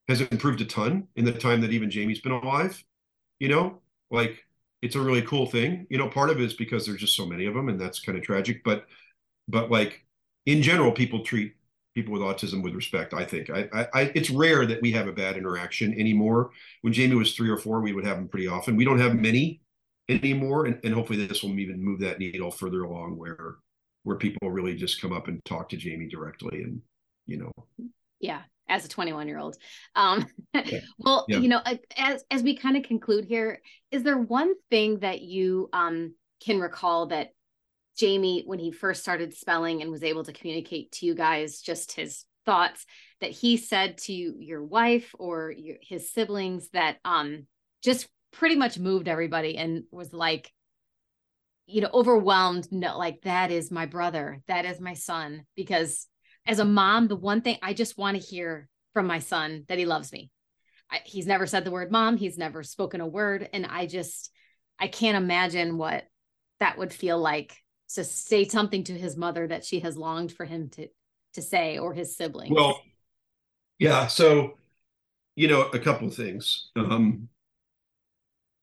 has 0.08 0.22
improved 0.22 0.60
a 0.62 0.66
ton 0.66 1.08
in 1.16 1.24
the 1.24 1.32
time 1.32 1.62
that 1.62 1.72
even 1.72 1.92
Jamie's 1.92 2.20
been 2.20 2.32
alive. 2.32 2.84
You 3.40 3.50
know, 3.50 3.82
like 4.10 4.44
it's 4.82 4.96
a 4.96 5.02
really 5.02 5.22
cool 5.22 5.46
thing. 5.46 5.88
You 5.90 5.98
know, 5.98 6.10
part 6.10 6.30
of 6.30 6.40
it 6.40 6.44
is 6.44 6.54
because 6.54 6.86
there's 6.86 7.02
just 7.02 7.16
so 7.16 7.26
many 7.26 7.46
of 7.46 7.54
them, 7.54 7.70
and 7.70 7.80
that's 7.80 8.00
kind 8.00 8.18
of 8.18 8.24
tragic. 8.24 8.64
But 8.64 8.86
but 9.48 9.72
like 9.72 10.06
in 10.46 10.62
general, 10.62 10.92
people 10.92 11.24
treat 11.24 11.56
people 11.94 12.14
with 12.14 12.22
autism 12.22 12.64
with 12.64 12.74
respect. 12.74 13.14
I 13.14 13.26
think 13.26 13.50
I, 13.50 13.68
I, 13.94 14.02
it's 14.16 14.30
rare 14.30 14.66
that 14.66 14.82
we 14.82 14.92
have 14.94 15.08
a 15.08 15.12
bad 15.12 15.36
interaction 15.38 15.94
anymore. 16.00 16.52
When 16.82 16.94
Jamie 16.94 17.16
was 17.16 17.34
three 17.34 17.50
or 17.50 17.58
four, 17.58 17.82
we 17.82 17.94
would 17.94 18.06
have 18.06 18.18
them 18.18 18.28
pretty 18.28 18.48
often. 18.48 18.76
We 18.76 18.86
don't 18.86 19.00
have 19.00 19.16
many 19.16 19.62
anymore, 20.10 20.66
and, 20.66 20.80
and 20.84 20.94
hopefully 20.94 21.26
this 21.26 21.44
will 21.44 21.58
even 21.60 21.84
move 21.84 22.00
that 22.00 22.20
needle 22.20 22.52
further 22.52 22.84
along 22.84 23.18
where 23.18 23.58
where 24.04 24.16
people 24.16 24.50
really 24.50 24.76
just 24.76 25.02
come 25.02 25.14
up 25.14 25.28
and 25.28 25.44
talk 25.46 25.70
to 25.70 25.78
Jamie 25.78 26.08
directly 26.08 26.64
and 26.64 26.82
you 27.28 27.38
know 27.38 27.52
yeah 28.20 28.42
as 28.72 28.86
a 28.86 28.90
21 28.90 29.28
year 29.28 29.38
old 29.38 29.58
um 29.96 30.26
yeah. 30.54 30.80
well 30.98 31.26
yeah. 31.28 31.38
you 31.38 31.50
know 31.50 31.62
as 31.98 32.24
as 32.32 32.42
we 32.42 32.56
kind 32.56 32.78
of 32.78 32.84
conclude 32.84 33.26
here 33.26 33.62
is 33.92 34.02
there 34.02 34.18
one 34.18 34.54
thing 34.72 35.00
that 35.00 35.22
you 35.22 35.70
um 35.74 36.16
can 36.44 36.60
recall 36.60 37.08
that 37.08 37.30
Jamie 37.98 38.44
when 38.46 38.58
he 38.58 38.72
first 38.72 39.02
started 39.02 39.36
spelling 39.36 39.82
and 39.82 39.92
was 39.92 40.04
able 40.04 40.24
to 40.24 40.34
communicate 40.34 40.92
to 40.94 41.06
you 41.06 41.14
guys 41.14 41.62
just 41.62 41.92
his 41.92 42.26
thoughts 42.46 42.86
that 43.20 43.30
he 43.30 43.58
said 43.58 43.98
to 44.00 44.14
your 44.14 44.64
wife 44.64 45.14
or 45.20 45.52
your, 45.52 45.76
his 45.82 46.12
siblings 46.12 46.70
that 46.70 46.98
um 47.06 47.46
just 47.84 48.08
pretty 48.32 48.56
much 48.56 48.80
moved 48.80 49.08
everybody 49.08 49.58
and 49.58 49.84
was 49.92 50.14
like 50.14 50.52
you 51.68 51.82
know 51.82 51.90
overwhelmed 51.94 52.68
no 52.72 52.98
like 52.98 53.22
that 53.22 53.52
is 53.52 53.70
my 53.70 53.86
brother 53.86 54.42
that 54.48 54.66
is 54.66 54.80
my 54.80 54.94
son 54.94 55.46
because 55.56 56.08
as 56.48 56.60
a 56.60 56.66
mom 56.66 57.08
the 57.08 57.16
one 57.16 57.42
thing 57.42 57.58
i 57.62 57.74
just 57.74 57.98
want 57.98 58.16
to 58.16 58.24
hear 58.24 58.68
from 58.94 59.08
my 59.08 59.20
son 59.20 59.64
that 59.68 59.78
he 59.78 59.86
loves 59.86 60.12
me 60.12 60.30
I, 60.92 61.02
he's 61.06 61.26
never 61.26 61.48
said 61.48 61.64
the 61.64 61.72
word 61.72 61.92
mom. 61.92 62.18
He's 62.18 62.38
never 62.38 62.64
spoken 62.64 63.02
a 63.02 63.08
word. 63.08 63.50
And 63.54 63.66
I 63.66 63.86
just, 63.86 64.30
I 64.78 64.88
can't 64.88 65.18
imagine 65.18 65.78
what 65.78 66.06
that 66.60 66.78
would 66.78 66.94
feel 66.94 67.18
like 67.18 67.56
to 67.96 68.04
say 68.04 68.48
something 68.48 68.84
to 68.86 68.94
his 68.94 69.16
mother 69.16 69.48
that 69.48 69.66
she 69.66 69.80
has 69.80 69.98
longed 69.98 70.32
for 70.32 70.46
him 70.46 70.70
to 70.70 70.88
to 71.34 71.42
say 71.42 71.78
or 71.78 71.94
his 71.94 72.18
siblings. 72.18 72.54
Well, 72.54 72.82
yeah. 73.80 74.08
So, 74.08 74.58
you 75.38 75.48
know, 75.48 75.62
a 75.62 75.80
couple 75.80 76.10
of 76.10 76.14
things. 76.14 76.72
Um, 76.76 77.30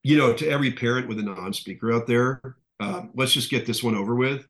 you 0.03 0.19
know, 0.19 0.35
to 0.35 0.47
every 0.47 0.73
parent 0.73 1.09
with 1.09 1.19
a 1.19 1.23
non-speaker 1.23 1.93
out 1.93 2.07
there, 2.07 2.43
uh, 2.79 3.05
let's 3.15 3.33
just 3.33 3.51
get 3.51 3.65
this 3.65 3.83
one 3.83 3.95
over 3.95 4.15
with. 4.15 4.47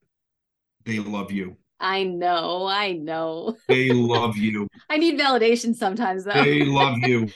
They 0.84 0.98
love 0.98 1.30
you. 1.30 1.56
I 1.80 2.04
know, 2.04 2.66
I 2.66 2.92
know. 2.92 3.56
They 3.68 3.90
love 3.90 4.36
you. 4.36 4.68
I 4.88 4.96
need 4.96 5.18
validation 5.18 5.74
sometimes, 5.74 6.24
though. 6.24 6.32
They 6.32 6.64
love 6.64 6.98
you. 7.02 7.28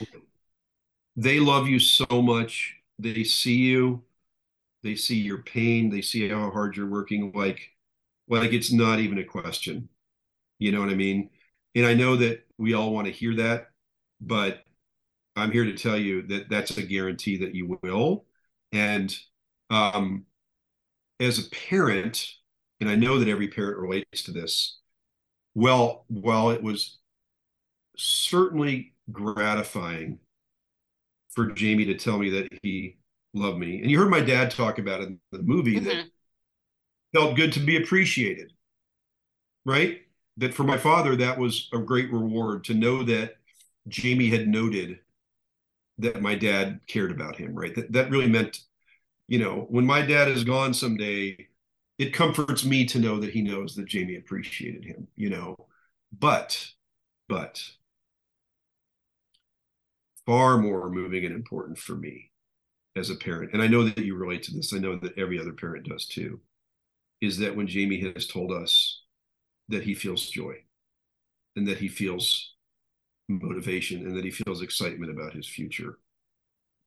They 1.15 1.39
love 1.39 1.67
you 1.67 1.79
so 1.79 2.05
much. 2.21 2.75
They 2.99 3.23
see 3.23 3.57
you. 3.57 4.03
They 4.83 4.95
see 4.95 5.17
your 5.17 5.43
pain. 5.43 5.89
They 5.89 6.01
see 6.01 6.27
how 6.27 6.51
hard 6.51 6.75
you're 6.75 6.89
working. 6.89 7.31
Like, 7.33 7.69
like 8.27 8.51
it's 8.51 8.71
not 8.71 8.99
even 8.99 9.17
a 9.19 9.23
question. 9.23 9.89
You 10.59 10.71
know 10.71 10.81
what 10.81 10.89
I 10.89 10.95
mean? 10.95 11.29
And 11.75 11.85
I 11.85 11.93
know 11.93 12.17
that 12.17 12.45
we 12.57 12.73
all 12.73 12.93
want 12.93 13.07
to 13.07 13.13
hear 13.13 13.35
that, 13.35 13.67
but 14.21 14.63
I'm 15.35 15.51
here 15.51 15.65
to 15.65 15.75
tell 15.75 15.97
you 15.97 16.23
that 16.27 16.49
that's 16.49 16.77
a 16.77 16.83
guarantee 16.83 17.37
that 17.37 17.55
you 17.55 17.79
will. 17.81 18.25
And 18.71 19.15
um, 19.69 20.25
as 21.19 21.39
a 21.39 21.49
parent, 21.49 22.27
and 22.83 22.91
I 22.91 22.95
know 22.95 23.17
that 23.17 23.29
every 23.29 23.47
parent 23.47 23.77
relates 23.77 24.23
to 24.23 24.33
this. 24.33 24.79
Well, 25.55 26.03
while 26.09 26.49
it 26.49 26.61
was 26.61 26.99
certainly 27.95 28.93
gratifying 29.09 30.19
for 31.29 31.51
Jamie 31.51 31.85
to 31.85 31.95
tell 31.95 32.17
me 32.17 32.29
that 32.31 32.49
he 32.61 32.97
loved 33.33 33.57
me, 33.57 33.79
and 33.81 33.89
you 33.89 33.97
heard 33.97 34.09
my 34.09 34.19
dad 34.19 34.51
talk 34.51 34.79
about 34.79 34.99
it 34.99 35.07
in 35.07 35.19
the 35.31 35.41
movie 35.43 35.77
mm-hmm. 35.77 35.85
that 35.85 36.05
felt 37.13 37.37
good 37.37 37.53
to 37.53 37.61
be 37.61 37.77
appreciated, 37.77 38.51
right? 39.65 40.01
That 40.35 40.53
for 40.53 40.63
my 40.63 40.77
father, 40.77 41.15
that 41.15 41.39
was 41.39 41.69
a 41.71 41.77
great 41.77 42.11
reward 42.11 42.65
to 42.65 42.73
know 42.73 43.01
that 43.03 43.35
Jamie 43.87 44.29
had 44.29 44.49
noted 44.49 44.99
that 45.99 46.21
my 46.21 46.35
dad 46.35 46.81
cared 46.87 47.11
about 47.11 47.37
him, 47.37 47.55
right? 47.55 47.73
That 47.75 47.93
that 47.93 48.09
really 48.09 48.27
meant, 48.27 48.59
you 49.29 49.39
know, 49.39 49.67
when 49.69 49.85
my 49.85 50.01
dad 50.01 50.27
is 50.27 50.43
gone 50.43 50.73
someday, 50.73 51.47
it 52.03 52.13
comforts 52.13 52.65
me 52.65 52.85
to 52.85 52.99
know 52.99 53.17
that 53.19 53.31
he 53.31 53.41
knows 53.41 53.75
that 53.75 53.87
Jamie 53.87 54.17
appreciated 54.17 54.83
him, 54.83 55.07
you 55.15 55.29
know. 55.29 55.55
But, 56.17 56.67
but 57.29 57.63
far 60.25 60.57
more 60.57 60.89
moving 60.89 61.23
and 61.25 61.33
important 61.33 61.77
for 61.77 61.95
me 61.95 62.31
as 62.97 63.09
a 63.09 63.15
parent, 63.15 63.53
and 63.53 63.61
I 63.61 63.67
know 63.67 63.83
that 63.83 64.05
you 64.05 64.15
relate 64.15 64.43
to 64.43 64.53
this, 64.53 64.73
I 64.73 64.79
know 64.79 64.97
that 64.97 65.17
every 65.17 65.39
other 65.39 65.53
parent 65.53 65.87
does 65.87 66.05
too, 66.05 66.41
is 67.21 67.37
that 67.37 67.55
when 67.55 67.67
Jamie 67.67 68.11
has 68.13 68.27
told 68.27 68.51
us 68.51 69.01
that 69.69 69.83
he 69.83 69.93
feels 69.93 70.29
joy 70.29 70.55
and 71.55 71.65
that 71.67 71.77
he 71.77 71.87
feels 71.87 72.53
motivation 73.29 74.05
and 74.05 74.17
that 74.17 74.25
he 74.25 74.31
feels 74.31 74.61
excitement 74.61 75.09
about 75.09 75.33
his 75.33 75.47
future. 75.47 75.99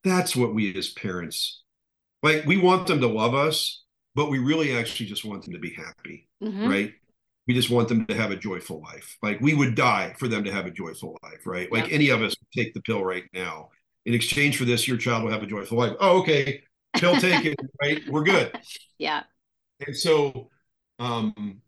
That's 0.03 0.35
what 0.35 0.53
we 0.53 0.75
as 0.77 0.89
parents 0.89 1.63
like. 2.21 2.45
We 2.45 2.57
want 2.57 2.85
them 2.85 3.01
to 3.01 3.07
love 3.07 3.33
us, 3.33 3.83
but 4.17 4.31
we 4.31 4.39
really 4.39 4.75
actually 4.75 5.05
just 5.05 5.23
want 5.23 5.43
them 5.43 5.53
to 5.53 5.59
be 5.59 5.69
happy, 5.69 6.27
mm-hmm. 6.43 6.67
right? 6.67 6.91
We 7.47 7.53
just 7.53 7.69
want 7.69 7.87
them 7.87 8.03
to 8.07 8.15
have 8.15 8.31
a 8.31 8.35
joyful 8.35 8.81
life. 8.81 9.15
Like 9.21 9.39
we 9.41 9.53
would 9.53 9.75
die 9.75 10.15
for 10.17 10.27
them 10.27 10.43
to 10.43 10.51
have 10.51 10.65
a 10.65 10.71
joyful 10.71 11.19
life, 11.21 11.45
right? 11.45 11.71
Like 11.71 11.93
any 11.93 12.09
of 12.09 12.23
us 12.23 12.35
take 12.51 12.73
the 12.73 12.81
pill 12.81 13.05
right 13.05 13.25
now. 13.31 13.69
In 14.07 14.15
exchange 14.15 14.57
for 14.57 14.65
this, 14.65 14.87
your 14.87 14.97
child 14.97 15.23
will 15.23 15.31
have 15.31 15.43
a 15.43 15.47
joyful 15.47 15.77
life. 15.77 15.93
Oh, 15.99 16.17
okay. 16.21 16.63
Pill 16.95 17.15
taken, 17.19 17.53
right? 17.79 18.01
We're 18.09 18.23
good. 18.23 18.59
Yeah. 18.97 19.21
And 19.85 19.95
so 19.95 20.49
um 20.97 21.61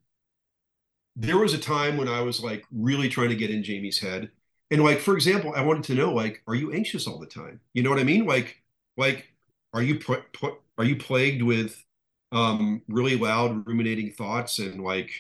there 1.16 1.38
was 1.38 1.54
a 1.54 1.60
time 1.60 1.98
when 1.98 2.08
I 2.08 2.22
was 2.22 2.42
like 2.42 2.66
really 2.72 3.10
trying 3.10 3.30
to 3.30 3.36
get 3.36 3.52
in 3.52 3.62
Jamie's 3.62 4.00
head. 4.00 4.32
And 4.72 4.84
like, 4.84 5.00
for 5.00 5.14
example, 5.14 5.54
I 5.56 5.62
wanted 5.62 5.84
to 5.84 5.94
know, 5.94 6.12
like, 6.12 6.42
are 6.48 6.56
you 6.56 6.74
anxious 6.74 7.06
all 7.06 7.20
the 7.20 7.28
time? 7.28 7.60
You 7.74 7.84
know 7.84 7.92
what 7.92 8.00
I 8.00 8.04
mean? 8.04 8.26
Like, 8.26 8.64
like, 8.98 9.32
are 9.72 9.84
you 9.84 10.00
put, 10.00 10.34
put 10.34 10.56
are 10.80 10.86
you 10.86 10.96
plagued 10.96 11.44
with 11.44 11.84
um, 12.32 12.82
really 12.88 13.16
loud 13.16 13.68
ruminating 13.68 14.12
thoughts 14.12 14.60
and 14.60 14.84
like 14.84 15.12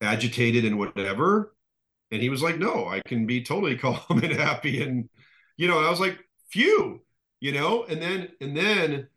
agitated 0.00 0.64
and 0.64 0.78
whatever. 0.78 1.54
And 2.10 2.20
he 2.22 2.28
was 2.28 2.42
like, 2.42 2.58
no, 2.58 2.86
I 2.86 3.00
can 3.06 3.26
be 3.26 3.42
totally 3.42 3.76
calm 3.78 4.00
and 4.10 4.32
happy. 4.32 4.82
And, 4.82 5.08
you 5.56 5.68
know, 5.68 5.78
I 5.78 5.90
was 5.90 6.00
like, 6.00 6.18
phew, 6.50 7.00
you 7.40 7.52
know, 7.52 7.84
and 7.84 8.00
then, 8.00 8.28
and 8.40 8.56
then 8.56 9.08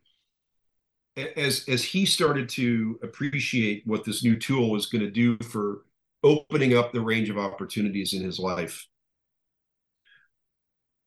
as, 1.35 1.65
as 1.67 1.83
he 1.83 2.05
started 2.05 2.47
to 2.49 2.99
appreciate 3.03 3.83
what 3.85 4.05
this 4.05 4.23
new 4.23 4.37
tool 4.37 4.69
was 4.69 4.85
going 4.85 5.03
to 5.03 5.11
do 5.11 5.37
for 5.37 5.83
opening 6.23 6.75
up 6.75 6.91
the 6.91 7.01
range 7.01 7.29
of 7.29 7.37
opportunities 7.37 8.13
in 8.13 8.23
his 8.23 8.39
life, 8.39 8.87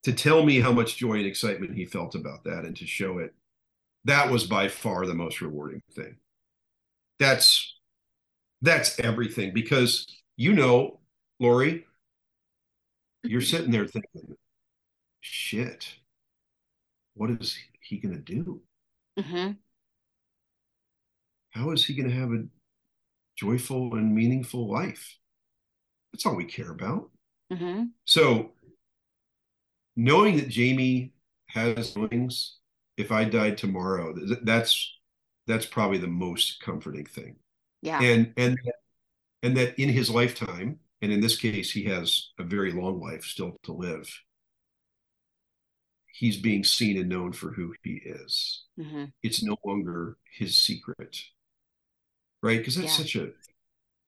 to 0.03 0.13
tell 0.13 0.45
me 0.45 0.61
how 0.61 0.73
much 0.73 0.97
joy 0.97 1.15
and 1.15 1.27
excitement 1.27 1.77
he 1.77 1.85
felt 1.85 2.15
about 2.15 2.45
that 2.45 2.65
and 2.65 2.77
to 2.77 2.87
show 2.87 3.19
it 3.19 3.35
that 4.05 4.31
was 4.31 4.45
by 4.45 4.69
far 4.69 5.07
the 5.07 5.15
most 5.15 5.41
rewarding 5.41 5.83
thing. 5.95 6.17
That's 7.19 7.77
that's 8.63 8.99
everything 8.99 9.53
because 9.53 10.07
you 10.37 10.53
know 10.53 11.01
Laurie 11.39 11.87
you're 13.23 13.41
sitting 13.41 13.71
there 13.71 13.87
thinking 13.87 14.35
shit. 15.21 15.95
What 17.15 17.31
is 17.31 17.59
he 17.83 17.99
going 17.99 18.15
to 18.15 18.21
do? 18.21 18.63
Mm-hmm. 19.19 19.53
How 21.51 21.71
is 21.73 21.85
he 21.85 21.95
going 21.95 22.09
to 22.09 22.17
have 22.17 22.31
a 22.31 22.45
joyful 23.37 23.95
and 23.95 24.15
meaningful 24.15 24.71
life? 24.71 25.17
That's 26.13 26.25
all 26.25 26.37
we 26.37 26.45
care 26.45 26.71
about. 26.71 27.11
Mm-hmm. 27.53 27.87
so 28.05 28.53
knowing 29.97 30.37
that 30.37 30.49
jamie 30.49 31.13
has 31.49 31.97
wings 31.97 32.60
if 33.01 33.11
I 33.11 33.25
died 33.25 33.57
tomorrow, 33.57 34.15
that's 34.43 34.99
that's 35.47 35.67
probably 35.67 35.99
the 35.99 36.07
most 36.07 36.61
comforting 36.61 37.07
thing. 37.07 37.37
Yeah. 37.83 38.01
And 38.01 38.33
and 38.37 38.59
and 39.43 39.57
that 39.57 39.79
in 39.81 39.89
his 39.89 40.11
lifetime, 40.11 40.79
and 41.01 41.11
in 41.11 41.21
this 41.21 41.37
case, 41.37 41.71
he 41.71 41.85
has 41.85 42.31
a 42.39 42.45
very 42.45 42.73
long 42.73 43.01
life 43.01 43.25
still 43.25 43.57
to 43.65 43.73
live. 43.73 44.09
He's 46.13 46.37
being 46.37 46.65
seen 46.65 46.99
and 46.99 47.09
known 47.09 47.33
for 47.33 47.51
who 47.51 47.75
he 47.83 48.03
is. 48.05 48.65
Mm-hmm. 48.79 49.05
It's 49.23 49.43
no 49.43 49.57
longer 49.65 50.19
his 50.37 50.59
secret, 50.59 51.17
right? 52.43 52.59
Because 52.59 52.77
that's 52.77 52.99
yeah. 52.99 53.05
such 53.05 53.17
a 53.17 53.31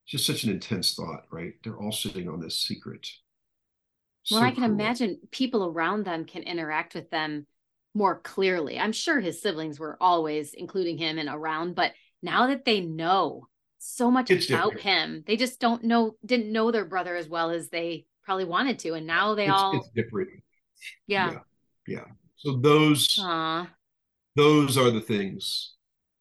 just 0.06 0.26
such 0.26 0.44
an 0.44 0.50
intense 0.50 0.94
thought, 0.94 1.24
right? 1.30 1.54
They're 1.64 1.78
all 1.78 1.92
sitting 1.92 2.28
on 2.28 2.40
this 2.40 2.58
secret. 2.58 3.08
Well, 4.30 4.40
so 4.40 4.46
I 4.46 4.50
can 4.50 4.64
imagine 4.64 5.18
people 5.30 5.64
around 5.64 6.04
them 6.04 6.26
can 6.26 6.42
interact 6.42 6.94
with 6.94 7.10
them 7.10 7.46
more 7.94 8.20
clearly. 8.20 8.78
I'm 8.78 8.92
sure 8.92 9.20
his 9.20 9.42
siblings 9.42 9.78
were 9.78 9.96
always 10.00 10.54
including 10.54 10.98
him 10.98 11.18
and 11.18 11.28
around, 11.28 11.74
but 11.74 11.92
now 12.22 12.46
that 12.48 12.64
they 12.64 12.80
know 12.80 13.48
so 13.78 14.10
much 14.10 14.30
it's 14.30 14.48
about 14.48 14.74
different. 14.76 14.80
him, 14.80 15.24
they 15.26 15.36
just 15.36 15.60
don't 15.60 15.84
know, 15.84 16.16
didn't 16.24 16.52
know 16.52 16.70
their 16.70 16.84
brother 16.84 17.16
as 17.16 17.28
well 17.28 17.50
as 17.50 17.68
they 17.68 18.06
probably 18.24 18.44
wanted 18.44 18.78
to. 18.80 18.94
And 18.94 19.06
now 19.06 19.34
they 19.34 19.46
it's, 19.46 19.52
all. 19.52 19.76
It's 19.76 19.90
different. 19.94 20.30
Yeah. 21.06 21.32
Yeah. 21.32 21.38
yeah. 21.86 22.04
So 22.36 22.58
those, 22.58 23.18
Aww. 23.18 23.68
those 24.36 24.78
are 24.78 24.90
the 24.90 25.00
things. 25.00 25.74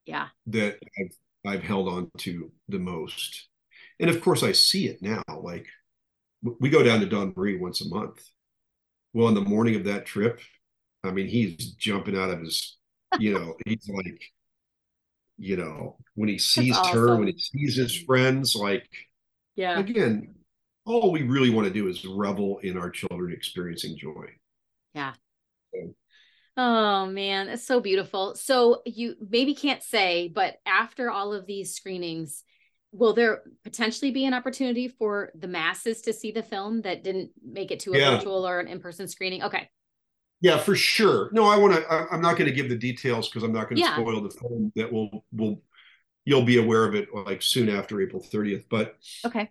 Yeah. 0.05 0.27
That 0.47 0.79
I've, 0.99 1.53
I've 1.53 1.63
held 1.63 1.87
on 1.87 2.11
to 2.19 2.51
the 2.67 2.79
most. 2.79 3.47
And 3.99 4.09
of 4.09 4.21
course, 4.21 4.41
I 4.43 4.51
see 4.51 4.87
it 4.87 5.01
now. 5.01 5.23
Like 5.41 5.67
we 6.59 6.69
go 6.69 6.83
down 6.83 6.99
to 7.01 7.05
Dawn 7.05 7.33
Marie 7.35 7.57
once 7.57 7.81
a 7.81 7.87
month. 7.87 8.19
Well, 9.13 9.27
on 9.27 9.35
the 9.35 9.41
morning 9.41 9.75
of 9.75 9.83
that 9.83 10.05
trip, 10.05 10.39
I 11.03 11.11
mean, 11.11 11.27
he's 11.27 11.73
jumping 11.73 12.17
out 12.17 12.29
of 12.29 12.41
his, 12.41 12.77
you 13.19 13.33
know, 13.33 13.55
he's 13.65 13.89
like, 13.89 14.21
you 15.37 15.57
know, 15.57 15.97
when 16.15 16.29
he 16.29 16.37
sees 16.37 16.75
awesome. 16.75 16.99
her, 16.99 17.17
when 17.17 17.27
he 17.27 17.39
sees 17.39 17.75
his 17.75 17.97
friends, 18.03 18.55
like, 18.55 18.87
yeah, 19.55 19.79
again, 19.79 20.35
all 20.85 21.11
we 21.11 21.23
really 21.23 21.49
want 21.49 21.67
to 21.67 21.73
do 21.73 21.87
is 21.87 22.05
revel 22.05 22.59
in 22.59 22.77
our 22.77 22.89
children 22.89 23.33
experiencing 23.33 23.97
joy. 23.97 24.25
Yeah. 24.93 25.13
So, 25.73 25.93
oh 26.57 27.05
man, 27.07 27.49
it's 27.49 27.65
so 27.65 27.79
beautiful. 27.79 28.35
So 28.35 28.81
you 28.85 29.15
maybe 29.27 29.55
can't 29.55 29.81
say, 29.81 30.27
but 30.27 30.57
after 30.65 31.09
all 31.09 31.33
of 31.33 31.47
these 31.47 31.73
screenings, 31.73 32.43
will 32.91 33.13
there 33.13 33.41
potentially 33.63 34.11
be 34.11 34.25
an 34.25 34.33
opportunity 34.33 34.87
for 34.87 35.31
the 35.33 35.47
masses 35.47 36.01
to 36.01 36.13
see 36.13 36.31
the 36.31 36.43
film 36.43 36.81
that 36.81 37.03
didn't 37.03 37.31
make 37.43 37.71
it 37.71 37.79
to 37.81 37.93
a 37.93 37.97
yeah. 37.97 38.11
virtual 38.11 38.47
or 38.47 38.59
an 38.59 38.67
in-person 38.67 39.07
screening? 39.07 39.43
Okay. 39.43 39.69
Yeah, 40.41 40.57
for 40.57 40.75
sure. 40.75 41.29
No, 41.31 41.45
I 41.45 41.57
want 41.57 41.75
to. 41.75 42.07
I'm 42.11 42.21
not 42.21 42.35
going 42.35 42.49
to 42.49 42.55
give 42.55 42.67
the 42.67 42.77
details 42.77 43.29
because 43.29 43.43
I'm 43.43 43.53
not 43.53 43.69
going 43.69 43.75
to 43.75 43.81
yeah. 43.81 43.95
spoil 43.95 44.21
the 44.21 44.31
film. 44.31 44.71
That 44.75 44.91
will 44.91 45.23
will 45.31 45.61
you'll 46.25 46.43
be 46.43 46.57
aware 46.57 46.83
of 46.85 46.95
it 46.95 47.09
like 47.13 47.41
soon 47.41 47.69
after 47.69 48.01
April 48.01 48.21
30th. 48.21 48.65
But 48.69 48.97
okay, 49.25 49.49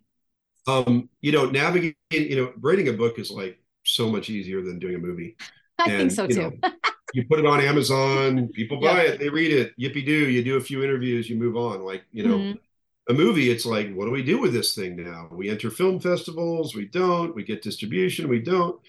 um, 0.67 1.09
you 1.21 1.33
know, 1.33 1.47
navigating, 1.47 1.95
you 2.11 2.37
know, 2.37 2.53
writing 2.61 2.89
a 2.89 2.93
book 2.93 3.19
is 3.19 3.31
like 3.31 3.59
so 3.85 4.09
much 4.09 4.31
easier 4.31 4.63
than 4.63 4.79
doing 4.79 4.97
a 4.97 4.99
movie. 4.99 5.37
I 5.79 5.91
and, 5.91 5.99
think 5.99 6.13
so 6.13 6.27
too. 6.27 6.59
Know, 6.63 6.71
you 7.15 7.27
put 7.27 7.39
it 7.39 7.47
on 7.47 7.61
Amazon, 7.61 8.49
people 8.49 8.81
buy 8.81 9.05
yeah. 9.05 9.11
it, 9.11 9.19
they 9.19 9.29
read 9.29 9.53
it, 9.53 9.79
yippee 9.79 10.05
do. 10.05 10.29
You 10.31 10.45
do 10.45 10.57
a 10.57 10.61
few 10.61 10.83
interviews, 10.83 11.29
you 11.29 11.37
move 11.37 11.57
on. 11.57 11.83
Like, 11.83 12.05
you 12.13 12.27
know, 12.27 12.39
mm-hmm. 12.39 13.13
a 13.15 13.17
movie, 13.17 13.51
it's 13.51 13.67
like, 13.67 13.93
what 13.95 14.05
do 14.05 14.11
we 14.11 14.23
do 14.23 14.41
with 14.41 14.53
this 14.53 14.75
thing 14.75 14.97
now? 14.97 15.29
We 15.31 15.51
enter 15.51 15.71
film 15.71 16.01
festivals, 16.01 16.75
we 16.75 16.87
don't, 16.87 17.35
we 17.35 17.43
get 17.43 17.63
distribution, 17.63 18.29
we 18.29 18.41
don't. 18.41 18.81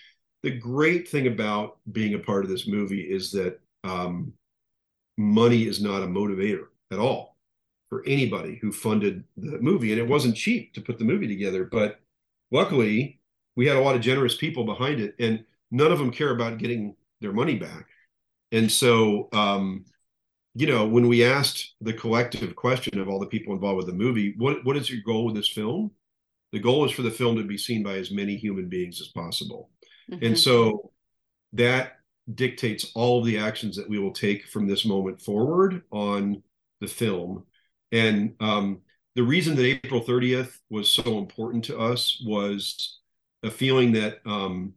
The 0.43 0.51
great 0.51 1.07
thing 1.07 1.27
about 1.27 1.77
being 1.91 2.15
a 2.15 2.19
part 2.19 2.43
of 2.43 2.49
this 2.49 2.67
movie 2.67 3.01
is 3.01 3.31
that 3.31 3.59
um, 3.83 4.33
money 5.17 5.63
is 5.67 5.81
not 5.81 6.03
a 6.03 6.07
motivator 6.07 6.65
at 6.91 6.99
all 6.99 7.37
for 7.89 8.03
anybody 8.07 8.57
who 8.61 8.71
funded 8.71 9.23
the 9.37 9.59
movie. 9.59 9.91
And 9.91 10.01
it 10.01 10.07
wasn't 10.07 10.35
cheap 10.35 10.73
to 10.73 10.81
put 10.81 10.97
the 10.97 11.05
movie 11.05 11.27
together, 11.27 11.65
but 11.65 11.99
luckily 12.51 13.19
we 13.55 13.67
had 13.67 13.77
a 13.77 13.81
lot 13.81 13.95
of 13.95 14.01
generous 14.01 14.35
people 14.35 14.63
behind 14.63 14.99
it 14.99 15.15
and 15.19 15.43
none 15.69 15.91
of 15.91 15.99
them 15.99 16.11
care 16.11 16.31
about 16.31 16.57
getting 16.57 16.95
their 17.19 17.33
money 17.33 17.55
back 17.55 17.87
and 18.51 18.71
so, 18.71 19.29
um, 19.33 19.85
you 20.53 20.67
know, 20.67 20.85
when 20.85 21.07
we 21.07 21.23
asked 21.23 21.75
the 21.79 21.93
collective 21.93 22.55
question 22.55 22.99
of 22.99 23.07
all 23.07 23.19
the 23.19 23.25
people 23.25 23.53
involved 23.53 23.77
with 23.77 23.85
the 23.87 23.93
movie, 23.93 24.35
what 24.37 24.65
what 24.65 24.75
is 24.75 24.89
your 24.89 25.01
goal 25.05 25.25
with 25.25 25.35
this 25.35 25.47
film? 25.47 25.91
The 26.51 26.59
goal 26.59 26.83
is 26.83 26.91
for 26.91 27.03
the 27.03 27.11
film 27.11 27.37
to 27.37 27.43
be 27.43 27.57
seen 27.57 27.81
by 27.83 27.95
as 27.95 28.11
many 28.11 28.35
human 28.35 28.67
beings 28.67 28.99
as 28.99 29.07
possible. 29.07 29.69
Mm-hmm. 30.11 30.25
And 30.25 30.39
so 30.39 30.91
that 31.53 31.93
dictates 32.33 32.91
all 32.95 33.19
of 33.19 33.25
the 33.25 33.37
actions 33.37 33.75
that 33.75 33.89
we 33.89 33.99
will 33.99 34.13
take 34.13 34.45
from 34.47 34.67
this 34.67 34.85
moment 34.85 35.21
forward 35.21 35.81
on 35.91 36.43
the 36.79 36.87
film. 36.87 37.45
And 37.91 38.35
um, 38.39 38.81
the 39.15 39.23
reason 39.23 39.55
that 39.55 39.65
April 39.65 40.01
30th 40.01 40.57
was 40.69 40.91
so 40.91 41.17
important 41.17 41.65
to 41.65 41.77
us 41.77 42.21
was 42.25 42.99
a 43.43 43.51
feeling 43.51 43.91
that 43.93 44.19
um, 44.25 44.73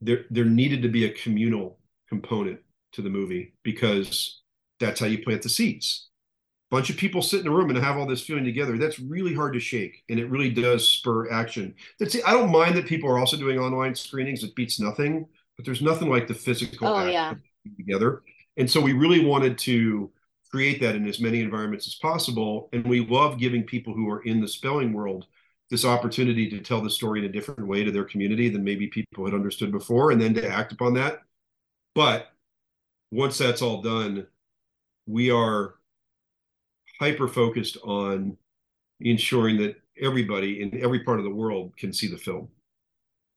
there 0.00 0.24
there 0.30 0.44
needed 0.44 0.82
to 0.82 0.88
be 0.88 1.04
a 1.04 1.12
communal 1.12 1.78
component 2.08 2.60
to 2.92 3.02
the 3.02 3.10
movie 3.10 3.54
because 3.62 4.42
that's 4.80 5.00
how 5.00 5.06
you 5.06 5.22
plant 5.22 5.42
the 5.42 5.48
seeds. 5.48 6.08
Bunch 6.70 6.90
of 6.90 6.96
people 6.98 7.22
sit 7.22 7.40
in 7.40 7.46
a 7.46 7.50
room 7.50 7.70
and 7.70 7.78
have 7.78 7.96
all 7.96 8.06
this 8.06 8.22
feeling 8.22 8.44
together. 8.44 8.76
That's 8.76 8.98
really 8.98 9.34
hard 9.34 9.54
to 9.54 9.60
shake, 9.60 10.02
and 10.10 10.20
it 10.20 10.28
really 10.28 10.50
does 10.50 10.86
spur 10.86 11.30
action. 11.30 11.74
That's 11.98 12.16
I 12.26 12.32
don't 12.32 12.52
mind 12.52 12.76
that 12.76 12.86
people 12.86 13.08
are 13.10 13.18
also 13.18 13.38
doing 13.38 13.58
online 13.58 13.94
screenings. 13.94 14.44
It 14.44 14.54
beats 14.54 14.78
nothing, 14.78 15.26
but 15.56 15.64
there's 15.64 15.80
nothing 15.80 16.10
like 16.10 16.28
the 16.28 16.34
physical 16.34 16.88
oh, 16.88 17.06
yeah. 17.06 17.34
together. 17.78 18.22
And 18.58 18.70
so 18.70 18.80
we 18.80 18.92
really 18.92 19.24
wanted 19.24 19.56
to 19.58 20.10
create 20.50 20.80
that 20.80 20.94
in 20.94 21.06
as 21.08 21.20
many 21.20 21.40
environments 21.40 21.86
as 21.86 21.94
possible. 21.94 22.68
And 22.72 22.86
we 22.86 23.06
love 23.06 23.38
giving 23.38 23.62
people 23.62 23.94
who 23.94 24.10
are 24.10 24.22
in 24.22 24.40
the 24.40 24.48
spelling 24.48 24.92
world 24.92 25.26
this 25.70 25.84
opportunity 25.84 26.48
to 26.50 26.60
tell 26.60 26.80
the 26.80 26.90
story 26.90 27.20
in 27.20 27.26
a 27.26 27.32
different 27.32 27.66
way 27.66 27.84
to 27.84 27.90
their 27.90 28.04
community 28.04 28.48
than 28.48 28.64
maybe 28.64 28.86
people 28.88 29.24
had 29.24 29.34
understood 29.34 29.70
before, 29.70 30.10
and 30.10 30.20
then 30.20 30.34
to 30.34 30.48
act 30.48 30.72
upon 30.72 30.94
that. 30.94 31.20
But 31.94 32.28
once 33.10 33.38
that's 33.38 33.62
all 33.62 33.82
done, 33.82 34.26
we 35.06 35.30
are 35.30 35.74
hyper 36.98 37.28
focused 37.28 37.76
on 37.84 38.36
ensuring 39.00 39.58
that 39.58 39.76
everybody 40.00 40.62
in 40.62 40.82
every 40.82 41.04
part 41.04 41.18
of 41.18 41.24
the 41.24 41.34
world 41.34 41.76
can 41.76 41.92
see 41.92 42.08
the 42.08 42.18
film. 42.18 42.48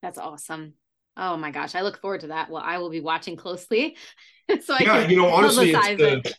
That's 0.02 0.18
awesome. 0.18 0.74
Oh 1.16 1.36
my 1.36 1.50
gosh, 1.50 1.74
I 1.74 1.82
look 1.82 2.00
forward 2.00 2.20
to 2.20 2.28
that. 2.28 2.50
Well, 2.50 2.62
I 2.64 2.78
will 2.78 2.90
be 2.90 3.00
watching 3.00 3.36
closely. 3.36 3.96
so 4.64 4.74
I 4.74 4.78
yeah, 4.80 5.08
you 5.08 5.16
know, 5.16 5.28
honestly, 5.28 5.72
the, 5.72 6.34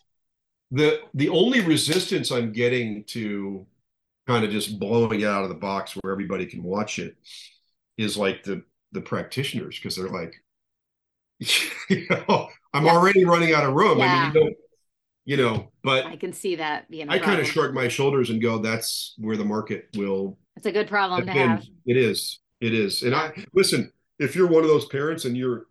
the 0.72 1.02
the 1.14 1.30
only 1.30 1.62
resistance 1.62 2.32
I'm 2.32 2.52
getting 2.52 3.04
to 3.06 3.66
kind 4.28 4.44
of 4.44 4.52
just 4.52 4.80
blowing 4.80 5.22
it 5.22 5.28
out 5.28 5.44
of 5.44 5.50
the 5.50 5.56
box 5.56 5.94
where 5.94 6.12
everybody 6.12 6.46
can 6.46 6.64
watch 6.64 7.00
it 7.00 7.16
is 7.98 8.18
like 8.18 8.44
the 8.44 8.64
the 8.92 9.02
practitioners 9.02 9.78
because 9.78 9.96
they're 9.96 10.10
like, 10.10 10.36
you 11.40 12.08
know, 12.10 12.50
I'm 12.74 12.86
yeah. 12.86 12.92
already 12.92 13.26
running 13.26 13.54
out 13.54 13.66
of 13.66 13.74
room. 13.74 14.00
Yeah. 14.00 14.06
I 14.06 14.34
mean, 14.34 14.34
you 14.34 14.50
know, 14.50 14.56
you 15.26 15.38
know, 15.38 15.72
but 15.84 16.06
I 16.06 16.16
can 16.16 16.34
see 16.34 16.56
that 16.56 16.90
being. 16.90 17.10
I 17.10 17.20
kind 17.20 17.40
of 17.40 17.48
shrug 17.48 17.74
my 17.74 17.88
shoulders 17.88 18.30
and 18.30 18.42
go, 18.42 18.58
"That's 18.58 19.16
where 19.18 19.38
the 19.38 19.46
market 19.46 19.88
will." 19.96 20.38
It's 20.56 20.66
a 20.66 20.72
good 20.72 20.88
problem 20.88 21.26
to 21.26 21.32
have. 21.32 21.66
It 21.86 21.98
is. 21.98 22.40
It 22.62 22.74
is. 22.74 23.04
And 23.04 23.12
yeah. 23.12 23.32
I 23.36 23.46
listen. 23.54 23.92
If 24.20 24.36
you're 24.36 24.48
one 24.48 24.64
of 24.64 24.70
those 24.70 24.86
parents 24.86 25.26
and 25.26 25.36
you're 25.36 25.66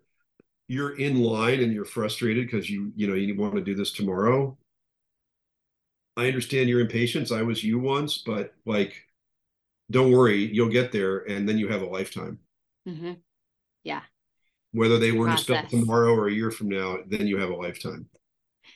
you're 0.67 0.97
in 0.97 1.21
line 1.21 1.61
and 1.61 1.71
you're 1.71 1.85
frustrated 1.85 2.45
because 2.45 2.69
you 2.69 2.91
you 2.95 3.07
know 3.07 3.13
you 3.13 3.35
want 3.35 3.55
to 3.55 3.61
do 3.61 3.75
this 3.75 3.91
tomorrow, 3.91 4.57
I 6.17 6.27
understand 6.27 6.69
your 6.69 6.81
impatience. 6.81 7.31
I 7.31 7.41
was 7.43 7.63
you 7.63 7.79
once, 7.79 8.19
but 8.19 8.53
like, 8.65 8.93
don't 9.91 10.11
worry, 10.11 10.51
you'll 10.53 10.69
get 10.69 10.91
there, 10.91 11.19
and 11.19 11.47
then 11.47 11.57
you 11.57 11.67
have 11.69 11.81
a 11.81 11.87
lifetime. 11.87 12.39
Mm-hmm. 12.87 13.13
Yeah 13.83 14.01
whether 14.73 14.97
they 14.97 15.11
were 15.11 15.29
to 15.29 15.37
spell 15.37 15.63
tomorrow 15.67 16.13
or 16.13 16.27
a 16.27 16.33
year 16.33 16.51
from 16.51 16.67
now, 16.67 16.97
then 17.07 17.27
you 17.27 17.37
have 17.37 17.51
a 17.51 17.55
lifetime. 17.55 18.07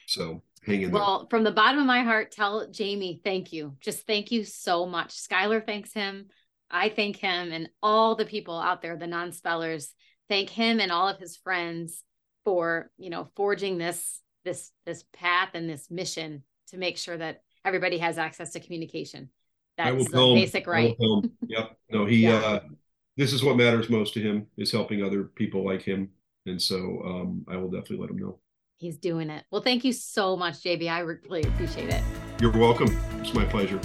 So 0.06 0.44
well, 0.90 1.20
there. 1.20 1.28
from 1.30 1.44
the 1.44 1.52
bottom 1.52 1.80
of 1.80 1.86
my 1.86 2.04
heart, 2.04 2.32
tell 2.32 2.68
Jamie, 2.70 3.22
thank 3.24 3.54
you. 3.54 3.76
Just 3.80 4.06
thank 4.06 4.32
you 4.32 4.44
so 4.44 4.86
much. 4.86 5.10
Skylar 5.10 5.66
thanks 5.66 5.94
him. 5.94 6.28
I 6.70 6.90
thank 6.90 7.18
him 7.18 7.52
and 7.52 7.70
all 7.82 8.16
the 8.16 8.26
people 8.26 8.60
out 8.60 8.82
there, 8.82 8.98
the 8.98 9.08
non-spellers, 9.08 9.94
thank 10.28 10.50
him 10.50 10.80
and 10.80 10.92
all 10.92 11.08
of 11.08 11.18
his 11.18 11.38
friends 11.38 12.04
for, 12.44 12.92
you 12.98 13.10
know, 13.10 13.30
forging 13.36 13.78
this 13.78 14.22
this 14.44 14.72
this 14.86 15.04
path 15.14 15.50
and 15.54 15.70
this 15.70 15.90
mission 15.90 16.44
to 16.70 16.78
make 16.78 16.98
sure 16.98 17.18
that 17.18 17.42
everybody 17.66 17.98
has 17.98 18.18
access 18.18 18.52
to 18.52 18.60
communication. 18.60 19.30
That's 19.78 20.10
the 20.10 20.34
basic 20.36 20.68
right. 20.68 20.96
Yep. 21.48 21.78
No, 21.92 22.06
he 22.06 22.18
yeah. 22.18 22.36
uh 22.36 22.60
this 23.18 23.34
is 23.34 23.44
what 23.44 23.58
matters 23.58 23.90
most 23.90 24.14
to 24.14 24.22
him 24.22 24.48
is 24.58 24.72
helping 24.72 25.04
other 25.04 25.24
people 25.24 25.66
like 25.66 25.82
him. 25.82 26.10
And 26.46 26.62
so 26.62 27.02
um, 27.04 27.46
I 27.50 27.58
will 27.58 27.70
definitely 27.70 27.98
let 27.98 28.12
him 28.12 28.20
know. 28.20 28.40
He's 28.78 28.98
doing 28.98 29.32
it. 29.32 29.44
Well, 29.50 29.62
thank 29.62 29.84
you 29.84 29.92
so 29.92 30.38
much, 30.38 30.62
JB. 30.62 30.90
I 30.90 31.00
really 31.00 31.42
appreciate 31.42 31.90
it. 31.90 32.02
You're 32.40 32.52
welcome. 32.52 32.96
It's 33.20 33.34
my 33.34 33.44
pleasure. 33.46 33.80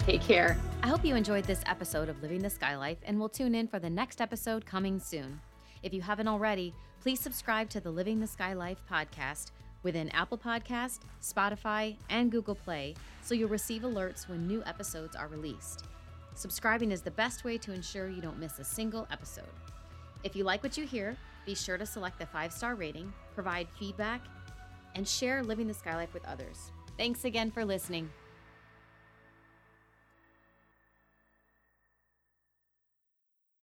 Take 0.00 0.22
care. 0.22 0.56
I 0.84 0.88
hope 0.88 1.04
you 1.04 1.16
enjoyed 1.16 1.44
this 1.44 1.62
episode 1.66 2.08
of 2.08 2.22
Living 2.22 2.40
the 2.40 2.50
Sky 2.50 2.76
Life 2.76 2.98
and 3.04 3.18
will 3.18 3.28
tune 3.28 3.56
in 3.56 3.66
for 3.66 3.80
the 3.80 3.90
next 3.90 4.20
episode 4.20 4.64
coming 4.64 5.00
soon. 5.00 5.40
If 5.82 5.92
you 5.92 6.00
haven't 6.00 6.28
already, 6.28 6.72
please 7.00 7.18
subscribe 7.18 7.68
to 7.70 7.80
the 7.80 7.90
Living 7.90 8.20
the 8.20 8.26
Sky 8.28 8.52
Life 8.52 8.78
podcast 8.88 9.50
within 9.82 10.10
Apple 10.10 10.38
Podcast, 10.38 11.00
Spotify, 11.20 11.96
and 12.08 12.30
Google 12.30 12.54
Play 12.54 12.94
so 13.22 13.34
you'll 13.34 13.48
receive 13.48 13.82
alerts 13.82 14.28
when 14.28 14.46
new 14.46 14.62
episodes 14.64 15.16
are 15.16 15.26
released. 15.26 15.86
Subscribing 16.34 16.92
is 16.92 17.02
the 17.02 17.10
best 17.10 17.42
way 17.42 17.58
to 17.58 17.72
ensure 17.72 18.08
you 18.08 18.22
don't 18.22 18.38
miss 18.38 18.60
a 18.60 18.64
single 18.64 19.08
episode. 19.10 19.44
If 20.22 20.36
you 20.36 20.44
like 20.44 20.62
what 20.62 20.78
you 20.78 20.86
hear, 20.86 21.16
be 21.46 21.54
sure 21.56 21.78
to 21.78 21.86
select 21.86 22.20
the 22.20 22.26
five 22.26 22.52
star 22.52 22.76
rating, 22.76 23.12
provide 23.34 23.68
feedback, 23.78 24.20
and 24.96 25.06
share 25.06 25.42
Living 25.42 25.68
the 25.68 25.74
Sky 25.74 25.94
Life 25.94 26.14
with 26.14 26.24
others. 26.24 26.72
Thanks 26.96 27.24
again 27.24 27.50
for 27.50 27.64
listening. 27.64 28.08